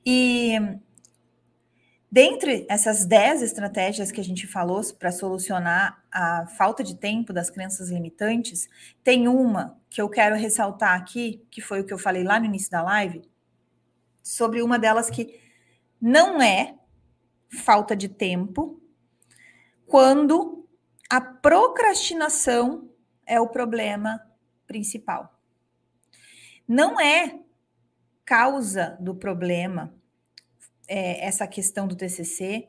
E 0.05 0.59
Dentre 2.13 2.63
essas 2.69 3.05
10 3.05 3.41
estratégias 3.41 4.11
que 4.11 4.21
a 4.21 4.23
gente 4.23 4.45
falou 4.45 4.83
para 4.99 5.11
solucionar 5.11 6.03
a 6.11 6.45
falta 6.45 6.83
de 6.83 6.95
tempo 6.95 7.33
das 7.33 7.49
crenças 7.49 7.89
limitantes, 7.89 8.69
tem 9.03 9.27
uma 9.27 9.81
que 9.89 9.99
eu 9.99 10.07
quero 10.07 10.35
ressaltar 10.35 10.95
aqui, 10.95 11.43
que 11.49 11.59
foi 11.59 11.81
o 11.81 11.83
que 11.83 11.91
eu 11.91 11.97
falei 11.97 12.23
lá 12.23 12.39
no 12.39 12.45
início 12.45 12.69
da 12.69 12.83
live, 12.83 13.23
sobre 14.21 14.61
uma 14.61 14.77
delas 14.77 15.09
que 15.09 15.41
não 15.99 16.39
é 16.39 16.75
falta 17.49 17.95
de 17.95 18.07
tempo, 18.07 18.79
quando 19.87 20.69
a 21.09 21.19
procrastinação 21.19 22.91
é 23.25 23.41
o 23.41 23.47
problema 23.47 24.21
principal. 24.67 25.35
Não 26.67 27.01
é 27.01 27.39
causa 28.23 28.95
do 28.99 29.15
problema 29.15 29.91
é, 30.93 31.25
essa 31.25 31.47
questão 31.47 31.87
do 31.87 31.95
TCC, 31.95 32.67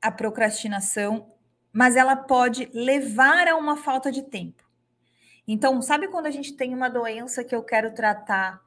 a 0.00 0.08
procrastinação, 0.08 1.26
mas 1.72 1.96
ela 1.96 2.14
pode 2.14 2.70
levar 2.72 3.48
a 3.48 3.56
uma 3.56 3.76
falta 3.76 4.12
de 4.12 4.22
tempo. 4.22 4.62
Então, 5.46 5.82
sabe 5.82 6.06
quando 6.06 6.26
a 6.26 6.30
gente 6.30 6.52
tem 6.52 6.72
uma 6.72 6.88
doença 6.88 7.42
que 7.42 7.52
eu 7.52 7.64
quero 7.64 7.92
tratar, 7.92 8.62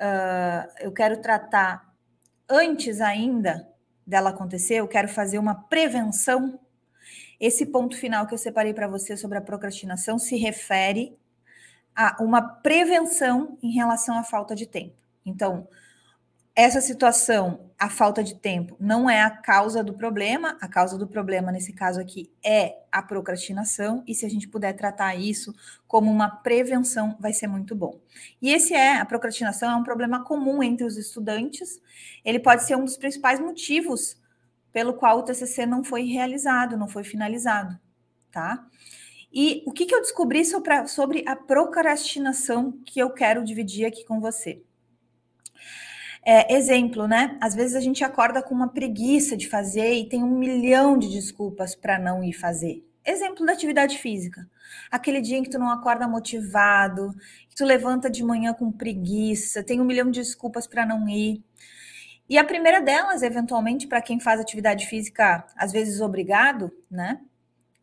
uh, 0.00 0.72
eu 0.80 0.90
quero 0.90 1.20
tratar 1.20 1.94
antes 2.48 2.98
ainda 3.02 3.68
dela 4.06 4.30
acontecer, 4.30 4.76
eu 4.76 4.88
quero 4.88 5.08
fazer 5.08 5.38
uma 5.38 5.54
prevenção. 5.54 6.58
Esse 7.38 7.66
ponto 7.66 7.94
final 7.94 8.26
que 8.26 8.32
eu 8.32 8.38
separei 8.38 8.72
para 8.72 8.88
você 8.88 9.18
sobre 9.18 9.36
a 9.36 9.42
procrastinação 9.42 10.18
se 10.18 10.36
refere 10.36 11.14
a 11.94 12.16
uma 12.22 12.40
prevenção 12.40 13.58
em 13.62 13.70
relação 13.70 14.18
à 14.18 14.24
falta 14.24 14.54
de 14.54 14.64
tempo. 14.64 14.96
Então, 15.26 15.68
essa 16.54 16.80
situação, 16.80 17.71
a 17.82 17.88
falta 17.88 18.22
de 18.22 18.36
tempo, 18.36 18.76
não 18.78 19.10
é 19.10 19.22
a 19.22 19.28
causa 19.28 19.82
do 19.82 19.92
problema. 19.92 20.56
A 20.60 20.68
causa 20.68 20.96
do 20.96 21.04
problema, 21.04 21.50
nesse 21.50 21.72
caso 21.72 22.00
aqui, 22.00 22.30
é 22.40 22.76
a 22.92 23.02
procrastinação. 23.02 24.04
E 24.06 24.14
se 24.14 24.24
a 24.24 24.30
gente 24.30 24.46
puder 24.46 24.72
tratar 24.74 25.16
isso 25.16 25.52
como 25.88 26.08
uma 26.08 26.28
prevenção, 26.30 27.16
vai 27.18 27.32
ser 27.32 27.48
muito 27.48 27.74
bom. 27.74 28.00
E 28.40 28.52
esse 28.52 28.72
é, 28.72 28.98
a 28.98 29.04
procrastinação 29.04 29.68
é 29.68 29.74
um 29.74 29.82
problema 29.82 30.22
comum 30.22 30.62
entre 30.62 30.86
os 30.86 30.96
estudantes. 30.96 31.80
Ele 32.24 32.38
pode 32.38 32.62
ser 32.62 32.76
um 32.76 32.84
dos 32.84 32.96
principais 32.96 33.40
motivos 33.40 34.16
pelo 34.72 34.94
qual 34.94 35.18
o 35.18 35.24
TCC 35.24 35.66
não 35.66 35.82
foi 35.82 36.04
realizado, 36.04 36.76
não 36.76 36.86
foi 36.86 37.02
finalizado, 37.02 37.76
tá? 38.30 38.64
E 39.32 39.64
o 39.66 39.72
que, 39.72 39.86
que 39.86 39.94
eu 39.94 40.00
descobri 40.00 40.44
sobre 40.44 40.86
sobre 40.86 41.24
a 41.26 41.34
procrastinação 41.34 42.78
que 42.86 43.00
eu 43.00 43.10
quero 43.10 43.44
dividir 43.44 43.86
aqui 43.86 44.04
com 44.04 44.20
você? 44.20 44.62
É, 46.24 46.54
exemplo, 46.54 47.08
né? 47.08 47.36
Às 47.40 47.54
vezes 47.54 47.74
a 47.74 47.80
gente 47.80 48.04
acorda 48.04 48.40
com 48.40 48.54
uma 48.54 48.68
preguiça 48.68 49.36
de 49.36 49.48
fazer 49.48 49.92
e 49.94 50.08
tem 50.08 50.22
um 50.22 50.38
milhão 50.38 50.96
de 50.96 51.08
desculpas 51.08 51.74
para 51.74 51.98
não 51.98 52.22
ir 52.22 52.32
fazer. 52.32 52.86
Exemplo 53.04 53.44
da 53.44 53.52
atividade 53.52 53.98
física. 53.98 54.48
Aquele 54.88 55.20
dia 55.20 55.36
em 55.36 55.42
que 55.42 55.50
tu 55.50 55.58
não 55.58 55.68
acorda 55.68 56.06
motivado, 56.06 57.12
que 57.48 57.56
tu 57.56 57.64
levanta 57.64 58.08
de 58.08 58.22
manhã 58.22 58.54
com 58.54 58.70
preguiça, 58.70 59.64
tem 59.64 59.80
um 59.80 59.84
milhão 59.84 60.10
de 60.10 60.20
desculpas 60.20 60.68
para 60.68 60.86
não 60.86 61.08
ir. 61.08 61.42
E 62.28 62.38
a 62.38 62.44
primeira 62.44 62.80
delas, 62.80 63.22
eventualmente, 63.22 63.88
para 63.88 64.00
quem 64.00 64.20
faz 64.20 64.40
atividade 64.40 64.86
física, 64.86 65.44
às 65.56 65.72
vezes 65.72 66.00
obrigado, 66.00 66.70
né? 66.88 67.20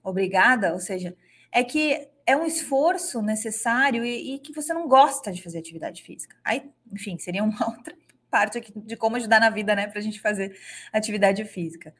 Obrigada, 0.01 0.71
ou 0.73 0.79
seja, 0.79 1.15
é 1.51 1.61
que 1.61 2.07
é 2.25 2.37
um 2.37 2.45
esforço 2.45 3.21
necessário 3.21 4.05
e, 4.05 4.35
e, 4.35 4.39
que 4.39 4.53
você 4.53 4.73
não 4.73 4.87
gosta 4.87 5.31
de 5.31 5.43
fazer 5.43 5.59
atividade 5.59 6.01
física. 6.03 6.35
Aí, 6.43 6.71
enfim, 6.91 7.17
seria 7.17 7.43
uma 7.43 7.59
outra 7.69 7.93
parte 8.29 8.57
aqui 8.57 8.71
de 8.75 8.95
como 8.95 9.15
ajudar 9.15 9.39
na 9.39 9.49
vida, 9.49 9.75
né, 9.75 9.87
para 9.87 9.99
a 9.99 10.01
gente 10.01 10.19
fazer 10.19 10.57
atividade 10.93 11.43
física. 11.45 11.93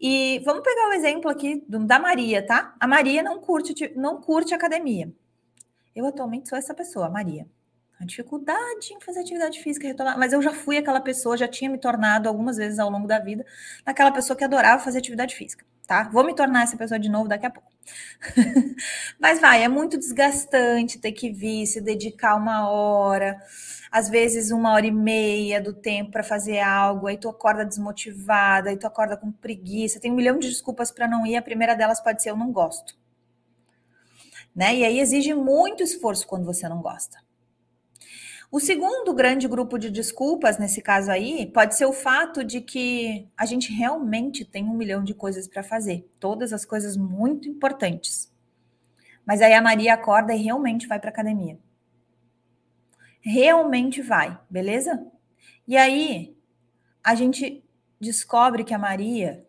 E 0.00 0.40
vamos 0.44 0.62
pegar 0.62 0.88
o 0.88 0.92
exemplo 0.92 1.30
aqui 1.30 1.64
da 1.68 1.98
Maria, 1.98 2.44
tá? 2.44 2.74
A 2.78 2.86
Maria 2.86 3.22
não 3.22 3.40
curte, 3.40 3.92
não 3.96 4.20
curte 4.20 4.54
academia. 4.54 5.10
Eu 5.94 6.06
atualmente 6.06 6.48
sou 6.48 6.58
essa 6.58 6.74
pessoa, 6.74 7.06
a 7.06 7.10
Maria. 7.10 7.46
A 7.98 8.04
dificuldade 8.04 8.92
em 8.92 9.00
fazer 9.00 9.20
atividade 9.20 9.58
física, 9.62 9.86
retomar, 9.86 10.18
mas 10.18 10.34
eu 10.34 10.42
já 10.42 10.52
fui 10.52 10.76
aquela 10.76 11.00
pessoa, 11.00 11.34
já 11.34 11.48
tinha 11.48 11.70
me 11.70 11.78
tornado 11.78 12.28
algumas 12.28 12.58
vezes 12.58 12.78
ao 12.78 12.90
longo 12.90 13.06
da 13.06 13.18
vida, 13.18 13.44
naquela 13.86 14.12
pessoa 14.12 14.36
que 14.36 14.44
adorava 14.44 14.82
fazer 14.82 14.98
atividade 14.98 15.34
física, 15.34 15.64
tá? 15.86 16.10
Vou 16.10 16.22
me 16.22 16.34
tornar 16.34 16.64
essa 16.64 16.76
pessoa 16.76 17.00
de 17.00 17.08
novo 17.08 17.26
daqui 17.26 17.46
a 17.46 17.50
pouco. 17.50 17.75
mas 19.20 19.40
vai, 19.40 19.62
é 19.62 19.68
muito 19.68 19.98
desgastante 19.98 20.98
ter 20.98 21.12
que 21.12 21.30
vir, 21.30 21.66
se 21.66 21.80
dedicar 21.80 22.36
uma 22.36 22.68
hora 22.68 23.36
às 23.90 24.10
vezes 24.10 24.50
uma 24.50 24.72
hora 24.72 24.86
e 24.86 24.90
meia 24.90 25.60
do 25.60 25.72
tempo 25.72 26.10
para 26.10 26.22
fazer 26.22 26.60
algo, 26.60 27.06
aí 27.06 27.16
tu 27.16 27.28
acorda 27.28 27.64
desmotivada, 27.64 28.68
aí 28.68 28.76
tu 28.76 28.86
acorda 28.86 29.16
com 29.16 29.32
preguiça, 29.32 29.98
tem 29.98 30.12
um 30.12 30.14
milhão 30.14 30.38
de 30.38 30.48
desculpas 30.48 30.90
para 30.90 31.08
não 31.08 31.26
ir, 31.26 31.36
a 31.36 31.42
primeira 31.42 31.74
delas 31.74 32.00
pode 32.00 32.22
ser 32.22 32.30
eu 32.30 32.36
não 32.36 32.52
gosto. 32.52 32.94
Né? 34.54 34.76
E 34.76 34.84
aí 34.84 35.00
exige 35.00 35.32
muito 35.34 35.82
esforço 35.82 36.26
quando 36.26 36.44
você 36.44 36.68
não 36.68 36.80
gosta. 36.80 37.18
O 38.56 38.60
segundo 38.60 39.12
grande 39.12 39.46
grupo 39.46 39.78
de 39.78 39.90
desculpas, 39.90 40.58
nesse 40.58 40.80
caso 40.80 41.10
aí, 41.10 41.46
pode 41.46 41.76
ser 41.76 41.84
o 41.84 41.92
fato 41.92 42.42
de 42.42 42.60
que 42.62 43.28
a 43.36 43.44
gente 43.44 43.70
realmente 43.70 44.44
tem 44.44 44.64
um 44.64 44.74
milhão 44.74 45.04
de 45.04 45.12
coisas 45.12 45.46
para 45.46 45.62
fazer, 45.62 46.08
todas 46.18 46.52
as 46.52 46.64
coisas 46.64 46.96
muito 46.96 47.48
importantes. 47.48 48.32
Mas 49.26 49.42
aí 49.42 49.52
a 49.52 49.60
Maria 49.60 49.92
acorda 49.92 50.34
e 50.34 50.42
realmente 50.42 50.86
vai 50.86 50.98
para 50.98 51.10
academia 51.10 51.58
realmente 53.26 54.00
vai, 54.00 54.38
beleza? 54.48 55.04
E 55.66 55.76
aí 55.76 56.36
a 57.02 57.14
gente 57.16 57.64
descobre 58.00 58.62
que 58.62 58.72
a 58.72 58.78
Maria 58.78 59.44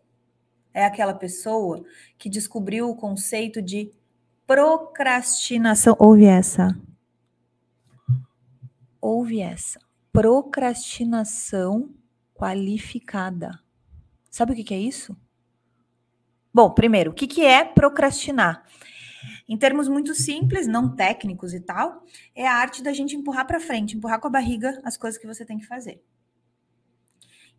é 0.74 0.84
aquela 0.84 1.14
pessoa 1.14 1.84
que 2.18 2.28
descobriu 2.28 2.90
o 2.90 2.96
conceito 2.96 3.62
de 3.62 3.92
procrastinação. 4.48 5.96
Ouve 6.00 6.26
essa. 6.26 6.76
Ouve 9.02 9.40
essa. 9.40 9.80
Procrastinação 10.12 11.94
qualificada. 12.34 13.60
Sabe 14.30 14.54
o 14.54 14.56
que, 14.56 14.74
é 14.74 14.80
isso? 14.80 15.18
Bom, 16.54 16.72
primeiro, 16.72 17.12
o 17.12 17.14
que 17.14 17.44
é 17.44 17.64
procrastinar? 17.64 18.66
Em 19.48 19.58
termos 19.58 19.88
muito 19.88 20.14
simples, 20.14 20.68
não 20.68 20.96
técnicos 20.96 21.54
e 21.54 21.60
tal, 21.60 22.04
é 22.36 22.48
a 22.48 22.56
arte 22.56 22.84
da 22.84 22.94
gente 22.94 23.16
empurrar 23.16 23.48
para 23.48 23.60
frente, 23.60 23.98
empurrar 23.98 24.20
com 24.20 24.28
a 24.28 24.32
barriga 24.32 24.80
as 24.84 24.98
coisas 24.98 25.20
que 25.20 25.28
você 25.28 25.46
tem 25.46 25.58
que 25.58 25.66
fazer. 25.66 26.04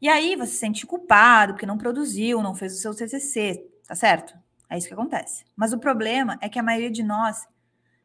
E 0.00 0.08
aí 0.08 0.36
você 0.36 0.52
se 0.52 0.58
sente 0.58 0.86
culpado 0.86 1.54
porque 1.54 1.66
não 1.66 1.76
produziu, 1.76 2.42
não 2.42 2.54
fez 2.54 2.74
o 2.74 2.78
seu 2.78 2.94
TCC, 2.94 3.68
tá 3.86 3.94
certo? 3.94 4.38
É 4.70 4.78
isso 4.78 4.86
que 4.86 4.94
acontece. 4.94 5.44
Mas 5.56 5.72
o 5.72 5.78
problema 5.78 6.38
é 6.40 6.48
que 6.48 6.58
a 6.58 6.62
maioria 6.62 6.90
de 6.90 7.02
nós 7.02 7.46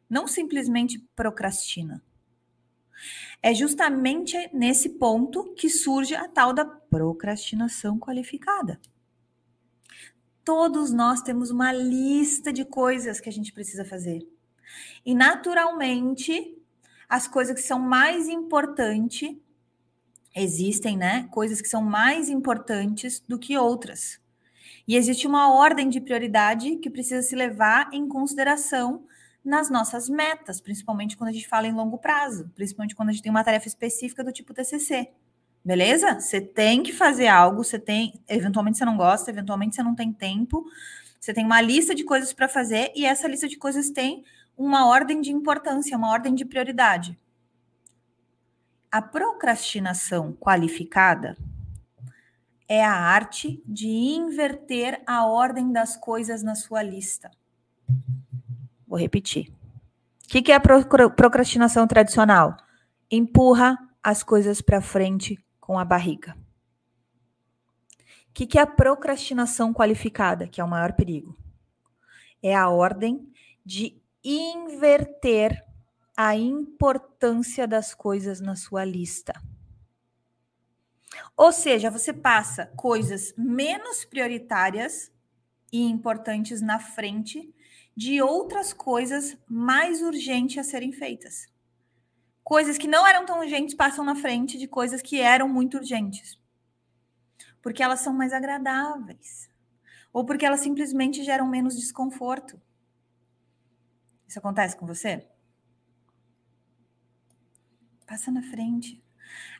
não 0.08 0.26
simplesmente 0.26 0.98
procrastina. 1.14 2.02
É 3.42 3.54
justamente 3.54 4.36
nesse 4.52 4.90
ponto 4.90 5.52
que 5.54 5.68
surge 5.68 6.14
a 6.14 6.28
tal 6.28 6.52
da 6.52 6.64
procrastinação 6.64 7.98
qualificada. 7.98 8.80
Todos 10.44 10.92
nós 10.92 11.22
temos 11.22 11.50
uma 11.50 11.72
lista 11.72 12.52
de 12.52 12.64
coisas 12.64 13.20
que 13.20 13.28
a 13.28 13.32
gente 13.32 13.52
precisa 13.52 13.84
fazer. 13.84 14.26
E 15.04 15.14
naturalmente, 15.14 16.58
as 17.08 17.26
coisas 17.26 17.54
que 17.54 17.66
são 17.66 17.78
mais 17.78 18.28
importantes 18.28 19.36
existem, 20.34 20.96
né? 20.96 21.28
Coisas 21.30 21.60
que 21.60 21.68
são 21.68 21.82
mais 21.82 22.28
importantes 22.28 23.22
do 23.26 23.38
que 23.38 23.56
outras. 23.56 24.20
E 24.86 24.96
existe 24.96 25.26
uma 25.26 25.52
ordem 25.54 25.88
de 25.88 26.00
prioridade 26.00 26.76
que 26.76 26.90
precisa 26.90 27.22
se 27.22 27.34
levar 27.34 27.88
em 27.92 28.06
consideração 28.06 29.06
nas 29.44 29.68
nossas 29.68 30.08
metas, 30.08 30.60
principalmente 30.60 31.16
quando 31.16 31.28
a 31.28 31.32
gente 31.32 31.46
fala 31.46 31.66
em 31.66 31.72
longo 31.72 31.98
prazo, 31.98 32.50
principalmente 32.54 32.94
quando 32.94 33.10
a 33.10 33.12
gente 33.12 33.22
tem 33.22 33.30
uma 33.30 33.44
tarefa 33.44 33.68
específica 33.68 34.24
do 34.24 34.32
tipo 34.32 34.54
TCC. 34.54 35.10
Beleza? 35.62 36.20
Você 36.20 36.40
tem 36.40 36.82
que 36.82 36.92
fazer 36.92 37.26
algo, 37.26 37.62
você 37.62 37.78
tem, 37.78 38.20
eventualmente 38.28 38.78
você 38.78 38.84
não 38.84 38.96
gosta, 38.96 39.30
eventualmente 39.30 39.74
você 39.74 39.82
não 39.82 39.94
tem 39.94 40.12
tempo, 40.12 40.64
você 41.20 41.32
tem 41.32 41.44
uma 41.44 41.60
lista 41.60 41.94
de 41.94 42.04
coisas 42.04 42.32
para 42.32 42.48
fazer 42.48 42.92
e 42.94 43.04
essa 43.04 43.28
lista 43.28 43.48
de 43.48 43.56
coisas 43.56 43.90
tem 43.90 44.24
uma 44.56 44.86
ordem 44.86 45.20
de 45.20 45.32
importância, 45.32 45.96
uma 45.96 46.10
ordem 46.10 46.34
de 46.34 46.44
prioridade. 46.44 47.18
A 48.90 49.02
procrastinação 49.02 50.32
qualificada 50.32 51.36
é 52.68 52.84
a 52.84 52.92
arte 52.92 53.62
de 53.66 53.88
inverter 53.88 55.02
a 55.06 55.26
ordem 55.26 55.72
das 55.72 55.96
coisas 55.96 56.42
na 56.42 56.54
sua 56.54 56.82
lista. 56.82 57.30
Vou 58.94 59.00
repetir. 59.00 59.48
O 60.22 60.28
que, 60.28 60.40
que 60.40 60.52
é 60.52 60.54
a 60.54 60.60
procrastinação 61.10 61.84
tradicional? 61.84 62.56
Empurra 63.10 63.76
as 64.00 64.22
coisas 64.22 64.60
para 64.60 64.80
frente 64.80 65.36
com 65.58 65.76
a 65.80 65.84
barriga. 65.84 66.36
O 68.28 68.32
que, 68.32 68.46
que 68.46 68.56
é 68.56 68.62
a 68.62 68.68
procrastinação 68.68 69.74
qualificada, 69.74 70.46
que 70.46 70.60
é 70.60 70.64
o 70.64 70.68
maior 70.68 70.92
perigo? 70.92 71.36
É 72.40 72.54
a 72.54 72.68
ordem 72.68 73.28
de 73.66 74.00
inverter 74.22 75.60
a 76.16 76.36
importância 76.36 77.66
das 77.66 77.92
coisas 77.92 78.40
na 78.40 78.54
sua 78.54 78.84
lista. 78.84 79.34
Ou 81.36 81.50
seja, 81.50 81.90
você 81.90 82.12
passa 82.12 82.66
coisas 82.76 83.34
menos 83.36 84.04
prioritárias 84.04 85.10
e 85.72 85.82
importantes 85.82 86.60
na 86.60 86.78
frente 86.78 87.52
de 87.96 88.20
outras 88.20 88.72
coisas 88.72 89.36
mais 89.48 90.02
urgentes 90.02 90.58
a 90.58 90.64
serem 90.64 90.92
feitas. 90.92 91.46
Coisas 92.42 92.76
que 92.76 92.88
não 92.88 93.06
eram 93.06 93.24
tão 93.24 93.38
urgentes 93.38 93.74
passam 93.74 94.04
na 94.04 94.14
frente 94.14 94.58
de 94.58 94.66
coisas 94.66 95.00
que 95.00 95.20
eram 95.20 95.48
muito 95.48 95.78
urgentes. 95.78 96.38
Porque 97.62 97.82
elas 97.82 98.00
são 98.00 98.12
mais 98.12 98.32
agradáveis. 98.32 99.48
Ou 100.12 100.24
porque 100.24 100.44
elas 100.44 100.60
simplesmente 100.60 101.24
geram 101.24 101.48
menos 101.48 101.76
desconforto. 101.76 102.60
Isso 104.28 104.38
acontece 104.38 104.76
com 104.76 104.86
você? 104.86 105.26
Passa 108.06 108.30
na 108.30 108.42
frente. 108.42 109.02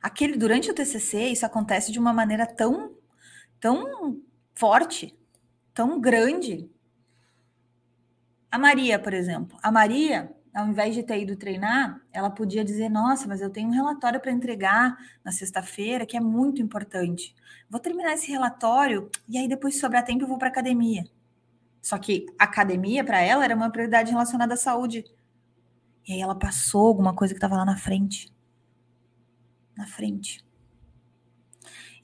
Aquele 0.02 0.36
durante 0.36 0.70
o 0.70 0.74
TCC, 0.74 1.28
isso 1.28 1.46
acontece 1.46 1.90
de 1.90 1.98
uma 1.98 2.12
maneira 2.12 2.46
tão 2.46 2.94
tão 3.58 4.20
forte, 4.54 5.18
tão 5.72 5.98
grande, 5.98 6.70
a 8.54 8.58
Maria, 8.58 9.00
por 9.00 9.12
exemplo. 9.12 9.58
A 9.60 9.72
Maria, 9.72 10.32
ao 10.54 10.68
invés 10.68 10.94
de 10.94 11.02
ter 11.02 11.20
ido 11.20 11.34
treinar, 11.34 12.00
ela 12.12 12.30
podia 12.30 12.64
dizer: 12.64 12.88
Nossa, 12.88 13.26
mas 13.26 13.40
eu 13.40 13.50
tenho 13.50 13.68
um 13.68 13.72
relatório 13.72 14.20
para 14.20 14.30
entregar 14.30 14.96
na 15.24 15.32
sexta-feira 15.32 16.06
que 16.06 16.16
é 16.16 16.20
muito 16.20 16.62
importante. 16.62 17.34
Vou 17.68 17.80
terminar 17.80 18.12
esse 18.12 18.30
relatório 18.30 19.10
e 19.28 19.36
aí 19.36 19.48
depois, 19.48 19.74
se 19.74 19.80
sobrar 19.80 20.04
tempo, 20.04 20.22
eu 20.22 20.28
vou 20.28 20.38
para 20.38 20.46
academia. 20.46 21.02
Só 21.82 21.98
que 21.98 22.26
academia, 22.38 23.02
para 23.02 23.20
ela, 23.20 23.44
era 23.44 23.56
uma 23.56 23.70
prioridade 23.70 24.12
relacionada 24.12 24.54
à 24.54 24.56
saúde. 24.56 25.04
E 26.06 26.12
aí 26.12 26.20
ela 26.20 26.38
passou 26.38 26.86
alguma 26.86 27.12
coisa 27.12 27.34
que 27.34 27.38
estava 27.38 27.56
lá 27.56 27.64
na 27.64 27.76
frente. 27.76 28.32
Na 29.76 29.88
frente. 29.88 30.46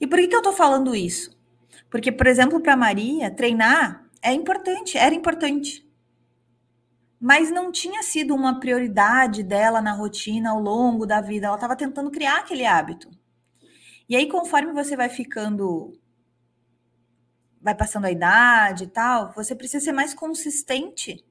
E 0.01 0.05
por 0.05 0.19
que, 0.19 0.27
que 0.27 0.35
eu 0.35 0.39
estou 0.39 0.51
falando 0.51 0.93
isso? 0.93 1.33
Porque, 1.89 2.11
por 2.11 2.27
exemplo, 2.27 2.59
para 2.59 2.75
Maria, 2.75 3.31
treinar 3.31 4.05
é 4.21 4.33
importante, 4.33 4.97
era 4.97 5.15
importante 5.15 5.89
mas 7.21 7.51
não 7.51 7.71
tinha 7.71 8.01
sido 8.01 8.33
uma 8.33 8.59
prioridade 8.59 9.43
dela 9.43 9.79
na 9.79 9.93
rotina 9.93 10.49
ao 10.49 10.59
longo 10.59 11.05
da 11.05 11.21
vida. 11.21 11.45
Ela 11.45 11.55
estava 11.55 11.75
tentando 11.75 12.09
criar 12.09 12.39
aquele 12.39 12.65
hábito. 12.65 13.11
E 14.09 14.15
aí, 14.15 14.27
conforme 14.27 14.73
você 14.73 14.95
vai 14.97 15.07
ficando, 15.07 15.93
vai 17.61 17.75
passando 17.75 18.05
a 18.05 18.11
idade 18.11 18.85
e 18.85 18.87
tal, 18.87 19.31
você 19.33 19.53
precisa 19.53 19.85
ser 19.85 19.91
mais 19.91 20.15
consistente 20.15 21.23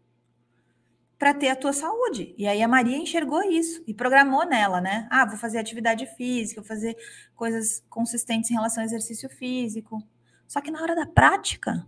para 1.18 1.34
ter 1.34 1.48
a 1.48 1.56
tua 1.56 1.72
saúde. 1.72 2.36
E 2.38 2.46
aí 2.46 2.62
a 2.62 2.68
Maria 2.68 2.96
enxergou 2.96 3.42
isso 3.42 3.82
e 3.84 3.92
programou 3.92 4.46
nela, 4.46 4.80
né? 4.80 5.08
Ah, 5.10 5.26
vou 5.26 5.36
fazer 5.36 5.58
atividade 5.58 6.06
física, 6.16 6.60
vou 6.60 6.68
fazer 6.68 6.96
coisas 7.34 7.84
consistentes 7.90 8.48
em 8.48 8.54
relação 8.54 8.80
ao 8.80 8.86
exercício 8.86 9.28
físico. 9.28 10.00
Só 10.46 10.60
que 10.60 10.70
na 10.70 10.80
hora 10.80 10.94
da 10.94 11.04
prática, 11.04 11.84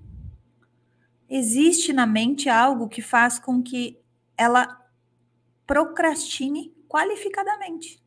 existe 1.33 1.95
na 1.95 2.07
mente 2.07 2.51
algo 2.51 2.89
que 2.89 3.01
faz 3.01 3.39
com 3.39 3.63
que 3.63 3.99
ela 4.37 4.79
procrastine 5.67 6.75
qualificadamente. 6.87 8.03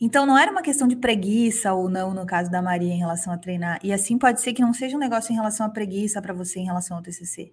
Então 0.00 0.24
não 0.24 0.38
era 0.38 0.52
uma 0.52 0.62
questão 0.62 0.86
de 0.86 0.94
preguiça 0.94 1.74
ou 1.74 1.88
não 1.88 2.14
no 2.14 2.24
caso 2.24 2.48
da 2.50 2.62
Maria 2.62 2.94
em 2.94 2.98
relação 2.98 3.32
a 3.32 3.36
treinar. 3.36 3.80
E 3.82 3.92
assim 3.92 4.16
pode 4.16 4.40
ser 4.40 4.52
que 4.52 4.62
não 4.62 4.72
seja 4.72 4.96
um 4.96 5.00
negócio 5.00 5.32
em 5.32 5.34
relação 5.34 5.66
à 5.66 5.68
preguiça 5.68 6.22
para 6.22 6.32
você 6.32 6.60
em 6.60 6.64
relação 6.64 6.96
ao 6.96 7.02
TCC. 7.02 7.52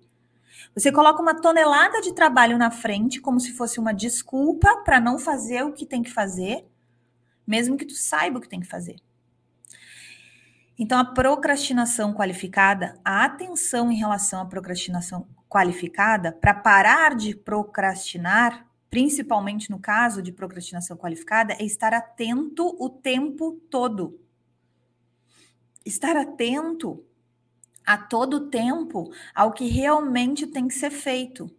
Você 0.76 0.92
coloca 0.92 1.22
uma 1.22 1.42
tonelada 1.42 2.00
de 2.02 2.14
trabalho 2.14 2.58
na 2.58 2.70
frente 2.70 3.20
como 3.20 3.40
se 3.40 3.52
fosse 3.52 3.80
uma 3.80 3.94
desculpa 3.94 4.78
para 4.84 5.00
não 5.00 5.18
fazer 5.18 5.64
o 5.64 5.74
que 5.74 5.88
tem 5.88 6.04
que 6.04 6.12
fazer, 6.12 6.68
mesmo 7.46 7.78
que 7.78 7.86
tu 7.86 7.96
saiba 7.96 8.38
o 8.38 8.42
que 8.42 8.50
tem 8.50 8.60
que 8.60 8.68
fazer. 8.68 8.98
Então, 10.80 11.00
a 11.00 11.06
procrastinação 11.06 12.14
qualificada, 12.14 13.00
a 13.04 13.26
atenção 13.26 13.92
em 13.92 13.96
relação 13.96 14.42
à 14.42 14.46
procrastinação 14.46 15.28
qualificada, 15.50 16.32
para 16.32 16.54
parar 16.54 17.16
de 17.16 17.36
procrastinar, 17.36 18.68
principalmente 18.90 19.72
no 19.72 19.80
caso 19.80 20.22
de 20.22 20.32
procrastinação 20.32 20.96
qualificada, 20.96 21.54
é 21.54 21.64
estar 21.64 21.94
atento 21.94 22.76
o 22.80 22.90
tempo 22.90 23.60
todo. 23.72 24.20
Estar 25.84 26.16
atento 26.16 27.04
a 27.86 27.98
todo 27.98 28.50
tempo 28.50 29.12
ao 29.34 29.54
que 29.54 29.68
realmente 29.68 30.46
tem 30.46 30.68
que 30.68 30.74
ser 30.74 30.92
feito. 30.92 31.50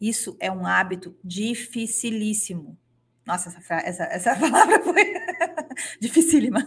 Isso 0.00 0.36
é 0.38 0.50
um 0.50 0.64
hábito 0.64 1.16
dificilíssimo. 1.24 2.78
Nossa, 3.26 3.48
essa, 3.48 3.74
essa, 3.76 4.04
essa 4.04 4.36
palavra 4.40 4.82
foi 4.82 5.12
dificílima. 6.00 6.60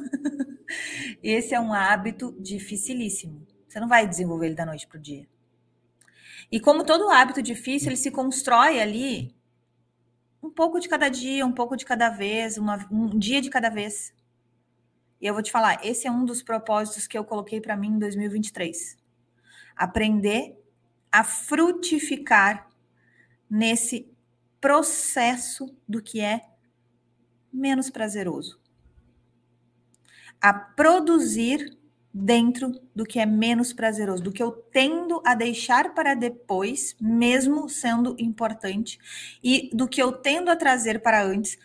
Esse 1.24 1.56
é 1.56 1.60
um 1.60 1.72
hábito 1.72 2.36
dificilíssimo. 2.38 3.48
Você 3.66 3.80
não 3.80 3.88
vai 3.88 4.06
desenvolver 4.06 4.48
ele 4.48 4.56
da 4.56 4.66
noite 4.66 4.86
para 4.86 4.98
o 4.98 5.02
dia. 5.02 5.26
E 6.52 6.60
como 6.60 6.84
todo 6.84 7.10
hábito 7.10 7.42
difícil, 7.42 7.88
ele 7.88 7.96
se 7.96 8.12
constrói 8.12 8.82
ali 8.82 9.34
um 10.44 10.50
pouco 10.50 10.82
de 10.82 10.90
cada 10.90 11.08
dia, 11.08 11.46
um 11.46 11.54
pouco 11.54 11.78
de 11.78 11.86
cada 11.86 12.10
vez, 12.10 12.58
uma, 12.58 12.86
um 12.92 13.18
dia 13.18 13.42
de 13.42 13.50
cada 13.50 13.70
vez. 13.70 14.14
E 15.22 15.26
eu 15.26 15.34
vou 15.34 15.42
te 15.42 15.50
falar, 15.50 15.80
esse 15.86 16.06
é 16.06 16.12
um 16.12 16.26
dos 16.26 16.44
propósitos 16.44 17.08
que 17.08 17.18
eu 17.18 17.24
coloquei 17.24 17.62
para 17.62 17.78
mim 17.78 17.88
em 17.88 18.00
2023. 18.00 18.98
Aprender 19.78 20.62
a 21.10 21.24
frutificar 21.24 22.70
nesse 23.50 24.12
processo 24.60 25.74
do 25.88 26.02
que 26.02 26.20
é 26.20 26.50
menos 27.52 27.90
prazeroso 27.90 28.63
a 30.44 30.52
produzir 30.52 31.78
dentro 32.14 32.78
do 32.94 33.06
que 33.06 33.18
é 33.18 33.26
menos 33.26 33.72
prazeroso, 33.72 34.22
do 34.22 34.32
que 34.32 34.44
eu 34.44 34.52
tendo 34.52 35.24
a 35.26 35.34
deixar 35.34 35.94
para 35.96 36.14
depois, 36.14 36.98
mesmo 37.00 37.70
sendo 37.70 38.14
importante, 38.20 39.00
e 39.42 39.70
do 39.74 39.88
que 39.88 40.04
eu 40.04 40.12
tendo 40.12 40.52
a 40.52 40.56
trazer 40.58 41.02
para 41.02 41.24
antes, 41.24 41.58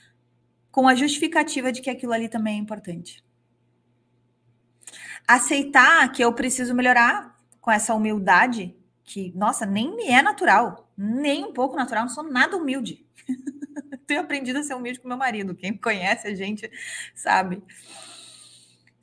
com 0.70 0.86
a 0.86 0.94
justificativa 0.94 1.72
de 1.72 1.82
que 1.82 1.90
aquilo 1.90 2.12
ali 2.12 2.28
também 2.28 2.54
é 2.54 2.60
importante. 2.60 3.22
Aceitar 5.26 6.10
que 6.12 6.22
eu 6.22 6.32
preciso 6.32 6.72
melhorar 6.72 7.36
com 7.60 7.72
essa 7.72 7.92
humildade, 7.92 8.76
que, 9.02 9.32
nossa, 9.34 9.66
nem 9.66 9.94
me 9.96 10.06
é 10.06 10.22
natural, 10.22 10.88
nem 10.96 11.44
um 11.44 11.52
pouco 11.52 11.74
natural, 11.74 12.04
não 12.04 12.14
sou 12.14 12.22
nada 12.22 12.56
humilde. 12.56 13.04
Tenho 14.06 14.20
aprendido 14.20 14.60
a 14.60 14.62
ser 14.62 14.74
humilde 14.74 15.00
com 15.00 15.08
meu 15.08 15.16
marido, 15.16 15.54
quem 15.54 15.76
conhece 15.76 16.28
a 16.28 16.34
gente 16.34 16.70
sabe. 17.12 17.60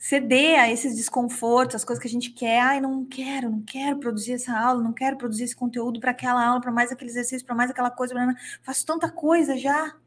Ceder 0.08 0.60
a 0.60 0.72
esses 0.72 0.96
desconfortos, 0.96 1.76
as 1.76 1.84
coisas 1.84 2.00
que 2.00 2.08
a 2.08 2.12
gente 2.12 2.30
quer. 2.30 2.60
Ai, 2.60 2.80
não 2.80 3.04
quero, 3.04 3.50
não 3.50 3.62
quero 3.64 3.98
produzir 3.98 4.34
essa 4.34 4.56
aula, 4.56 4.84
não 4.84 4.94
quero 4.94 5.18
produzir 5.18 5.46
esse 5.46 5.56
conteúdo 5.56 6.00
para 6.00 6.12
aquela 6.12 6.46
aula, 6.46 6.62
para 6.62 6.72
mais 6.72 6.92
aquele 6.92 7.10
exercício, 7.10 7.44
para 7.44 7.56
mais 7.56 7.72
aquela 7.72 7.90
coisa. 7.90 8.14
Faço 8.62 8.86
tanta 8.86 9.10
coisa 9.10 9.58
já. 9.58 9.98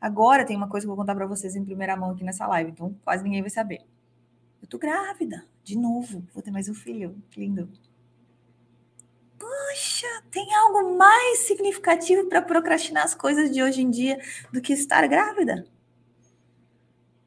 Agora 0.00 0.46
tem 0.46 0.56
uma 0.56 0.68
coisa 0.68 0.86
que 0.86 0.90
eu 0.90 0.94
vou 0.94 1.02
contar 1.02 1.16
para 1.16 1.26
vocês 1.26 1.56
em 1.56 1.64
primeira 1.64 1.96
mão 1.96 2.12
aqui 2.12 2.22
nessa 2.22 2.46
live, 2.46 2.70
então 2.70 2.96
quase 3.04 3.24
ninguém 3.24 3.40
vai 3.40 3.50
saber. 3.50 3.80
Eu 4.62 4.68
tô 4.68 4.78
grávida, 4.78 5.44
de 5.64 5.76
novo, 5.76 6.24
vou 6.32 6.40
ter 6.40 6.52
mais 6.52 6.68
um 6.68 6.74
filho, 6.74 7.20
que 7.28 7.40
lindo. 7.40 7.68
Poxa, 9.36 10.22
tem 10.30 10.54
algo 10.54 10.96
mais 10.96 11.40
significativo 11.40 12.28
para 12.28 12.42
procrastinar 12.42 13.02
as 13.02 13.14
coisas 13.14 13.50
de 13.50 13.60
hoje 13.60 13.82
em 13.82 13.90
dia 13.90 14.20
do 14.52 14.60
que 14.60 14.72
estar 14.72 15.04
grávida? 15.08 15.66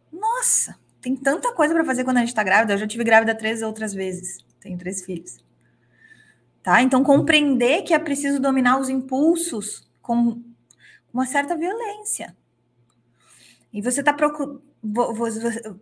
Nossa, 0.10 0.80
tem 1.02 1.16
tanta 1.16 1.54
coisa 1.54 1.74
para 1.74 1.86
fazer 1.86 2.04
quando 2.04 2.18
a 2.18 2.20
gente 2.22 2.30
está 2.30 2.44
grávida. 2.44 2.74
Eu 2.74 2.78
já 2.78 2.88
tive 2.88 3.04
grávida 3.04 3.34
três 3.34 3.62
outras 3.62 3.94
vezes. 3.94 4.44
Tenho 4.60 4.78
três 4.78 5.04
filhos. 5.04 5.38
Tá? 6.62 6.82
Então, 6.82 7.04
compreender 7.04 7.84
que 7.84 7.94
é 7.94 8.00
preciso 8.00 8.40
dominar 8.40 8.80
os 8.80 8.90
impulsos 8.90 9.90
com 10.02 10.42
uma 11.14 11.26
certa 11.26 11.56
violência. 11.56 12.36
E 13.72 13.82
você 13.82 14.02
está 14.02 14.14
procurando. 14.14 14.62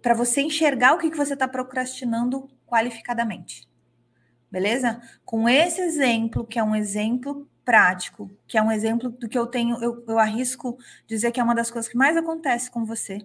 Para 0.01 0.15
você 0.15 0.41
enxergar 0.41 0.93
o 0.93 0.97
que, 0.97 1.11
que 1.11 1.17
você 1.17 1.33
está 1.33 1.47
procrastinando 1.47 2.49
qualificadamente. 2.65 3.67
Beleza? 4.51 5.01
Com 5.23 5.47
esse 5.47 5.81
exemplo, 5.81 6.45
que 6.45 6.57
é 6.57 6.63
um 6.63 6.75
exemplo 6.75 7.47
prático, 7.63 8.31
que 8.47 8.57
é 8.57 8.61
um 8.61 8.71
exemplo 8.71 9.09
do 9.09 9.29
que 9.29 9.37
eu 9.37 9.45
tenho, 9.45 9.77
eu, 9.83 10.03
eu 10.07 10.17
arrisco 10.17 10.79
dizer 11.05 11.31
que 11.31 11.39
é 11.39 11.43
uma 11.43 11.53
das 11.53 11.69
coisas 11.69 11.91
que 11.91 11.97
mais 11.97 12.17
acontece 12.17 12.71
com 12.71 12.85
você 12.85 13.19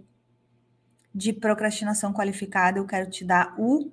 de 1.14 1.32
procrastinação 1.32 2.12
qualificada, 2.12 2.78
eu 2.78 2.86
quero 2.86 3.10
te 3.10 3.24
dar 3.24 3.54
o 3.58 3.90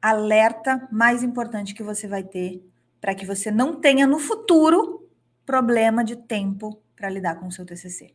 alerta 0.00 0.88
mais 0.92 1.22
importante 1.22 1.74
que 1.74 1.82
você 1.82 2.06
vai 2.06 2.22
ter 2.22 2.64
para 3.00 3.14
que 3.14 3.26
você 3.26 3.50
não 3.50 3.80
tenha 3.80 4.06
no 4.06 4.18
futuro 4.18 5.08
problema 5.44 6.04
de 6.04 6.16
tempo 6.16 6.80
para 6.94 7.08
lidar 7.08 7.36
com 7.36 7.46
o 7.46 7.52
seu 7.52 7.64
TCC. 7.64 8.14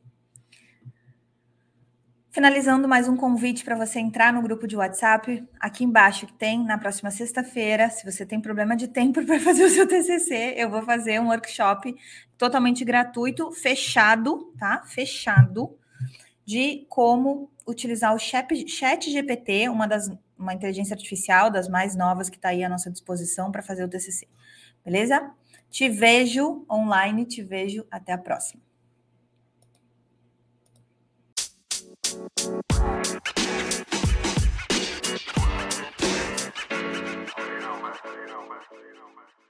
Finalizando 2.30 2.88
mais 2.88 3.08
um 3.08 3.16
convite 3.16 3.64
para 3.64 3.76
você 3.76 4.00
entrar 4.00 4.34
no 4.34 4.42
grupo 4.42 4.68
de 4.68 4.76
WhatsApp, 4.76 5.48
aqui 5.60 5.84
embaixo 5.84 6.26
que 6.26 6.34
tem 6.34 6.64
na 6.64 6.80
próxima 6.80 7.12
sexta-feira. 7.12 7.90
Se 7.92 8.04
você 8.04 8.26
tem 8.26 8.42
problema 8.42 8.76
de 8.76 8.88
tempo 8.88 9.22
para 9.26 9.40
fazer 9.40 9.64
o 9.64 9.70
seu 9.70 9.88
TCC, 9.88 10.56
eu 10.58 10.70
vou 10.70 10.82
fazer 10.82 11.20
um 11.22 11.28
workshop 11.28 11.96
totalmente 12.38 12.84
gratuito, 12.84 13.52
fechado, 13.52 14.52
tá? 14.58 14.82
Fechado 14.84 15.78
de 16.46 16.86
como 16.90 17.52
utilizar 17.68 18.14
o 18.14 18.20
chat, 18.20 19.10
GPT, 19.10 19.70
uma 19.70 19.88
das 19.88 20.10
uma 20.38 20.54
inteligência 20.54 20.94
artificial 20.94 21.50
das 21.50 21.70
mais 21.70 21.96
novas 21.96 22.30
que 22.30 22.36
está 22.36 22.50
aí 22.50 22.64
à 22.64 22.70
nossa 22.70 22.92
disposição 22.92 23.52
para 23.52 23.64
fazer 23.64 23.84
o 23.86 23.88
TCC. 23.88 24.28
Beleza? 24.84 25.32
Te 25.70 25.88
vejo 25.88 26.66
online, 26.70 27.26
te 27.26 27.42
vejo 27.42 27.86
até 27.90 28.12
a 28.12 28.18
próxima. 28.18 28.62
know, 38.94 39.10
man. 39.16 39.43